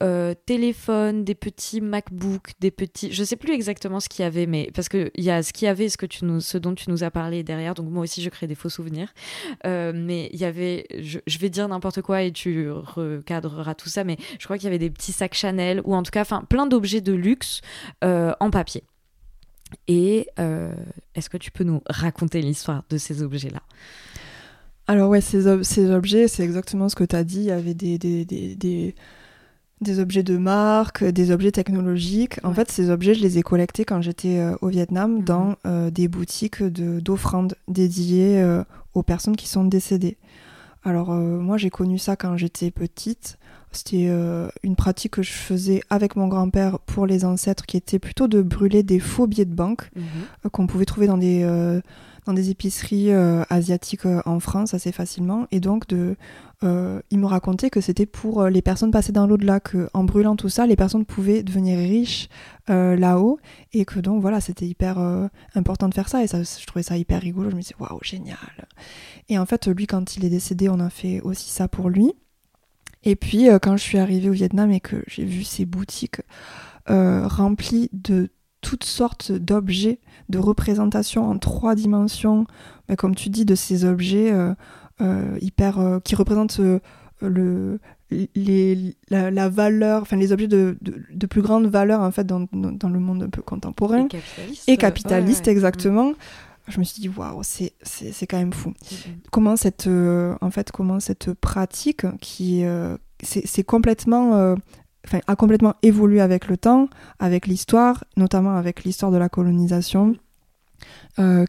téléphones, 0.45 1.25
des 1.25 1.35
petits 1.35 1.81
MacBooks, 1.81 2.51
des 2.61 2.71
petits... 2.71 3.11
Je 3.11 3.23
sais 3.25 3.35
plus 3.35 3.53
exactement 3.53 3.99
ce 3.99 4.07
qu'il 4.07 4.23
y 4.23 4.25
avait, 4.25 4.45
mais 4.45 4.71
parce 4.73 4.87
qu'il 4.87 5.11
y 5.17 5.29
a 5.29 5.43
ce 5.43 5.51
qu'il 5.51 5.65
y 5.65 5.69
avait, 5.69 5.89
ce, 5.89 5.97
que 5.97 6.05
tu 6.05 6.23
nous, 6.23 6.39
ce 6.39 6.57
dont 6.57 6.73
tu 6.73 6.89
nous 6.89 7.03
as 7.03 7.11
parlé 7.11 7.43
derrière, 7.43 7.73
donc 7.73 7.89
moi 7.89 8.03
aussi 8.03 8.21
je 8.21 8.29
crée 8.29 8.47
des 8.47 8.55
faux 8.55 8.69
souvenirs, 8.69 9.13
mais 9.65 10.29
il 10.31 10.39
y 10.39 10.45
avait 10.45 10.52
je, 10.53 11.37
vais 11.39 11.49
dire 11.49 11.67
n'importe 11.67 12.01
quoi 12.01 12.23
et 12.23 12.31
tu 12.31 12.69
recadreras 12.69 13.75
tout 13.75 13.89
ça, 13.89 14.03
mais 14.03 14.17
je 14.39 14.45
crois 14.45 14.57
qu'il 14.57 14.65
y 14.65 14.67
avait 14.67 14.79
des 14.79 14.89
petits 14.89 15.11
sacs 15.11 15.33
Chanel 15.33 15.81
ou 15.85 15.95
en 15.95 16.03
tout 16.03 16.11
cas, 16.11 16.21
enfin, 16.21 16.43
plein 16.47 16.67
d'objets 16.67 17.01
de 17.01 17.13
luxe 17.13 17.61
euh, 18.03 18.33
en 18.39 18.49
papier. 18.49 18.83
Et 19.87 20.27
euh, 20.39 20.73
est-ce 21.15 21.29
que 21.29 21.37
tu 21.37 21.51
peux 21.51 21.63
nous 21.63 21.81
raconter 21.87 22.41
l'histoire 22.41 22.83
de 22.89 22.97
ces 22.97 23.23
objets-là? 23.23 23.61
Alors 24.87 25.09
ouais, 25.09 25.21
ces, 25.21 25.63
ces 25.63 25.91
objets, 25.91 26.27
c'est 26.27 26.43
exactement 26.43 26.89
ce 26.89 26.95
que 26.95 27.03
tu 27.03 27.15
as 27.15 27.23
dit. 27.23 27.39
Il 27.39 27.45
y 27.45 27.51
avait 27.51 27.73
des, 27.73 27.97
des, 27.97 28.25
des, 28.25 28.95
des, 29.81 29.99
objets 29.99 30.23
de 30.23 30.37
marque, 30.37 31.03
des 31.03 31.31
objets 31.31 31.51
technologiques. 31.51 32.39
En 32.43 32.53
fait, 32.53 32.69
ces 32.69 32.89
objets, 32.89 33.13
je 33.13 33.21
les 33.21 33.37
ai 33.37 33.41
collectés 33.43 33.85
quand 33.85 34.01
j'étais 34.01 34.39
euh, 34.39 34.55
au 34.61 34.67
Vietnam 34.67 35.19
mhm. 35.19 35.23
dans 35.23 35.55
des 35.89 36.07
boutiques 36.07 36.61
d'offrandes 36.61 37.55
dédiées 37.67 38.45
aux 38.93 39.03
personnes 39.03 39.35
qui 39.35 39.47
sont 39.47 39.63
décédées. 39.63 40.17
Alors 40.83 41.11
euh, 41.11 41.39
moi 41.39 41.57
j'ai 41.57 41.69
connu 41.69 41.97
ça 41.97 42.15
quand 42.15 42.37
j'étais 42.37 42.71
petite. 42.71 43.37
C'était 43.71 44.07
euh, 44.07 44.49
une 44.61 44.75
pratique 44.75 45.13
que 45.13 45.23
je 45.23 45.31
faisais 45.31 45.81
avec 45.89 46.15
mon 46.15 46.27
grand-père 46.27 46.79
pour 46.79 47.07
les 47.07 47.25
ancêtres 47.25 47.65
qui 47.65 47.75
était 47.75 47.97
plutôt 47.97 48.27
de 48.27 48.41
brûler 48.41 48.83
des 48.83 48.99
faux 48.99 49.25
billets 49.25 49.45
de 49.45 49.55
banque 49.55 49.89
mhm. 49.95 50.03
euh, 50.45 50.49
qu'on 50.49 50.67
pouvait 50.67 50.85
trouver 50.85 51.07
dans 51.07 51.17
des, 51.17 51.43
dans 52.25 52.33
des 52.33 52.49
épiceries 52.49 53.11
asiatiques 53.49 54.05
en 54.25 54.39
France 54.39 54.73
assez 54.73 54.91
facilement. 54.91 55.47
Et 55.51 55.59
donc 55.59 55.87
de, 55.87 56.15
il 56.61 57.19
me 57.19 57.25
racontait 57.25 57.69
que 57.69 57.81
c'était 57.81 58.05
pour 58.05 58.45
les 58.45 58.61
personnes 58.61 58.91
passées 58.91 59.11
dans 59.11 59.27
l'au-delà, 59.27 59.59
qu'en 59.59 60.03
brûlant 60.03 60.35
tout 60.35 60.49
ça, 60.49 60.65
les 60.65 60.75
personnes 60.75 61.05
pouvaient 61.05 61.43
devenir 61.43 61.77
riches 61.77 62.29
là-haut. 62.67 63.39
Et 63.73 63.85
que 63.85 63.99
donc 63.99 64.21
voilà, 64.21 64.41
c'était 64.41 64.67
hyper 64.67 64.97
important 65.55 65.89
de 65.89 65.93
faire 65.93 66.09
ça. 66.09 66.23
Et 66.23 66.27
ça, 66.27 66.43
je 66.43 66.65
trouvais 66.65 66.83
ça 66.83 66.97
hyper 66.97 67.21
rigolo. 67.21 67.49
Je 67.49 67.55
me 67.55 67.61
disais, 67.61 67.75
waouh, 67.79 67.99
génial. 68.01 68.37
Et 69.29 69.37
en 69.37 69.45
fait, 69.45 69.67
lui, 69.67 69.87
quand 69.87 70.15
il 70.15 70.25
est 70.25 70.29
décédé, 70.29 70.69
on 70.69 70.79
a 70.79 70.89
fait 70.89 71.21
aussi 71.21 71.49
ça 71.49 71.67
pour 71.67 71.89
lui. 71.89 72.13
Et 73.03 73.15
puis, 73.15 73.49
euh, 73.49 73.59
quand 73.59 73.77
je 73.77 73.83
suis 73.83 73.97
arrivée 73.97 74.29
au 74.29 74.33
Vietnam 74.33 74.71
et 74.71 74.79
que 74.79 75.03
j'ai 75.07 75.25
vu 75.25 75.43
ces 75.43 75.65
boutiques 75.65 76.21
euh, 76.89 77.27
remplies 77.27 77.89
de 77.93 78.29
toutes 78.63 78.85
sortes 78.85 79.31
d'objets, 79.31 79.99
de 80.29 80.39
représentations 80.39 81.29
en 81.29 81.37
trois 81.37 81.75
dimensions, 81.75 82.45
mais 82.89 82.95
comme 82.95 83.13
tu 83.13 83.29
dis, 83.29 83.45
de 83.45 83.55
ces 83.55 83.85
objets 83.85 84.33
euh, 85.01 85.37
hyper 85.41 85.99
qui 86.03 86.15
représentent 86.15 86.59
le, 87.21 87.79
les, 88.35 88.95
la, 89.09 89.49
valeur, 89.49 90.01
enfin 90.01 90.17
les 90.17 90.31
objets 90.31 90.47
de, 90.47 90.77
de, 90.81 91.27
plus 91.27 91.41
grande 91.41 91.67
valeur 91.67 92.01
en 92.01 92.11
fait 92.11 92.25
dans, 92.25 92.47
dans, 92.51 92.89
le 92.89 92.99
monde 92.99 93.23
un 93.23 93.29
peu 93.29 93.41
contemporain. 93.41 94.05
Et 94.05 94.07
capitaliste, 94.07 94.69
et 94.69 94.77
capitaliste 94.77 95.47
exactement. 95.47 96.13
Je 96.67 96.79
me 96.79 96.83
suis 96.85 97.01
dit 97.01 97.09
waouh 97.09 97.41
c'est 97.43 97.73
c'est 97.81 98.25
quand 98.25 98.37
même 98.37 98.53
fou. 98.53 98.73
Comment 99.31 99.55
cette 99.55 99.87
euh, 99.87 100.35
en 100.41 100.49
fait 100.49 100.71
comment 100.71 100.99
cette 100.99 101.33
pratique 101.33 102.05
qui 102.19 102.63
euh, 102.63 102.97
c'est 103.21 103.63
complètement 103.63 104.35
euh, 104.35 104.55
enfin 105.05 105.19
a 105.27 105.35
complètement 105.35 105.75
évolué 105.81 106.21
avec 106.21 106.47
le 106.47 106.57
temps 106.57 106.89
avec 107.19 107.47
l'histoire 107.47 108.03
notamment 108.17 108.55
avec 108.55 108.83
l'histoire 108.83 109.11
de 109.11 109.17
la 109.17 109.29
colonisation 109.29 110.15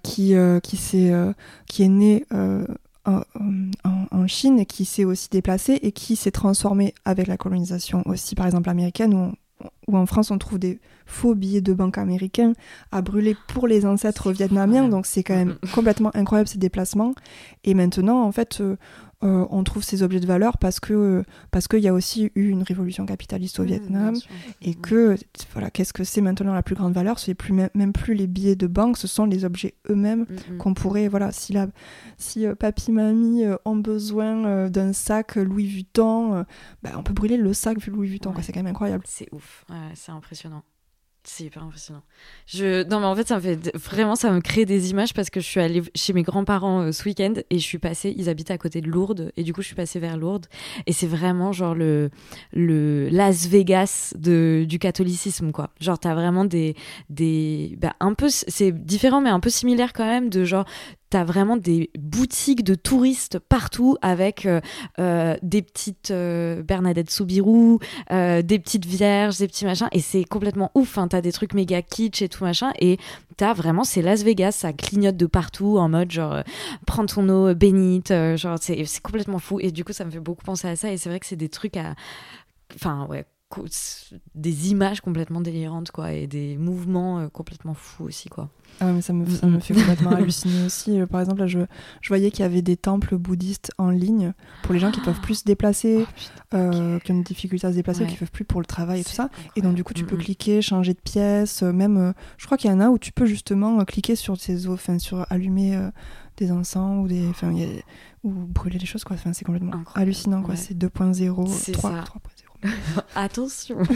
qui 0.02 0.34
qui 0.62 0.76
s'est 0.76 1.12
qui 1.66 1.82
est 1.82 1.88
née 1.88 2.26
en, 3.04 3.20
en, 4.10 4.26
Chine 4.26 4.58
et 4.58 4.66
qui 4.66 4.84
s'est 4.84 5.04
aussi 5.04 5.28
déplacée 5.30 5.78
et 5.82 5.92
qui 5.92 6.16
s'est 6.16 6.30
transformée 6.30 6.94
avec 7.04 7.26
la 7.26 7.36
colonisation 7.36 8.02
aussi 8.06 8.34
par 8.34 8.46
exemple 8.46 8.70
américaine 8.70 9.14
où 9.14 9.32
où 9.86 9.96
en 9.96 10.06
France 10.06 10.30
on 10.30 10.38
trouve 10.38 10.58
des 10.58 10.80
faux 11.06 11.34
billets 11.34 11.60
de 11.60 11.72
banque 11.72 11.98
américains 11.98 12.54
à 12.92 13.02
brûler 13.02 13.36
pour 13.48 13.66
les 13.66 13.86
ancêtres 13.86 14.32
vietnamiens. 14.32 14.88
Donc 14.88 15.06
c'est 15.06 15.22
quand 15.22 15.36
même 15.36 15.56
complètement 15.74 16.10
incroyable 16.14 16.48
ces 16.48 16.58
déplacements. 16.58 17.14
Et 17.64 17.74
maintenant, 17.74 18.22
en 18.22 18.32
fait, 18.32 18.62
euh, 19.24 19.34
euh, 19.34 19.46
on 19.50 19.64
trouve 19.64 19.82
ces 19.82 20.02
objets 20.02 20.20
de 20.20 20.26
valeur 20.26 20.58
parce 20.58 20.80
que 20.80 21.24
parce 21.50 21.68
qu'il 21.68 21.80
y 21.80 21.88
a 21.88 21.94
aussi 21.94 22.30
eu 22.34 22.48
une 22.48 22.62
révolution 22.62 23.06
capitaliste 23.06 23.58
au 23.58 23.62
mmh, 23.62 23.66
Vietnam 23.66 24.14
et 24.62 24.74
que 24.74 25.16
voilà 25.52 25.70
qu'est-ce 25.70 25.92
que 25.92 26.04
c'est 26.04 26.20
maintenant 26.20 26.54
la 26.54 26.62
plus 26.62 26.74
grande 26.74 26.92
valeur? 26.92 27.18
C'est 27.18 27.34
plus 27.34 27.52
même 27.52 27.92
plus 27.92 28.14
les 28.14 28.26
billets 28.26 28.56
de 28.56 28.66
banque 28.66 28.98
ce 28.98 29.06
sont 29.06 29.26
les 29.26 29.44
objets 29.44 29.74
eux-mêmes 29.88 30.22
mmh. 30.28 30.56
qu'on 30.58 30.74
pourrait 30.74 31.08
voilà 31.08 31.32
si 31.32 31.52
la 31.52 31.68
si 32.18 32.46
euh, 32.46 32.54
papy 32.54 32.92
mamie 32.92 33.44
ont 33.64 33.76
besoin 33.76 34.68
d'un 34.68 34.92
sac 34.92 35.36
Louis 35.36 35.66
Vuitton 35.66 36.44
bah, 36.82 36.90
on 36.96 37.02
peut 37.02 37.14
brûler 37.14 37.36
le 37.36 37.52
sac 37.52 37.84
Louis 37.86 38.08
Vuitton 38.08 38.32
c'est 38.42 38.52
quand 38.52 38.60
même 38.60 38.70
incroyable. 38.70 39.04
C'est 39.06 39.28
ouf. 39.32 39.64
C'est 39.94 40.12
impressionnant 40.12 40.62
c'est 41.24 41.44
hyper 41.44 41.62
impressionnant. 41.62 42.02
Je... 42.46 42.86
Non, 42.88 43.00
mais 43.00 43.06
en 43.06 43.16
fait, 43.16 43.26
ça 43.26 43.36
me 43.36 43.40
fait 43.40 43.76
vraiment, 43.76 44.14
ça 44.14 44.30
me 44.30 44.40
crée 44.40 44.64
des 44.64 44.90
images 44.90 45.14
parce 45.14 45.30
que 45.30 45.40
je 45.40 45.46
suis 45.46 45.60
allée 45.60 45.82
chez 45.94 46.12
mes 46.12 46.22
grands-parents 46.22 46.82
euh, 46.82 46.92
ce 46.92 47.04
week-end 47.04 47.34
et 47.50 47.58
je 47.58 47.64
suis 47.64 47.78
passée, 47.78 48.14
ils 48.16 48.28
habitent 48.28 48.50
à 48.50 48.58
côté 48.58 48.80
de 48.80 48.88
Lourdes 48.88 49.32
et 49.36 49.42
du 49.42 49.52
coup, 49.52 49.62
je 49.62 49.66
suis 49.66 49.74
passée 49.74 49.98
vers 49.98 50.16
Lourdes 50.16 50.46
et 50.86 50.92
c'est 50.92 51.06
vraiment 51.06 51.52
genre 51.52 51.74
le, 51.74 52.10
le 52.52 53.08
Las 53.08 53.46
Vegas 53.46 54.14
de, 54.18 54.64
du 54.68 54.78
catholicisme, 54.78 55.50
quoi. 55.52 55.70
Genre, 55.80 55.98
t'as 55.98 56.14
vraiment 56.14 56.44
des. 56.44 56.76
des... 57.08 57.76
Bah, 57.80 57.94
un 58.00 58.14
peu, 58.14 58.28
c'est 58.28 58.72
différent, 58.72 59.20
mais 59.20 59.30
un 59.30 59.40
peu 59.40 59.50
similaire 59.50 59.92
quand 59.92 60.06
même, 60.06 60.28
de 60.28 60.44
genre, 60.44 60.66
tu 61.14 61.18
as 61.18 61.24
vraiment 61.24 61.56
des 61.56 61.90
boutiques 61.96 62.64
de 62.64 62.74
touristes 62.74 63.38
partout 63.38 63.96
avec 64.02 64.48
des 64.98 65.62
petites 65.62 66.12
Bernadette 66.12 67.10
Soubirou, 67.10 67.78
des 68.10 68.58
petites 68.58 68.84
vierges, 68.84 69.38
des 69.38 69.46
petits 69.46 69.64
machins. 69.64 69.88
Et 69.92 70.00
c'est 70.00 70.24
complètement 70.24 70.72
ouf. 70.74 70.98
Hein. 70.98 71.06
Tu 71.06 71.14
as 71.14 71.20
des 71.20 71.30
trucs 71.30 71.54
méga 71.54 71.82
kitsch 71.82 72.20
et 72.22 72.28
tout 72.28 72.42
machin. 72.42 72.72
Et 72.80 72.98
t'as 73.36 73.52
vraiment, 73.52 73.84
c'est 73.84 74.02
Las 74.02 74.24
Vegas, 74.24 74.52
ça 74.52 74.72
clignote 74.72 75.16
de 75.16 75.26
partout 75.26 75.78
en 75.78 75.88
mode 75.88 76.10
genre, 76.10 76.42
prends 76.84 77.06
ton 77.06 77.28
eau 77.28 77.54
bénite. 77.54 78.12
genre, 78.36 78.58
c'est 78.60 78.84
complètement 79.02 79.38
fou. 79.38 79.60
Et 79.60 79.70
du 79.70 79.84
coup, 79.84 79.92
ça 79.92 80.04
me 80.04 80.10
fait 80.10 80.18
beaucoup 80.20 80.44
penser 80.44 80.66
à 80.66 80.74
ça. 80.74 80.90
Et 80.90 80.96
c'est 80.96 81.08
vrai 81.08 81.20
que 81.20 81.26
c'est 81.26 81.36
des 81.36 81.48
trucs 81.48 81.76
à. 81.76 81.94
Enfin, 82.74 83.06
ouais, 83.08 83.24
des 84.34 84.70
images 84.70 85.00
complètement 85.00 85.40
délirantes 85.40 85.90
quoi 85.90 86.12
et 86.12 86.26
des 86.26 86.56
mouvements 86.56 87.18
euh, 87.18 87.28
complètement 87.28 87.74
fous 87.74 88.04
aussi 88.04 88.28
quoi. 88.28 88.48
Ah 88.80 88.92
mais 88.92 89.02
ça 89.02 89.12
me, 89.12 89.24
ça 89.28 89.46
me 89.46 89.60
fait 89.60 89.74
complètement 89.74 90.10
halluciner 90.16 90.66
aussi. 90.66 91.00
Euh, 91.00 91.06
par 91.06 91.20
exemple, 91.20 91.40
là, 91.40 91.46
je, 91.46 91.60
je 92.00 92.08
voyais 92.08 92.32
qu'il 92.32 92.40
y 92.40 92.46
avait 92.46 92.62
des 92.62 92.76
temples 92.76 93.16
bouddhistes 93.16 93.70
en 93.78 93.90
ligne 93.90 94.32
pour 94.62 94.74
les 94.74 94.80
gens 94.80 94.90
qui 94.90 95.00
peuvent 95.00 95.20
plus 95.20 95.36
se 95.36 95.44
déplacer, 95.44 96.04
oh, 96.52 96.56
euh, 96.56 96.98
qui 96.98 97.12
ont 97.12 97.18
des 97.18 97.22
difficultés 97.22 97.68
à 97.68 97.70
se 97.70 97.76
déplacer, 97.76 98.04
qui 98.06 98.16
peuvent 98.16 98.32
plus 98.32 98.44
pour 98.44 98.60
le 98.60 98.66
travail 98.66 99.00
et 99.00 99.04
tout 99.04 99.12
ça. 99.12 99.30
Et 99.54 99.62
donc, 99.62 99.76
du 99.76 99.84
coup, 99.84 99.94
tu 99.94 100.04
peux 100.04 100.16
cliquer, 100.16 100.60
changer 100.60 100.92
de 100.92 100.98
pièce, 100.98 101.62
même, 101.62 102.14
je 102.36 102.46
crois 102.46 102.58
qu'il 102.58 102.68
y 102.68 102.74
en 102.74 102.80
a 102.80 102.88
où 102.88 102.98
tu 102.98 103.12
peux 103.12 103.26
justement 103.26 103.84
cliquer 103.84 104.16
sur 104.16 104.36
ces 104.36 104.66
enfin, 104.66 104.98
sur 104.98 105.24
allumer 105.30 105.78
des 106.36 106.50
encens 106.50 107.04
ou 107.04 107.06
des, 107.06 107.28
enfin, 107.28 107.52
ou 108.24 108.30
brûler 108.30 108.78
des 108.78 108.86
choses 108.86 109.04
quoi. 109.04 109.14
Enfin, 109.14 109.32
c'est 109.32 109.44
complètement 109.44 109.72
hallucinant 109.94 110.42
quoi. 110.42 110.56
C'est 110.56 110.76
2.0, 110.76 111.72
3, 111.72 111.90
3.0. 111.90 112.43
Attention. 113.14 113.78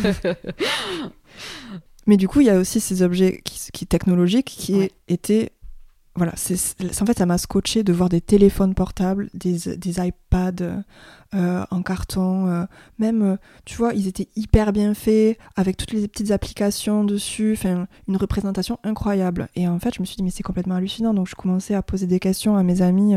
Mais 2.07 2.17
du 2.17 2.27
coup, 2.27 2.41
il 2.41 2.47
y 2.47 2.51
a 2.51 2.59
aussi 2.59 2.81
ces 2.81 3.03
objets 3.03 3.43
qui, 3.45 3.87
technologiques 3.87 4.47
qui 4.47 4.91
étaient 5.09 5.53
voilà, 6.19 6.33
c'est 6.35 6.57
en 7.01 7.07
fait 7.07 7.17
ça 7.17 7.27
m'a 7.27 7.39
scotché 7.39 7.85
de 7.85 7.93
voir 7.93 8.09
des 8.09 8.21
téléphones 8.21 8.75
portables, 8.75 9.31
des, 9.35 9.77
des 9.77 10.01
iPads 10.01 10.83
euh, 11.35 11.65
en 11.71 11.83
carton, 11.83 12.49
euh, 12.49 12.65
même 12.99 13.23
euh, 13.23 13.37
tu 13.65 13.77
vois 13.77 13.95
ils 13.95 14.09
étaient 14.09 14.29
hyper 14.35 14.73
bien 14.73 14.95
faits 14.95 15.39
avec 15.55 15.77
toutes 15.77 15.93
les 15.93 16.09
petites 16.09 16.33
applications 16.33 17.05
dessus, 17.05 17.53
enfin 17.57 17.87
une 18.09 18.17
représentation 18.17 18.79
incroyable. 18.83 19.49
Et 19.55 19.69
en 19.69 19.79
fait 19.79 19.95
je 19.95 20.01
me 20.01 20.07
suis 20.07 20.17
dit 20.17 20.25
mais 20.25 20.31
c'est 20.31 20.43
complètement 20.43 20.75
hallucinant, 20.75 21.15
donc 21.15 21.29
je 21.29 21.37
commençais 21.37 21.75
à 21.75 21.83
poser 21.83 22.09
des 22.09 22.19
questions 22.19 22.57
à 22.57 22.65
mes 22.65 22.83
amis 22.83 23.15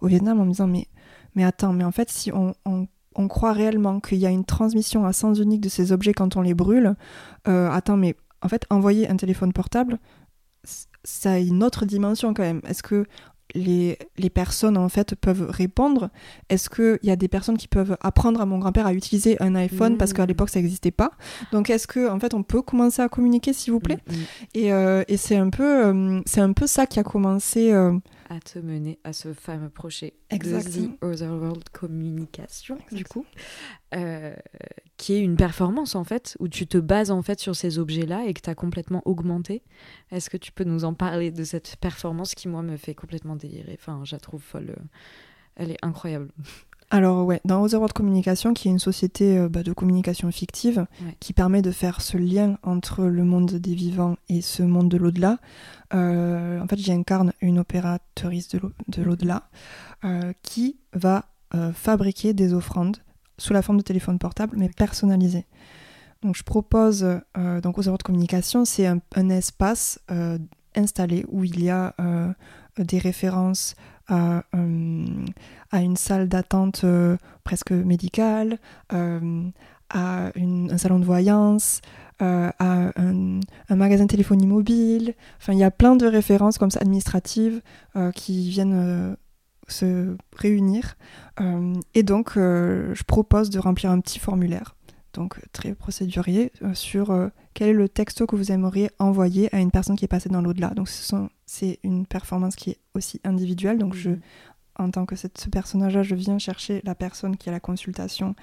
au 0.00 0.06
Vietnam 0.06 0.40
en 0.40 0.46
me 0.46 0.50
disant 0.50 0.68
mais 0.68 0.86
mais 1.34 1.44
attends 1.44 1.74
mais 1.74 1.84
en 1.84 1.92
fait 1.92 2.08
si 2.08 2.32
on, 2.32 2.54
on 2.64 2.86
on 3.18 3.28
croit 3.28 3.52
réellement 3.52 4.00
qu'il 4.00 4.18
y 4.18 4.26
a 4.26 4.30
une 4.30 4.44
transmission 4.44 5.04
à 5.04 5.12
sens 5.12 5.38
unique 5.38 5.60
de 5.60 5.68
ces 5.68 5.92
objets 5.92 6.14
quand 6.14 6.36
on 6.36 6.40
les 6.40 6.54
brûle, 6.54 6.94
euh, 7.48 7.68
attends, 7.70 7.96
mais 7.96 8.16
en 8.40 8.48
fait, 8.48 8.64
envoyer 8.70 9.10
un 9.10 9.16
téléphone 9.16 9.52
portable, 9.52 9.98
ça 11.04 11.32
a 11.32 11.38
une 11.38 11.62
autre 11.64 11.84
dimension 11.84 12.32
quand 12.32 12.44
même. 12.44 12.60
Est-ce 12.66 12.82
que 12.82 13.06
les, 13.54 13.98
les, 14.18 14.30
personnes 14.30 14.76
en 14.76 14.88
fait 14.88 15.14
peuvent 15.14 15.48
répondre? 15.48 16.10
Est-ce 16.48 16.70
qu'il 16.70 16.98
y 17.02 17.10
a 17.10 17.16
des 17.16 17.28
personnes 17.28 17.56
qui 17.56 17.66
peuvent 17.66 17.96
apprendre 18.00 18.40
à 18.40 18.46
mon 18.46 18.58
grand-père 18.58 18.86
à 18.86 18.92
utiliser 18.92 19.40
un 19.42 19.54
iPhone 19.54 19.96
parce 19.96 20.12
qu'à 20.12 20.24
mmh. 20.24 20.28
l'époque 20.28 20.50
ça 20.50 20.60
n'existait 20.60 20.90
pas? 20.90 21.12
Donc 21.50 21.70
est-ce 21.70 21.86
que 21.86 22.10
en 22.10 22.20
fait 22.20 22.34
on 22.34 22.42
peut 22.42 22.60
commencer 22.60 23.00
à 23.00 23.08
communiquer 23.08 23.54
s'il 23.54 23.72
vous 23.72 23.80
plaît? 23.80 23.98
Mmh, 24.06 24.12
mmh. 24.12 24.24
Et, 24.54 24.72
euh, 24.72 25.02
et 25.08 25.16
c'est 25.16 25.36
un 25.36 25.48
peu 25.48 25.86
euh, 25.86 26.20
c'est 26.26 26.42
un 26.42 26.52
peu 26.52 26.66
ça 26.66 26.86
qui 26.86 27.00
a 27.00 27.04
commencé 27.04 27.72
à 28.28 28.40
te 28.40 28.58
mener 28.58 28.98
à 29.04 29.12
ce 29.12 29.32
fameux 29.32 29.70
projet 29.70 30.14
Exactement. 30.30 30.94
The 30.96 31.04
Otherworld 31.04 31.68
Communication, 31.70 32.78
du 32.92 33.04
coup, 33.04 33.24
euh, 33.94 34.34
qui 34.96 35.14
est 35.14 35.20
une 35.20 35.36
performance 35.36 35.94
en 35.94 36.04
fait, 36.04 36.36
où 36.38 36.48
tu 36.48 36.66
te 36.66 36.78
bases 36.78 37.10
en 37.10 37.22
fait 37.22 37.40
sur 37.40 37.56
ces 37.56 37.78
objets-là 37.78 38.26
et 38.26 38.34
que 38.34 38.40
tu 38.40 38.50
as 38.50 38.54
complètement 38.54 39.02
augmenté. 39.04 39.62
Est-ce 40.10 40.30
que 40.30 40.36
tu 40.36 40.52
peux 40.52 40.64
nous 40.64 40.84
en 40.84 40.94
parler 40.94 41.30
de 41.30 41.44
cette 41.44 41.76
performance 41.76 42.34
qui, 42.34 42.48
moi, 42.48 42.62
me 42.62 42.76
fait 42.76 42.94
complètement 42.94 43.36
délirer? 43.36 43.78
Enfin, 43.80 44.02
je 44.04 44.14
la 44.14 44.20
trouve 44.20 44.42
folle. 44.42 44.76
Elle 45.56 45.70
est 45.70 45.84
incroyable. 45.84 46.30
Alors 46.90 47.26
ouais, 47.26 47.40
dans 47.44 47.62
Otherworld 47.62 47.92
Communication, 47.92 48.54
qui 48.54 48.68
est 48.68 48.70
une 48.70 48.78
société 48.78 49.38
euh, 49.38 49.48
bah, 49.48 49.62
de 49.62 49.72
communication 49.72 50.30
fictive, 50.32 50.86
qui 51.20 51.34
permet 51.34 51.60
de 51.60 51.70
faire 51.70 52.00
ce 52.00 52.16
lien 52.16 52.58
entre 52.62 53.04
le 53.04 53.24
monde 53.24 53.52
des 53.54 53.74
vivants 53.74 54.16
et 54.30 54.40
ce 54.40 54.62
monde 54.62 54.88
de 54.88 54.96
l'au-delà, 54.96 55.38
euh, 55.92 56.60
en 56.60 56.66
fait 56.66 56.78
j'incarne 56.78 57.32
une 57.42 57.58
opératrice 57.58 58.48
de 58.48 59.02
l'au-delà 59.02 59.48
euh, 60.04 60.32
qui 60.42 60.76
va 60.92 61.26
fabriquer 61.72 62.34
des 62.34 62.52
offrandes 62.52 62.98
sous 63.38 63.54
la 63.54 63.62
forme 63.62 63.78
de 63.78 63.82
téléphone 63.82 64.18
portable, 64.18 64.54
mais 64.58 64.68
personnalisées. 64.68 65.46
Donc 66.20 66.36
je 66.36 66.42
propose, 66.42 67.00
donc 67.00 67.78
Otherworld 67.78 68.02
Communication, 68.02 68.66
c'est 68.66 68.86
un, 68.86 69.00
un, 69.14 69.30
espace 69.30 69.98
installé 70.74 71.24
où 71.28 71.44
il 71.44 71.64
y 71.64 71.70
a 71.70 71.94
des 72.76 72.98
références 72.98 73.76
à, 74.08 74.42
euh, 74.54 75.26
à 75.70 75.82
une 75.82 75.96
salle 75.96 76.28
d'attente 76.28 76.82
euh, 76.84 77.16
presque 77.44 77.72
médicale, 77.72 78.58
euh, 78.92 79.42
à 79.90 80.30
un 80.36 80.78
salon 80.78 80.98
de 80.98 81.04
voyance, 81.04 81.80
à 82.20 82.52
un, 82.60 83.40
magasin 83.70 84.04
de 84.04 84.10
téléphonie 84.10 84.46
mobile. 84.46 85.14
Enfin, 85.38 85.52
il 85.52 85.58
y 85.58 85.64
a 85.64 85.70
plein 85.70 85.96
de 85.96 86.06
références 86.06 86.58
comme 86.58 86.70
ça 86.70 86.80
administratives 86.80 87.62
qui 88.14 88.50
viennent 88.50 89.16
se 89.66 90.14
réunir. 90.36 90.98
et 91.94 92.02
donc, 92.02 92.32
je 92.34 93.02
propose 93.04 93.48
de 93.48 93.58
remplir 93.58 93.90
un 93.90 94.00
petit 94.00 94.18
formulaire 94.18 94.74
donc 95.18 95.40
très 95.52 95.74
procédurier, 95.74 96.52
sur 96.74 97.30
quel 97.52 97.68
est 97.70 97.72
le 97.72 97.88
texto 97.88 98.26
que 98.26 98.36
vous 98.36 98.52
aimeriez 98.52 98.90
envoyer 98.98 99.52
à 99.54 99.58
une 99.58 99.70
personne 99.70 99.96
qui 99.96 100.04
est 100.04 100.08
passée 100.08 100.28
dans 100.28 100.40
l'au-delà. 100.40 100.68
Donc 100.70 100.88
c'est 101.46 101.80
une 101.82 102.06
performance 102.06 102.54
qui 102.54 102.70
est 102.70 102.78
aussi 102.94 103.20
individuelle. 103.24 103.78
Donc 103.78 103.94
je, 103.94 104.12
en 104.78 104.90
tant 104.90 105.06
que 105.06 105.16
cette, 105.16 105.38
ce 105.38 105.48
personnage-là, 105.48 106.02
je 106.02 106.14
viens 106.14 106.38
chercher 106.38 106.80
la 106.84 106.94
personne 106.94 107.36
qui 107.36 107.48
a 107.48 107.52
la 107.52 107.60
consultation 107.60 108.34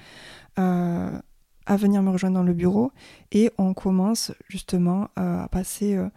euh, 0.58 1.18
à 1.64 1.76
venir 1.76 2.02
me 2.02 2.10
rejoindre 2.10 2.36
dans 2.36 2.42
le 2.42 2.52
bureau 2.52 2.92
et 3.32 3.50
on 3.58 3.74
commence 3.74 4.32
justement 4.48 5.08
euh, 5.18 5.42
à 5.42 5.48
passer 5.48 5.96
euh, 5.96 6.08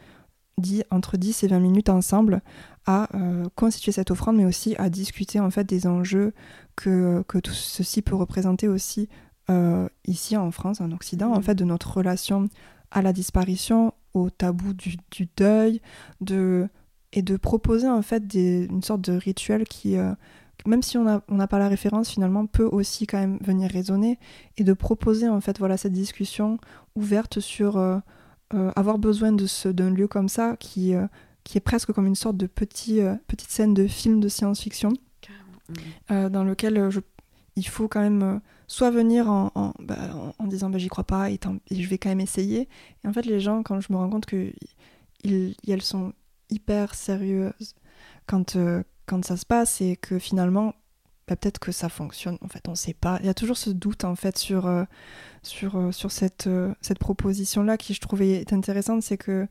entre 0.91 1.17
10 1.17 1.43
et 1.43 1.47
20 1.47 1.59
minutes 1.59 1.89
ensemble 1.89 2.41
à 2.85 3.07
constituer 3.53 3.91
cette 3.91 4.09
offrande, 4.09 4.37
mais 4.37 4.45
aussi 4.45 4.75
à 4.79 4.89
discuter 4.89 5.39
en 5.39 5.51
fait 5.51 5.63
des 5.63 5.85
enjeux 5.85 6.33
que, 6.75 7.23
que 7.27 7.37
tout 7.37 7.53
ceci 7.53 8.01
peut 8.01 8.15
représenter 8.15 8.67
aussi 8.67 9.09
ici 10.05 10.37
en 10.37 10.51
France, 10.51 10.81
en 10.81 10.91
Occident, 10.91 11.31
en 11.31 11.39
mmh. 11.39 11.43
fait, 11.43 11.55
de 11.55 11.63
notre 11.63 11.91
relation 11.91 12.49
à 12.91 13.01
la 13.01 13.13
disparition, 13.13 13.93
au 14.13 14.29
tabou 14.29 14.73
du, 14.73 14.97
deuil, 15.37 15.81
de, 16.21 16.67
et 17.13 17.21
de 17.21 17.37
proposer 17.37 17.87
en 17.87 18.01
fait 18.01 18.27
des, 18.27 18.65
une 18.65 18.83
sorte 18.83 19.01
de 19.01 19.13
rituel 19.13 19.65
qui, 19.67 19.97
euh, 19.97 20.13
même 20.65 20.81
si 20.81 20.97
on 20.97 21.03
n'a 21.03 21.21
on 21.29 21.47
pas 21.47 21.59
la 21.59 21.67
référence, 21.67 22.09
finalement 22.09 22.45
peut 22.45 22.65
aussi 22.65 23.07
quand 23.07 23.19
même 23.19 23.37
venir 23.41 23.69
résonner 23.69 24.19
et 24.57 24.63
de 24.63 24.73
proposer 24.73 25.29
en 25.29 25.41
fait 25.41 25.59
voilà 25.59 25.77
cette 25.77 25.93
discussion 25.93 26.57
ouverte 26.95 27.39
sur 27.39 27.77
euh, 27.77 27.97
euh, 28.53 28.71
avoir 28.75 28.97
besoin 28.97 29.31
de 29.31 29.45
ce 29.45 29.69
d'un 29.69 29.91
lieu 29.91 30.07
comme 30.07 30.29
ça 30.29 30.55
qui, 30.57 30.93
qui 31.43 31.57
est 31.57 31.61
presque 31.61 31.91
comme 31.91 32.07
une 32.07 32.15
sorte 32.15 32.37
de 32.37 32.47
petit, 32.47 33.01
petite 33.27 33.51
scène 33.51 33.73
de 33.73 33.87
film 33.87 34.19
de 34.19 34.27
science-fiction 34.27 34.93
dans 36.09 36.43
lequel 36.43 36.89
je, 36.89 36.99
il 37.55 37.67
faut 37.67 37.87
quand 37.87 38.01
même 38.01 38.41
soit 38.69 38.91
venir 38.91 39.29
en, 39.29 39.51
en, 39.55 39.73
bah, 39.79 39.97
en, 40.37 40.47
disant 40.47 40.69
bah, 40.69 40.77
j'y 40.77 40.87
crois 40.87 41.03
pas 41.03 41.29
et, 41.31 41.39
je 41.71 41.87
vais 41.89 41.97
quand 41.97 42.09
même 42.09 42.21
essayer. 42.21 42.69
Et 43.03 43.07
en 43.07 43.11
fait, 43.11 43.25
les 43.25 43.41
gens, 43.41 43.63
quand 43.63 43.81
je 43.81 43.91
me 43.91 43.97
rends 43.97 44.09
compte 44.09 44.27
que 44.27 44.53
elles 45.25 45.81
sont 45.81 46.13
hyper 46.49 46.95
sérieuses 46.95 47.75
quand, 48.27 48.55
euh, 48.55 48.83
quand 49.07 49.25
ça 49.25 49.37
se 49.37 49.45
passe 49.45 49.81
et 49.81 49.97
que 49.97 50.19
finalement, 50.19 50.75
bah, 51.27 51.35
peut-être 51.35 51.57
que 51.57 51.71
ça 51.71 51.89
fonctionne. 51.89 52.37
En 52.41 52.47
fait, 52.47 52.67
on 52.69 52.75
sait 52.75 52.93
pas. 52.93 53.17
Il 53.21 53.25
y 53.25 53.29
a 53.29 53.33
toujours 53.33 53.57
ce 53.57 53.71
doute 53.71 54.03
en 54.03 54.15
fait 54.15 54.37
sur, 54.37 54.67
euh, 54.67 54.83
sur, 55.41 55.75
euh, 55.75 55.91
sur 55.91 56.11
cette, 56.11 56.47
cette 56.79 56.99
proposition-là 56.99 57.75
qui 57.75 57.95
je 57.95 58.01
trouvais 58.01 58.45
intéressante, 58.53 59.01
c'est 59.01 59.17
que 59.17 59.47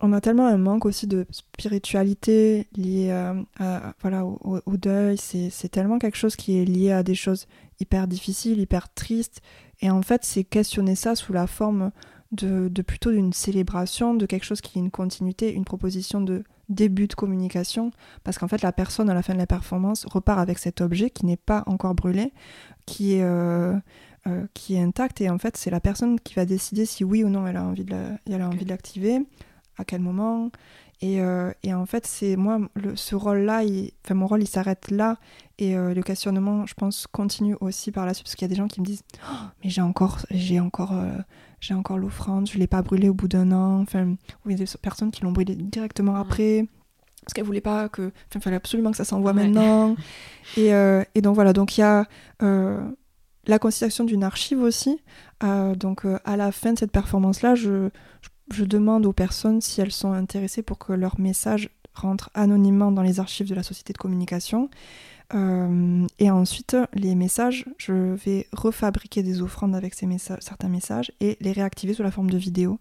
on 0.00 0.12
a 0.12 0.20
tellement 0.20 0.46
un 0.46 0.56
manque 0.56 0.86
aussi 0.86 1.06
de 1.06 1.26
spiritualité 1.30 2.66
liée 2.76 3.10
à, 3.10 3.94
voilà, 4.00 4.24
au, 4.24 4.60
au 4.64 4.76
deuil. 4.76 5.16
C'est 5.18 5.68
tellement 5.68 5.98
quelque 5.98 6.16
chose 6.16 6.36
qui 6.36 6.58
est 6.58 6.64
lié 6.64 6.92
à 6.92 7.02
des 7.02 7.14
choses 7.14 7.46
hyper 7.80 8.06
difficile, 8.06 8.60
hyper 8.60 8.92
triste. 8.92 9.40
Et 9.80 9.90
en 9.90 10.02
fait, 10.02 10.24
c'est 10.24 10.44
questionner 10.44 10.94
ça 10.94 11.14
sous 11.14 11.32
la 11.32 11.46
forme 11.46 11.90
de, 12.32 12.82
plutôt 12.82 13.10
d'une 13.10 13.32
célébration, 13.32 14.14
de 14.14 14.26
quelque 14.26 14.44
chose 14.44 14.60
qui 14.60 14.78
est 14.78 14.82
une 14.82 14.90
continuité, 14.90 15.52
une 15.52 15.64
proposition 15.64 16.20
de 16.20 16.44
début 16.68 17.08
de 17.08 17.14
communication. 17.14 17.90
Parce 18.22 18.38
qu'en 18.38 18.48
fait, 18.48 18.62
la 18.62 18.72
personne, 18.72 19.10
à 19.10 19.14
la 19.14 19.22
fin 19.22 19.32
de 19.32 19.38
la 19.38 19.46
performance, 19.46 20.06
repart 20.06 20.38
avec 20.38 20.58
cet 20.58 20.80
objet 20.80 21.10
qui 21.10 21.26
n'est 21.26 21.36
pas 21.36 21.64
encore 21.66 21.94
brûlé, 21.94 22.32
qui 22.86 23.14
est, 23.14 23.22
euh, 23.22 23.74
euh, 24.26 24.46
qui 24.54 24.74
est 24.74 24.82
intact. 24.82 25.20
Et 25.20 25.30
en 25.30 25.38
fait, 25.38 25.56
c'est 25.56 25.70
la 25.70 25.80
personne 25.80 26.20
qui 26.20 26.34
va 26.34 26.44
décider 26.44 26.86
si 26.86 27.02
oui 27.02 27.24
ou 27.24 27.28
non 27.28 27.46
elle 27.46 27.56
a 27.56 27.64
envie 27.64 27.84
de 27.84 28.68
l'activer, 28.68 29.20
à 29.78 29.84
quel 29.84 30.00
moment. 30.00 30.50
Et, 31.02 31.20
euh, 31.20 31.50
et, 31.62 31.72
en 31.72 31.86
fait, 31.86 32.06
c'est 32.06 32.36
moi, 32.36 32.58
le, 32.74 32.94
ce 32.94 33.14
rôle-là, 33.14 33.62
enfin, 34.04 34.14
mon 34.14 34.26
rôle, 34.26 34.42
il 34.42 34.48
s'arrête 34.48 34.90
là. 34.90 35.16
Et 35.58 35.76
euh, 35.76 35.94
le 35.94 36.02
questionnement, 36.02 36.66
je 36.66 36.74
pense, 36.74 37.06
continue 37.06 37.56
aussi 37.60 37.90
par 37.90 38.04
la 38.04 38.12
suite, 38.12 38.26
parce 38.26 38.34
qu'il 38.34 38.44
y 38.44 38.50
a 38.50 38.52
des 38.52 38.56
gens 38.56 38.68
qui 38.68 38.80
me 38.80 38.86
disent 38.86 39.02
oh, 39.24 39.34
Mais 39.64 39.70
j'ai 39.70 39.80
encore, 39.80 40.18
j'ai 40.30 40.60
encore, 40.60 40.92
euh, 40.92 41.16
j'ai 41.58 41.72
encore 41.72 41.96
l'offrande, 41.96 42.48
je 42.48 42.54
ne 42.54 42.60
l'ai 42.60 42.66
pas 42.66 42.82
brûlée 42.82 43.08
au 43.08 43.14
bout 43.14 43.28
d'un 43.28 43.50
an. 43.52 43.80
Enfin, 43.80 44.08
ou 44.44 44.50
il 44.50 44.58
y 44.58 44.62
a 44.62 44.64
des 44.64 44.70
personnes 44.80 45.10
qui 45.10 45.22
l'ont 45.22 45.32
brûlée 45.32 45.54
directement 45.54 46.16
après. 46.16 46.66
parce 47.22 47.32
qu'elle 47.32 47.44
voulait 47.44 47.62
pas 47.62 47.88
que. 47.88 48.12
Enfin, 48.28 48.40
fallait 48.40 48.56
absolument 48.56 48.90
que 48.90 48.98
ça 48.98 49.04
s'envoie 49.04 49.32
maintenant. 49.32 49.96
Et, 50.58 50.68
et, 51.14 51.20
donc 51.22 51.34
voilà, 51.34 51.54
donc 51.54 51.78
il 51.78 51.80
y 51.80 51.84
a 51.84 52.04
la 53.46 53.58
constitution 53.58 54.04
d'une 54.04 54.22
archive 54.22 54.60
aussi. 54.60 55.00
Donc 55.42 56.04
à 56.24 56.36
la 56.36 56.52
fin 56.52 56.74
de 56.74 56.78
cette 56.78 56.92
performance-là, 56.92 57.54
je, 57.54 57.88
je, 58.52 58.64
demande 58.64 59.06
aux 59.06 59.12
personnes 59.12 59.60
si 59.60 59.80
elles 59.80 59.92
sont 59.92 60.12
intéressées 60.12 60.62
pour 60.62 60.78
que 60.78 60.92
leur 60.92 61.18
message 61.20 61.70
rentre 61.94 62.30
anonymement 62.34 62.92
dans 62.92 63.02
les 63.02 63.20
archives 63.20 63.48
de 63.48 63.54
la 63.54 63.62
société 63.62 63.92
de 63.92 63.98
communication. 63.98 64.70
et 65.32 66.30
ensuite, 66.30 66.76
les 66.94 67.14
messages, 67.14 67.66
je 67.78 68.14
vais 68.14 68.48
refabriquer 68.52 69.22
des 69.22 69.42
offrandes 69.42 69.76
avec 69.76 70.00
messages, 70.02 70.40
certains 70.40 70.68
messages 70.68 71.12
et 71.20 71.36
les 71.40 71.52
réactiver 71.52 71.94
sous 71.94 72.02
la 72.02 72.10
forme 72.10 72.30
de 72.30 72.38
vidéo. 72.38 72.80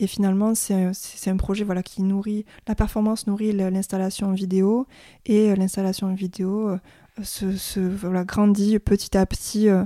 Et 0.00 0.06
finalement, 0.06 0.54
c'est 0.54 1.30
un 1.30 1.36
projet 1.36 1.64
qui 1.84 2.02
nourrit, 2.02 2.44
la 2.66 2.74
performance 2.74 3.26
nourrit 3.26 3.52
l'installation 3.52 4.32
vidéo 4.32 4.86
et 5.24 5.50
euh, 5.50 5.54
l'installation 5.54 6.12
vidéo 6.14 6.68
euh, 6.68 6.78
se, 7.22 8.24
grandit 8.24 8.78
petit 8.80 9.16
à 9.16 9.24
petit 9.24 9.68
euh, 9.68 9.84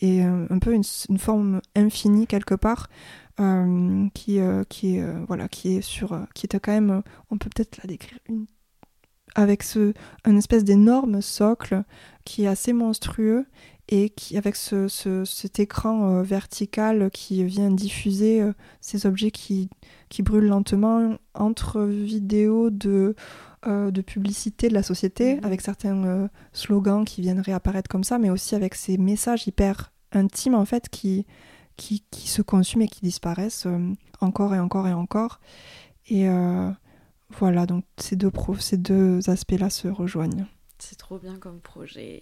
et 0.00 0.22
un 0.22 0.58
peu 0.58 0.74
une, 0.74 1.18
forme 1.18 1.60
infinie 1.76 2.26
quelque 2.26 2.56
part. 2.56 2.88
Qui, 4.14 4.38
qui, 4.68 4.96
est, 4.96 5.24
voilà, 5.26 5.48
qui 5.48 5.76
est 5.76 5.80
sur 5.80 6.18
qui 6.34 6.46
était 6.46 6.60
quand 6.60 6.72
même 6.72 7.02
on 7.30 7.38
peut 7.38 7.50
peut-être 7.54 7.78
la 7.82 7.88
décrire 7.88 8.18
une, 8.28 8.46
avec 9.34 9.62
ce 9.62 9.92
un 10.24 10.36
espèce 10.36 10.64
d'énorme 10.64 11.20
socle 11.20 11.82
qui 12.24 12.44
est 12.44 12.46
assez 12.46 12.72
monstrueux 12.72 13.46
et 13.88 14.10
qui, 14.10 14.38
avec 14.38 14.56
ce, 14.56 14.88
cet 15.26 15.60
écran 15.60 16.08
euh, 16.08 16.22
vertical 16.22 17.10
qui 17.10 17.44
vient 17.44 17.70
diffuser 17.70 18.40
euh, 18.40 18.52
ces 18.80 19.04
objets 19.06 19.30
qui, 19.30 19.68
qui 20.08 20.22
brûlent 20.22 20.46
lentement 20.46 21.18
entre 21.34 21.82
vidéos 21.82 22.70
de, 22.70 23.14
euh, 23.66 23.90
de 23.90 24.00
publicité 24.00 24.68
de 24.68 24.74
la 24.74 24.82
société, 24.82 25.36
mhm. 25.36 25.44
avec 25.44 25.60
certains 25.60 26.28
slogans 26.52 27.04
qui 27.04 27.20
viennent 27.20 27.40
réapparaître 27.40 27.88
comme 27.88 28.04
ça, 28.04 28.18
mais 28.18 28.30
aussi 28.30 28.54
avec 28.54 28.74
ces 28.74 28.96
messages 28.96 29.46
hyper 29.46 29.92
intimes 30.12 30.54
en 30.54 30.64
fait 30.64 30.88
qui, 30.88 31.26
qui, 31.76 32.04
se 32.12 32.42
consument 32.42 32.82
et 32.82 32.88
qui 32.88 33.00
disparaissent 33.00 33.66
encore 34.20 34.54
et 34.54 34.58
encore 34.58 34.88
et 34.88 34.92
encore. 34.92 35.40
Et 36.08 36.26
voilà, 37.30 37.66
donc 37.66 37.84
ces 37.96 38.16
deux 38.16 39.30
aspects-là 39.30 39.70
se 39.70 39.88
rejoignent. 39.88 40.46
C'est 40.78 40.98
trop 40.98 41.18
bien 41.18 41.36
comme 41.36 41.60
projet. 41.60 42.20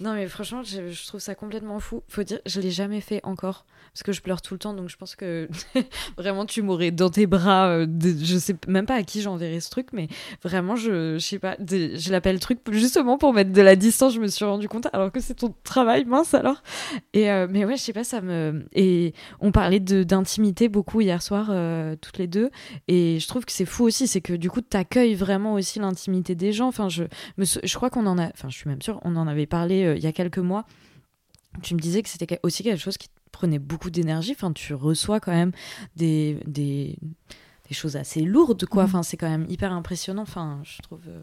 Non, 0.00 0.14
mais 0.14 0.26
franchement, 0.26 0.62
je, 0.62 1.06
trouve 1.06 1.20
ça 1.20 1.34
complètement 1.34 1.78
fou. 1.78 2.02
Faut 2.08 2.22
dire, 2.22 2.40
je 2.46 2.60
l'ai 2.60 2.70
jamais 2.70 3.00
fait 3.00 3.20
encore 3.22 3.66
parce 3.92 4.02
que 4.02 4.12
je 4.12 4.22
pleure 4.22 4.40
tout 4.40 4.54
le 4.54 4.58
temps, 4.58 4.72
donc 4.72 4.88
je 4.88 4.96
pense 4.96 5.14
que 5.14 5.48
vraiment 6.16 6.46
tu 6.46 6.62
m'aurais 6.62 6.90
dans 6.90 7.10
tes 7.10 7.26
bras. 7.26 7.68
Euh, 7.68 7.86
je 8.00 8.38
sais 8.38 8.56
même 8.66 8.86
pas 8.86 8.94
à 8.94 9.02
qui 9.02 9.20
j'enverrai 9.20 9.60
ce 9.60 9.68
truc, 9.68 9.88
mais 9.92 10.08
vraiment, 10.42 10.74
je, 10.74 11.18
je 11.18 11.18
sais 11.18 11.38
pas. 11.38 11.56
je 11.60 12.10
l'appelle 12.10 12.40
truc 12.40 12.60
justement 12.70 13.18
pour 13.18 13.34
mettre 13.34 13.52
de 13.52 13.60
la 13.60 13.76
distance. 13.76 14.14
Je 14.14 14.20
me 14.20 14.28
suis 14.28 14.46
rendu 14.46 14.68
compte, 14.68 14.88
alors 14.94 15.12
que 15.12 15.20
c'est 15.20 15.34
ton 15.34 15.54
travail, 15.62 16.06
mince 16.06 16.32
alors. 16.32 16.62
Et 17.12 17.30
euh, 17.30 17.46
mais 17.50 17.66
ouais, 17.66 17.76
je 17.76 17.82
sais 17.82 17.92
pas, 17.92 18.04
ça 18.04 18.22
me. 18.22 18.64
Et 18.72 19.12
on 19.40 19.52
parlait 19.52 19.80
d'intimité 19.80 20.70
beaucoup 20.70 21.02
hier 21.02 21.20
soir, 21.20 21.48
euh, 21.50 21.94
toutes 22.00 22.16
les 22.16 22.26
deux, 22.26 22.50
et 22.88 23.18
je 23.20 23.28
trouve 23.28 23.44
que 23.44 23.52
c'est 23.52 23.66
fou 23.66 23.84
aussi, 23.84 24.06
c'est 24.06 24.22
que 24.22 24.32
du 24.32 24.48
coup, 24.48 24.62
tu 24.62 24.76
accueilles 24.76 25.14
vraiment 25.14 25.54
aussi 25.54 25.78
l'intimité 25.78 26.34
des 26.34 26.52
gens. 26.52 26.68
Enfin, 26.68 26.88
je 26.88 27.04
me, 27.36 27.44
je 27.44 27.78
crois 27.82 27.90
qu'on 27.90 28.06
en 28.06 28.16
a, 28.16 28.28
enfin 28.28 28.48
je 28.48 28.56
suis 28.56 28.68
même 28.70 28.80
sûre, 28.80 29.00
on 29.02 29.16
en 29.16 29.26
avait 29.26 29.46
parlé 29.46 29.82
euh, 29.82 29.96
il 29.96 30.04
y 30.04 30.06
a 30.06 30.12
quelques 30.12 30.38
mois. 30.38 30.64
Tu 31.62 31.74
me 31.74 31.80
disais 31.80 32.00
que 32.00 32.08
c'était 32.08 32.38
aussi 32.44 32.62
quelque 32.62 32.80
chose 32.80 32.96
qui 32.96 33.08
prenait 33.32 33.58
beaucoup 33.58 33.90
d'énergie. 33.90 34.32
Enfin, 34.32 34.52
tu 34.52 34.72
reçois 34.72 35.18
quand 35.18 35.32
même 35.32 35.50
des, 35.96 36.38
des, 36.46 36.96
des 37.68 37.74
choses 37.74 37.96
assez 37.96 38.22
lourdes, 38.22 38.66
quoi. 38.66 38.84
Mhm. 38.84 38.88
Enfin, 38.88 39.02
c'est 39.02 39.16
quand 39.16 39.28
même 39.28 39.46
hyper 39.48 39.72
impressionnant. 39.72 40.22
Enfin, 40.22 40.60
je 40.62 40.80
trouve. 40.80 41.00
Euh. 41.08 41.22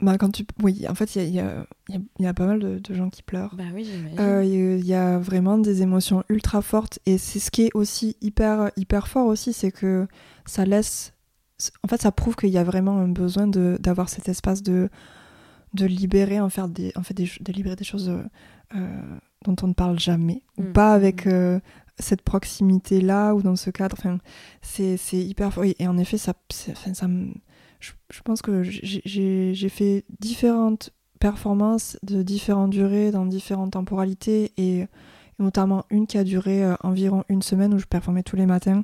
Bah, 0.00 0.18
quand 0.18 0.30
tu... 0.30 0.46
Oui, 0.62 0.84
en 0.86 0.94
fait, 0.94 1.16
il 1.16 1.30
y 1.30 1.40
a, 1.40 1.66
y, 1.88 1.98
y 2.18 2.26
a, 2.26 2.34
pas 2.34 2.46
mal 2.46 2.60
de, 2.60 2.94
gens 2.94 3.08
qui 3.08 3.22
pleurent. 3.22 3.56
Bah 3.56 3.64
oui, 3.74 3.90
euh, 4.18 4.44
Il 4.44 4.86
y, 4.86 4.92
a 4.92 5.18
vraiment 5.18 5.56
des 5.56 5.80
émotions 5.80 6.22
ultra 6.28 6.60
fortes. 6.60 6.98
Et 7.06 7.16
c'est 7.16 7.38
ce 7.38 7.50
qui 7.50 7.62
est 7.62 7.70
aussi 7.74 8.16
hyper, 8.20 8.70
hyper 8.76 9.08
fort 9.08 9.26
aussi, 9.26 9.54
c'est 9.54 9.72
que 9.72 10.06
ça 10.44 10.66
laisse 10.66 11.14
en 11.82 11.88
fait, 11.88 12.02
ça 12.02 12.12
prouve 12.12 12.36
qu'il 12.36 12.50
y 12.50 12.58
a 12.58 12.64
vraiment 12.64 12.98
un 12.98 13.08
besoin 13.08 13.46
d'avoir 13.46 14.08
cet 14.08 14.28
espace 14.28 14.62
de, 14.62 14.88
de 15.74 15.86
libérer, 15.86 16.40
en, 16.40 16.48
faire 16.48 16.68
des, 16.68 16.92
en 16.96 17.02
fait, 17.02 17.14
de 17.14 17.52
libérer 17.52 17.76
des 17.76 17.84
choses 17.84 18.10
euh, 18.74 19.18
dont 19.44 19.56
on 19.62 19.68
ne 19.68 19.72
parle 19.72 19.98
jamais, 19.98 20.42
ou 20.58 20.64
mm. 20.64 20.72
pas 20.72 20.92
avec 20.92 21.26
euh, 21.26 21.60
cette 21.98 22.22
proximité-là, 22.22 23.34
ou 23.34 23.42
dans 23.42 23.56
ce 23.56 23.70
cadre. 23.70 23.96
Enfin, 23.98 24.18
c'est 24.62 24.98
hyper. 25.12 25.50
Et 25.78 25.88
en 25.88 25.96
effet, 25.98 26.18
ça, 26.18 26.34
enfin, 26.70 26.94
ça 26.94 27.06
je, 27.80 27.92
je, 28.10 28.20
pense 28.22 28.42
que 28.42 28.62
j'ai 28.62 29.68
fait 29.68 30.04
différentes 30.20 30.90
performances 31.20 31.98
de 32.02 32.22
différentes 32.22 32.70
durées, 32.70 33.10
dans 33.10 33.24
différentes 33.24 33.72
temporalités, 33.72 34.52
et, 34.58 34.86
notamment 35.38 35.84
une 35.90 36.06
qui 36.06 36.18
a 36.18 36.24
duré 36.24 36.64
euh, 36.64 36.74
environ 36.82 37.24
une 37.28 37.42
semaine 37.42 37.74
où 37.74 37.78
je 37.78 37.86
performais 37.86 38.22
tous 38.22 38.36
les 38.36 38.46
matins. 38.46 38.82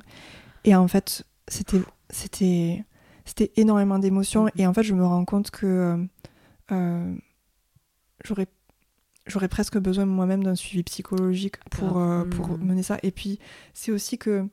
Et 0.65 0.75
en 0.75 0.87
fait, 0.87 1.25
c'était 1.47 1.81
c'était 2.09 2.85
c'était 3.25 3.51
énormément 3.55 3.99
d'émotions 3.99 4.47
et 4.55 4.67
en 4.67 4.73
fait 4.73 4.83
je 4.83 4.93
me 4.93 5.05
rends 5.05 5.25
compte 5.25 5.51
que 5.51 5.65
euh, 5.65 6.05
euh, 6.71 7.15
j'aurais 8.23 8.47
j'aurais 9.25 9.47
presque 9.47 9.77
besoin 9.77 10.05
moi-même 10.05 10.43
d'un 10.43 10.55
suivi 10.55 10.83
psychologique 10.83 11.57
pour, 11.69 11.97
euh, 11.97 12.25
pour 12.25 12.49
mm. 12.49 12.63
mener 12.63 12.83
ça 12.83 12.97
et 13.03 13.11
puis 13.11 13.39
c'est 13.73 13.91
aussi 13.91 14.17
que 14.17 14.45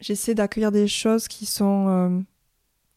j'essaie 0.00 0.34
d'accueillir 0.34 0.72
des 0.72 0.88
choses 0.88 1.28
qui 1.28 1.46
sont 1.46 2.24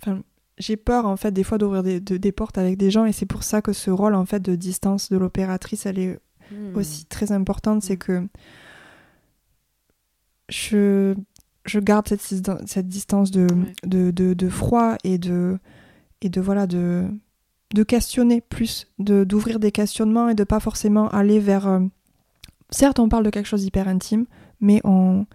enfin 0.02 0.22
j'ai 0.58 0.76
peur 0.76 1.06
en 1.06 1.16
fait 1.16 1.32
des 1.32 1.44
fois 1.44 1.58
d'ouvrir 1.58 1.84
des, 1.84 2.02
des, 2.02 2.32
portes 2.34 2.58
avec 2.58 2.78
des 2.78 2.92
gens 2.92 3.06
et 3.06 3.14
c'est 3.14 3.26
pour 3.26 3.44
ça 3.44 3.62
que 3.62 3.72
ce 3.72 3.90
rôle 3.90 4.14
en 4.14 4.26
fait 4.26 4.42
de 4.42 4.56
distance 4.56 5.10
de 5.10 5.18
l'opératrice 5.18 5.86
elle 5.86 6.00
est 6.00 6.20
mm. 6.52 6.76
aussi 6.76 7.06
très 7.06 7.32
importante 7.32 7.84
c'est 7.84 7.96
mm. 7.96 8.00
que 8.00 8.28
je 10.50 11.16
je 11.70 11.80
garde 11.80 12.08
cette, 12.08 12.22
cette 12.66 12.88
distance 12.88 13.32
de, 13.32 13.48
de, 13.84 14.12
de, 14.12 14.50
froid 14.50 14.96
et 15.04 15.18
de, 15.18 15.58
et 16.22 16.30
de, 16.30 16.42
voilà, 16.42 16.68
de, 16.68 17.08
de 17.74 17.84
questionner 17.84 18.42
plus, 18.42 18.88
d'ouvrir 18.98 19.60
des 19.60 19.72
questionnements 19.72 20.30
et 20.30 20.36
de 20.36 20.44
pas 20.44 20.60
forcément 20.60 21.08
aller 21.10 21.40
vers... 21.40 21.68
Euh, 21.68 21.80
certes, 22.72 23.00
on 23.00 23.08
parle 23.08 23.24
de 23.24 23.30
quelque 23.30 23.46
chose 23.46 23.62
d'hyper 23.62 23.88
intime, 23.88 24.26
mais 24.60 24.82
on... 24.84 25.26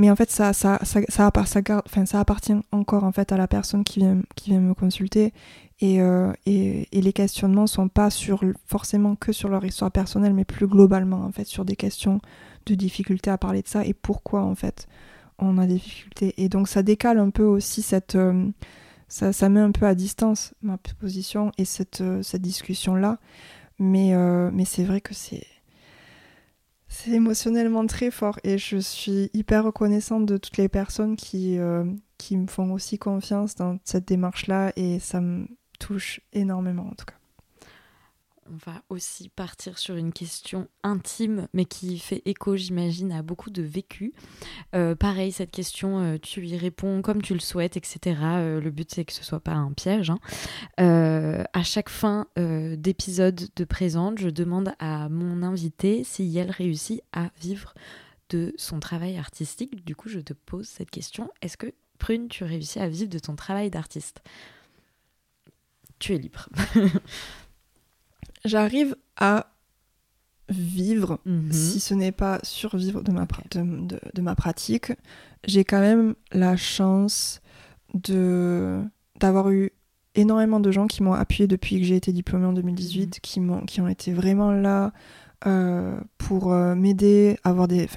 Mais 0.00 0.12
en 0.12 0.14
fait, 0.14 0.30
ça, 0.30 0.52
ça, 0.52 0.78
ça, 0.84 1.00
ça, 1.08 1.30
ça, 1.44 1.72
enfin, 1.84 2.06
ça 2.06 2.20
appartient 2.20 2.54
encore 2.70 3.02
en 3.02 3.10
fait 3.10 3.32
à 3.32 3.36
la 3.36 3.48
personne 3.48 3.82
qui 3.82 3.98
vient, 3.98 4.20
qui 4.36 4.50
vient 4.50 4.60
me 4.60 4.72
consulter. 4.72 5.32
Et, 5.80 6.00
euh, 6.00 6.32
et, 6.46 6.86
et, 6.96 7.02
les 7.02 7.12
questionnements 7.12 7.66
sont 7.66 7.88
pas 7.88 8.08
sur, 8.08 8.44
forcément 8.64 9.16
que 9.16 9.32
sur 9.32 9.48
leur 9.48 9.64
histoire 9.64 9.90
personnelle, 9.90 10.34
mais 10.34 10.44
plus 10.44 10.68
globalement 10.68 11.24
en 11.24 11.32
fait 11.32 11.46
sur 11.46 11.64
des 11.64 11.74
questions 11.74 12.20
de 12.66 12.76
difficulté 12.76 13.28
à 13.28 13.38
parler 13.38 13.62
de 13.62 13.66
ça 13.68 13.84
et 13.84 13.92
pourquoi 13.92 14.42
en 14.42 14.54
fait 14.54 14.86
on 15.38 15.58
a 15.58 15.66
des 15.66 15.74
difficultés. 15.74 16.34
Et 16.36 16.48
donc 16.48 16.68
ça 16.68 16.82
décale 16.82 17.18
un 17.18 17.30
peu 17.30 17.44
aussi 17.44 17.82
cette... 17.82 18.14
Euh, 18.14 18.48
ça, 19.08 19.32
ça, 19.32 19.48
met 19.48 19.60
un 19.60 19.72
peu 19.72 19.86
à 19.86 19.94
distance 19.94 20.52
ma 20.60 20.76
position 21.00 21.50
et 21.56 21.64
cette, 21.64 22.02
euh, 22.02 22.22
cette 22.22 22.42
discussion-là. 22.42 23.18
Mais, 23.78 24.14
euh, 24.14 24.50
mais 24.52 24.64
c'est 24.64 24.84
vrai 24.84 25.00
que 25.00 25.14
c'est... 25.14 25.46
C'est 26.90 27.10
émotionnellement 27.10 27.86
très 27.86 28.10
fort 28.10 28.40
et 28.44 28.56
je 28.56 28.78
suis 28.78 29.30
hyper 29.34 29.64
reconnaissante 29.64 30.24
de 30.24 30.38
toutes 30.38 30.56
les 30.56 30.70
personnes 30.70 31.16
qui, 31.16 31.58
qui 32.16 32.36
me 32.38 32.46
font 32.46 32.72
aussi 32.72 32.98
confiance 32.98 33.56
dans 33.56 33.78
cette 33.84 34.08
démarche-là 34.08 34.72
et 34.74 34.98
ça 34.98 35.20
me 35.20 35.48
touche 35.78 36.22
énormément 36.32 36.86
en 36.86 36.94
tout 36.94 37.04
cas 37.04 37.17
on 38.50 38.70
va 38.70 38.82
aussi 38.88 39.28
partir 39.28 39.78
sur 39.78 39.96
une 39.96 40.12
question 40.12 40.68
intime, 40.82 41.48
mais 41.52 41.64
qui 41.64 41.98
fait 41.98 42.22
écho, 42.24 42.56
j'imagine, 42.56 43.12
à 43.12 43.22
beaucoup 43.22 43.50
de 43.50 43.62
vécu. 43.62 44.12
Euh, 44.74 44.94
pareil, 44.94 45.32
cette 45.32 45.50
question, 45.50 46.00
euh, 46.00 46.18
tu 46.20 46.46
y 46.46 46.56
réponds 46.56 47.02
comme 47.02 47.22
tu 47.22 47.34
le 47.34 47.40
souhaites, 47.40 47.76
etc. 47.76 48.16
Euh, 48.22 48.60
le 48.60 48.70
but, 48.70 48.90
c'est 48.90 49.04
que 49.04 49.12
ce 49.12 49.24
soit 49.24 49.40
pas 49.40 49.52
un 49.52 49.72
piège. 49.72 50.10
Hein. 50.10 50.18
à 51.52 51.62
chaque 51.62 51.88
fin 51.88 52.26
d'épisode 52.36 53.48
de 53.54 53.64
présente, 53.64 54.18
je 54.18 54.28
demande 54.28 54.72
à 54.78 55.08
mon 55.08 55.42
invité 55.42 56.04
si 56.04 56.36
elle 56.36 56.50
réussit 56.50 57.02
à 57.12 57.30
vivre 57.40 57.74
de 58.30 58.54
son 58.56 58.80
travail 58.80 59.16
artistique. 59.16 59.84
Du 59.84 59.96
coup, 59.96 60.08
je 60.08 60.20
te 60.20 60.32
pose 60.32 60.66
cette 60.66 60.90
question. 60.90 61.30
Est-ce 61.42 61.56
que, 61.56 61.72
Prune, 61.98 62.28
tu 62.28 62.44
réussis 62.44 62.78
à 62.78 62.88
vivre 62.88 63.10
de 63.10 63.18
ton 63.18 63.34
travail 63.34 63.70
d'artiste? 63.70 64.22
Tu 65.98 66.14
es 66.14 66.18
libre. 66.18 66.48
j'arrive 68.44 68.96
à 69.16 69.46
vivre, 70.48 71.18
mhm. 71.24 71.52
si 71.52 71.80
ce 71.80 71.94
n'est 71.94 72.12
pas 72.12 72.40
survivre 72.42 73.02
de 73.02 73.12
ma, 73.12 73.26
de, 73.54 74.22
ma 74.22 74.34
pratique. 74.34 74.92
J'ai 75.46 75.64
quand 75.64 75.80
même 75.80 76.14
la 76.32 76.56
chance 76.56 77.40
de 77.94 78.82
d'avoir 79.20 79.50
eu 79.50 79.72
énormément 80.14 80.60
de 80.60 80.70
gens 80.70 80.86
qui 80.86 81.02
m'ont 81.02 81.12
appuyé 81.12 81.46
depuis 81.46 81.78
que 81.80 81.84
j'ai 81.84 81.96
été 81.96 82.12
diplômée 82.12 82.46
en 82.46 82.52
2018, 82.52 83.06
mhm. 83.06 83.20
qui, 83.20 83.40
m'ont, 83.40 83.60
qui 83.62 83.80
ont 83.80 83.88
été 83.88 84.12
vraiment 84.12 84.52
là 84.52 84.92
euh, 85.46 85.98
pour 86.18 86.52
euh, 86.52 86.74
m'aider 86.74 87.38
avoir 87.44 87.68
des, 87.68 87.88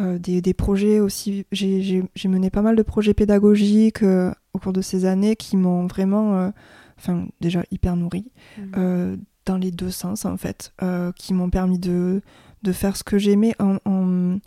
euh, 0.00 0.18
des, 0.18 0.40
des, 0.40 0.54
projets 0.54 1.00
aussi. 1.00 1.46
J'ai, 1.52 2.02
mené 2.26 2.50
pas 2.50 2.62
mal 2.62 2.76
de 2.76 2.82
projets 2.82 3.14
pédagogiques 3.14 4.02
au 4.02 4.58
cours 4.58 4.72
de 4.72 4.82
ces 4.82 5.04
années 5.04 5.36
qui 5.36 5.56
m'ont 5.56 5.86
vraiment, 5.86 6.52
enfin 6.98 7.26
déjà 7.40 7.62
hyper 7.70 7.96
nourri 7.96 8.30
mmh. 8.58 9.16
Dans 9.46 9.56
les 9.56 9.70
deux 9.70 9.90
sens 9.90 10.24
en 10.24 10.36
fait, 10.36 10.72
qui 11.16 11.34
m'ont 11.34 11.50
permis 11.50 11.78
de, 11.78 12.20
de 12.62 12.72
faire 12.72 12.96
ce 12.96 13.04
que 13.04 13.16
j'aimais 13.16 13.54
en, 13.58 14.38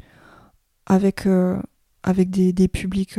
avec, 0.85 1.27
avec 2.03 2.29
des, 2.29 2.53
des 2.53 2.67
publics 2.67 3.17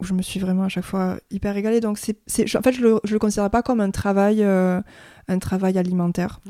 où 0.00 0.04
je 0.04 0.14
me 0.14 0.22
suis 0.22 0.40
vraiment 0.40 0.64
à 0.64 0.68
chaque 0.68 0.84
fois 0.84 1.18
hyper 1.30 1.54
régalée. 1.54 1.80
Donc, 1.80 1.98
c'est, 1.98 2.16
en 2.56 2.62
fait, 2.62 2.72
je 2.72 2.80
le, 2.80 3.00
je 3.04 3.12
le 3.12 3.18
considère 3.18 3.50
pas 3.50 3.62
comme 3.62 3.80
un 3.80 3.90
travail, 3.90 4.42
euh, 4.42 4.80
un 5.28 5.38
travail 5.38 5.78
alimentaire. 5.78 6.40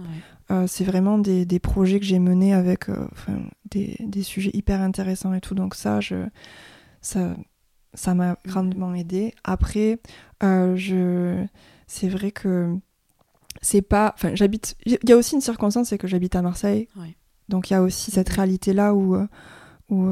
Euh, 0.50 0.66
c'est 0.66 0.84
vraiment 0.84 1.18
des, 1.18 1.44
des, 1.44 1.58
projets 1.58 2.00
que 2.00 2.06
j'ai 2.06 2.18
menés 2.18 2.54
avec 2.54 2.88
euh, 2.88 3.06
des, 3.70 3.96
des, 4.00 4.22
sujets 4.22 4.50
hyper 4.54 4.80
intéressants 4.80 5.34
et 5.34 5.40
tout. 5.40 5.54
Donc, 5.54 5.74
ça, 5.74 6.00
je, 6.00 6.26
ça, 7.00 7.36
ça 7.94 8.14
m'a 8.14 8.36
grandement 8.46 8.94
aidé. 8.94 9.34
Après, 9.44 10.00
je, 10.40 11.44
c'est 11.86 12.08
vrai 12.08 12.30
que 12.30 12.76
c'est 13.62 13.82
pas. 13.82 14.12
Enfin, 14.14 14.34
j'habite. 14.34 14.76
Il 14.86 14.98
y 15.08 15.12
a 15.12 15.16
aussi 15.16 15.34
une 15.34 15.40
circonstance, 15.40 15.88
c'est 15.88 15.98
que 15.98 16.08
j'habite 16.08 16.36
à 16.36 16.42
Marseille. 16.42 16.88
Donc, 17.48 17.70
il 17.70 17.72
y 17.72 17.76
a 17.76 17.82
aussi 17.82 18.10
cette 18.10 18.28
réalité-là 18.28 18.94
où. 18.94 19.16
où 19.90 20.08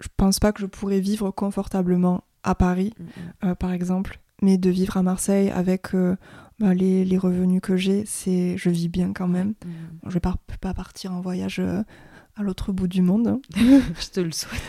je 0.00 0.08
pense 0.16 0.38
pas 0.38 0.52
que 0.52 0.60
je 0.60 0.66
pourrais 0.66 1.00
vivre 1.00 1.30
confortablement 1.30 2.24
à 2.42 2.54
Paris, 2.54 2.92
mm, 2.98 3.02
mm. 3.02 3.08
Euh, 3.44 3.54
par 3.54 3.72
exemple, 3.72 4.20
mais 4.42 4.58
de 4.58 4.70
vivre 4.70 4.96
à 4.96 5.02
Marseille 5.02 5.50
avec 5.50 5.94
euh, 5.94 6.16
bah, 6.58 6.74
les, 6.74 7.04
les, 7.04 7.18
revenus 7.18 7.60
que 7.62 7.76
j'ai, 7.76 8.04
c'est 8.06 8.56
je 8.58 8.70
vis 8.70 8.88
bien 8.88 9.12
quand 9.12 9.28
même. 9.28 9.54
Mm. 9.64 10.08
je 10.08 10.10
vais 10.10 10.20
pas, 10.20 10.36
pas 10.60 10.74
partir 10.74 11.12
en 11.12 11.20
voyage 11.20 11.58
euh, 11.58 11.82
à 12.36 12.42
l'autre 12.42 12.72
bout 12.72 12.86
du 12.86 13.02
monde. 13.02 13.40
Je 13.56 14.10
te 14.12 14.20
le 14.20 14.32
souhaite. 14.32 14.60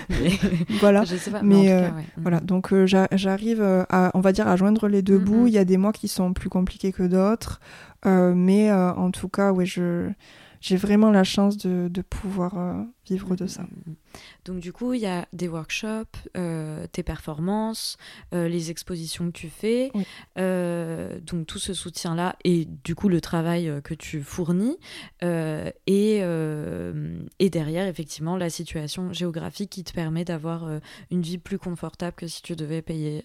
voilà. 0.80 1.04
mais, 1.42 1.92
voilà. 2.18 2.40
Donc 2.40 2.74
j'arrive 2.86 3.62
à, 3.62 4.12
on 4.14 4.20
va 4.20 4.32
dire, 4.32 4.48
à 4.48 4.56
joindre 4.56 4.88
les 4.88 5.02
deux 5.02 5.18
bouts. 5.18 5.48
Il 5.48 5.54
y 5.54 5.58
a 5.58 5.66
des 5.66 5.78
mois 5.78 5.94
qui 5.94 6.08
sont 6.08 6.34
plus 6.34 6.50
compliqués 6.50 6.92
que 6.92 7.04
d'autres, 7.04 7.60
mais 8.06 8.72
en 8.72 9.12
tout 9.12 9.30
cas, 9.30 9.52
ouais, 9.52 9.66
je 9.66 10.10
j'ai 10.66 10.78
vraiment 10.78 11.12
la 11.12 11.24
chance 11.24 11.58
de, 11.58 11.90
de 11.90 12.02
pouvoir 12.02 12.58
euh, 12.58 12.82
vivre 13.08 13.36
de 13.36 13.46
ça. 13.46 13.62
Mm, 13.62 13.66
mm, 13.66 13.92
mm. 13.92 13.96
Donc 14.46 14.60
du 14.62 14.74
coup, 14.74 14.94
il 14.94 15.02
y 15.02 15.06
a 15.06 15.28
des 15.32 15.48
workshops, 15.48 16.18
euh, 16.36 16.88
tes 16.88 17.04
performances, 17.04 17.98
euh, 18.34 18.48
les 18.48 18.72
expositions 18.72 19.28
que 19.28 19.38
tu 19.38 19.50
fais, 19.50 19.92
donc 20.36 21.46
tout 21.46 21.60
ce 21.60 21.76
soutien-là 21.76 22.36
et 22.44 22.66
du 22.66 22.96
coup 22.96 23.10
le 23.10 23.22
travail 23.22 23.72
que 23.84 23.94
tu 23.94 24.24
fournis 24.24 24.78
et, 25.22 26.18
et 26.18 27.50
derrière 27.50 27.88
effectivement 27.88 28.38
la 28.38 28.50
situation 28.50 29.14
géographique 29.14 29.70
qui 29.70 29.84
te 29.84 29.94
permet 29.94 30.26
d'avoir 30.26 30.68
une 31.12 31.22
vie 31.22 31.38
plus 31.38 31.60
confortable 31.60 32.16
que 32.16 32.28
si 32.28 32.42
tu 32.42 32.56
devais 32.56 32.82
payer 32.82 33.24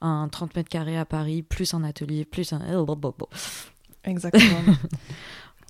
un 0.00 0.28
30 0.28 0.56
mètres 0.56 0.70
carrés 0.70 0.98
à 0.98 1.04
Paris, 1.04 1.42
plus 1.42 1.74
un 1.74 1.84
atelier, 1.84 2.24
plus 2.24 2.52
un... 2.52 2.60
Exactement. 4.04 4.60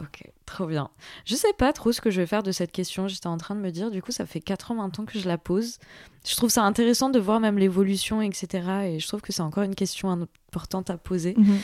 Ok, 0.00 0.30
trop 0.46 0.66
bien. 0.66 0.90
Je 1.24 1.34
sais 1.34 1.52
pas 1.52 1.72
trop 1.72 1.92
ce 1.92 2.00
que 2.00 2.10
je 2.10 2.20
vais 2.20 2.26
faire 2.26 2.42
de 2.42 2.52
cette 2.52 2.72
question. 2.72 3.08
J'étais 3.08 3.26
en 3.26 3.36
train 3.36 3.54
de 3.54 3.60
me 3.60 3.70
dire, 3.70 3.90
du 3.90 4.02
coup, 4.02 4.12
ça 4.12 4.26
fait 4.26 4.40
4 4.40 4.70
ans 4.70 4.76
maintenant 4.76 5.04
que 5.04 5.18
je 5.18 5.28
la 5.28 5.38
pose. 5.38 5.78
Je 6.26 6.34
trouve 6.34 6.50
ça 6.50 6.64
intéressant 6.64 7.08
de 7.08 7.20
voir 7.20 7.38
même 7.38 7.58
l'évolution, 7.58 8.20
etc. 8.20 8.68
Et 8.86 8.98
je 8.98 9.06
trouve 9.06 9.20
que 9.20 9.32
c'est 9.32 9.42
encore 9.42 9.62
une 9.62 9.76
question 9.76 10.10
importante 10.10 10.90
à 10.90 10.96
poser. 10.96 11.34
Mhm. 11.36 11.58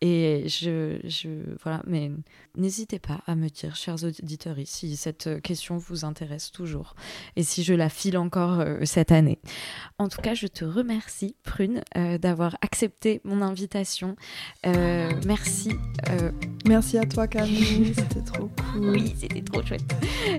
Et 0.00 0.44
je, 0.48 0.98
je, 1.04 1.28
voilà, 1.62 1.82
mais 1.86 2.10
n'hésitez 2.56 2.98
pas 2.98 3.20
à 3.26 3.34
me 3.34 3.48
dire, 3.48 3.76
chers 3.76 4.02
auditeurs, 4.04 4.56
si 4.64 4.96
cette 4.96 5.42
question 5.42 5.76
vous 5.76 6.04
intéresse 6.04 6.50
toujours 6.50 6.94
et 7.36 7.42
si 7.42 7.62
je 7.62 7.74
la 7.74 7.90
file 7.90 8.16
encore 8.16 8.60
euh, 8.60 8.78
cette 8.84 9.12
année. 9.12 9.38
En 9.98 10.08
tout 10.08 10.22
cas, 10.22 10.34
je 10.34 10.46
te 10.46 10.64
remercie, 10.64 11.36
Prune, 11.42 11.82
euh, 11.96 12.16
d'avoir 12.16 12.56
accepté 12.62 13.20
mon 13.24 13.42
invitation. 13.42 14.16
Euh, 14.64 15.10
merci. 15.26 15.72
Merci 16.64 16.98
à 16.98 17.04
toi, 17.04 17.26
Camille. 17.26 17.94
trop 18.26 18.50
cool. 18.72 18.90
Oui, 18.90 19.14
c'était 19.18 19.42
trop 19.42 19.62
chouette. 19.64 19.84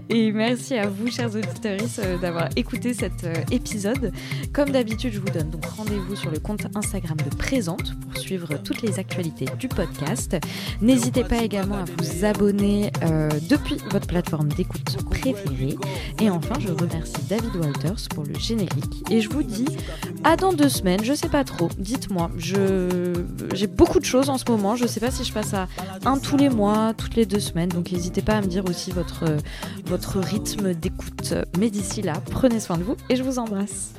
Et 0.09 0.31
merci 0.31 0.75
à 0.75 0.87
vous, 0.87 1.07
chers 1.07 1.33
auditeurs, 1.33 1.79
d'avoir 2.21 2.49
écouté 2.55 2.93
cet 2.93 3.25
épisode. 3.51 4.11
Comme 4.53 4.69
d'habitude, 4.69 5.13
je 5.13 5.19
vous 5.19 5.29
donne 5.29 5.49
donc 5.49 5.65
rendez-vous 5.65 6.15
sur 6.15 6.31
le 6.31 6.39
compte 6.39 6.67
Instagram 6.75 7.17
de 7.17 7.35
Présente 7.35 7.99
pour 7.99 8.17
suivre 8.17 8.57
toutes 8.63 8.81
les 8.81 8.99
actualités 8.99 9.45
du 9.59 9.67
podcast. 9.67 10.37
N'hésitez 10.81 11.23
pas 11.23 11.43
également 11.43 11.77
à 11.77 11.85
vous 11.85 12.25
abonner 12.25 12.91
euh, 13.03 13.29
depuis 13.49 13.77
votre 13.91 14.07
plateforme 14.07 14.49
d'écoute 14.49 14.97
préférée. 15.09 15.75
Et 16.21 16.29
enfin, 16.29 16.55
je 16.59 16.69
remercie 16.69 17.21
David 17.29 17.55
Walters 17.55 18.07
pour 18.13 18.23
le 18.23 18.35
générique. 18.35 19.03
Et 19.09 19.21
je 19.21 19.29
vous 19.29 19.43
dis 19.43 19.67
à 20.23 20.35
dans 20.35 20.53
deux 20.53 20.69
semaines, 20.69 21.03
je 21.03 21.13
sais 21.13 21.29
pas 21.29 21.43
trop. 21.43 21.69
Dites-moi, 21.77 22.29
j'ai 22.37 23.67
beaucoup 23.67 23.99
de 23.99 24.05
choses 24.05 24.29
en 24.29 24.37
ce 24.37 24.45
moment. 24.49 24.75
Je 24.75 24.87
sais 24.87 24.99
pas 24.99 25.11
si 25.11 25.23
je 25.23 25.33
passe 25.33 25.53
à 25.53 25.67
un 26.05 26.17
tous 26.17 26.37
les 26.37 26.49
mois, 26.49 26.93
toutes 26.95 27.15
les 27.15 27.25
deux 27.25 27.39
semaines. 27.39 27.69
Donc 27.77 27.91
n'hésitez 27.91 28.23
pas 28.23 28.33
à 28.33 28.41
me 28.41 28.47
dire 28.47 28.65
aussi 28.65 28.89
votre, 28.89 29.23
votre 29.85 30.19
rythme 30.19 30.73
d'écoute. 30.73 31.35
Mais 31.59 31.69
d'ici 31.69 32.01
là, 32.01 32.13
prenez 32.31 32.59
soin 32.59 32.79
de 32.79 32.83
vous 32.83 32.97
et 33.07 33.15
je 33.15 33.21
vous 33.21 33.37
embrasse. 33.37 33.93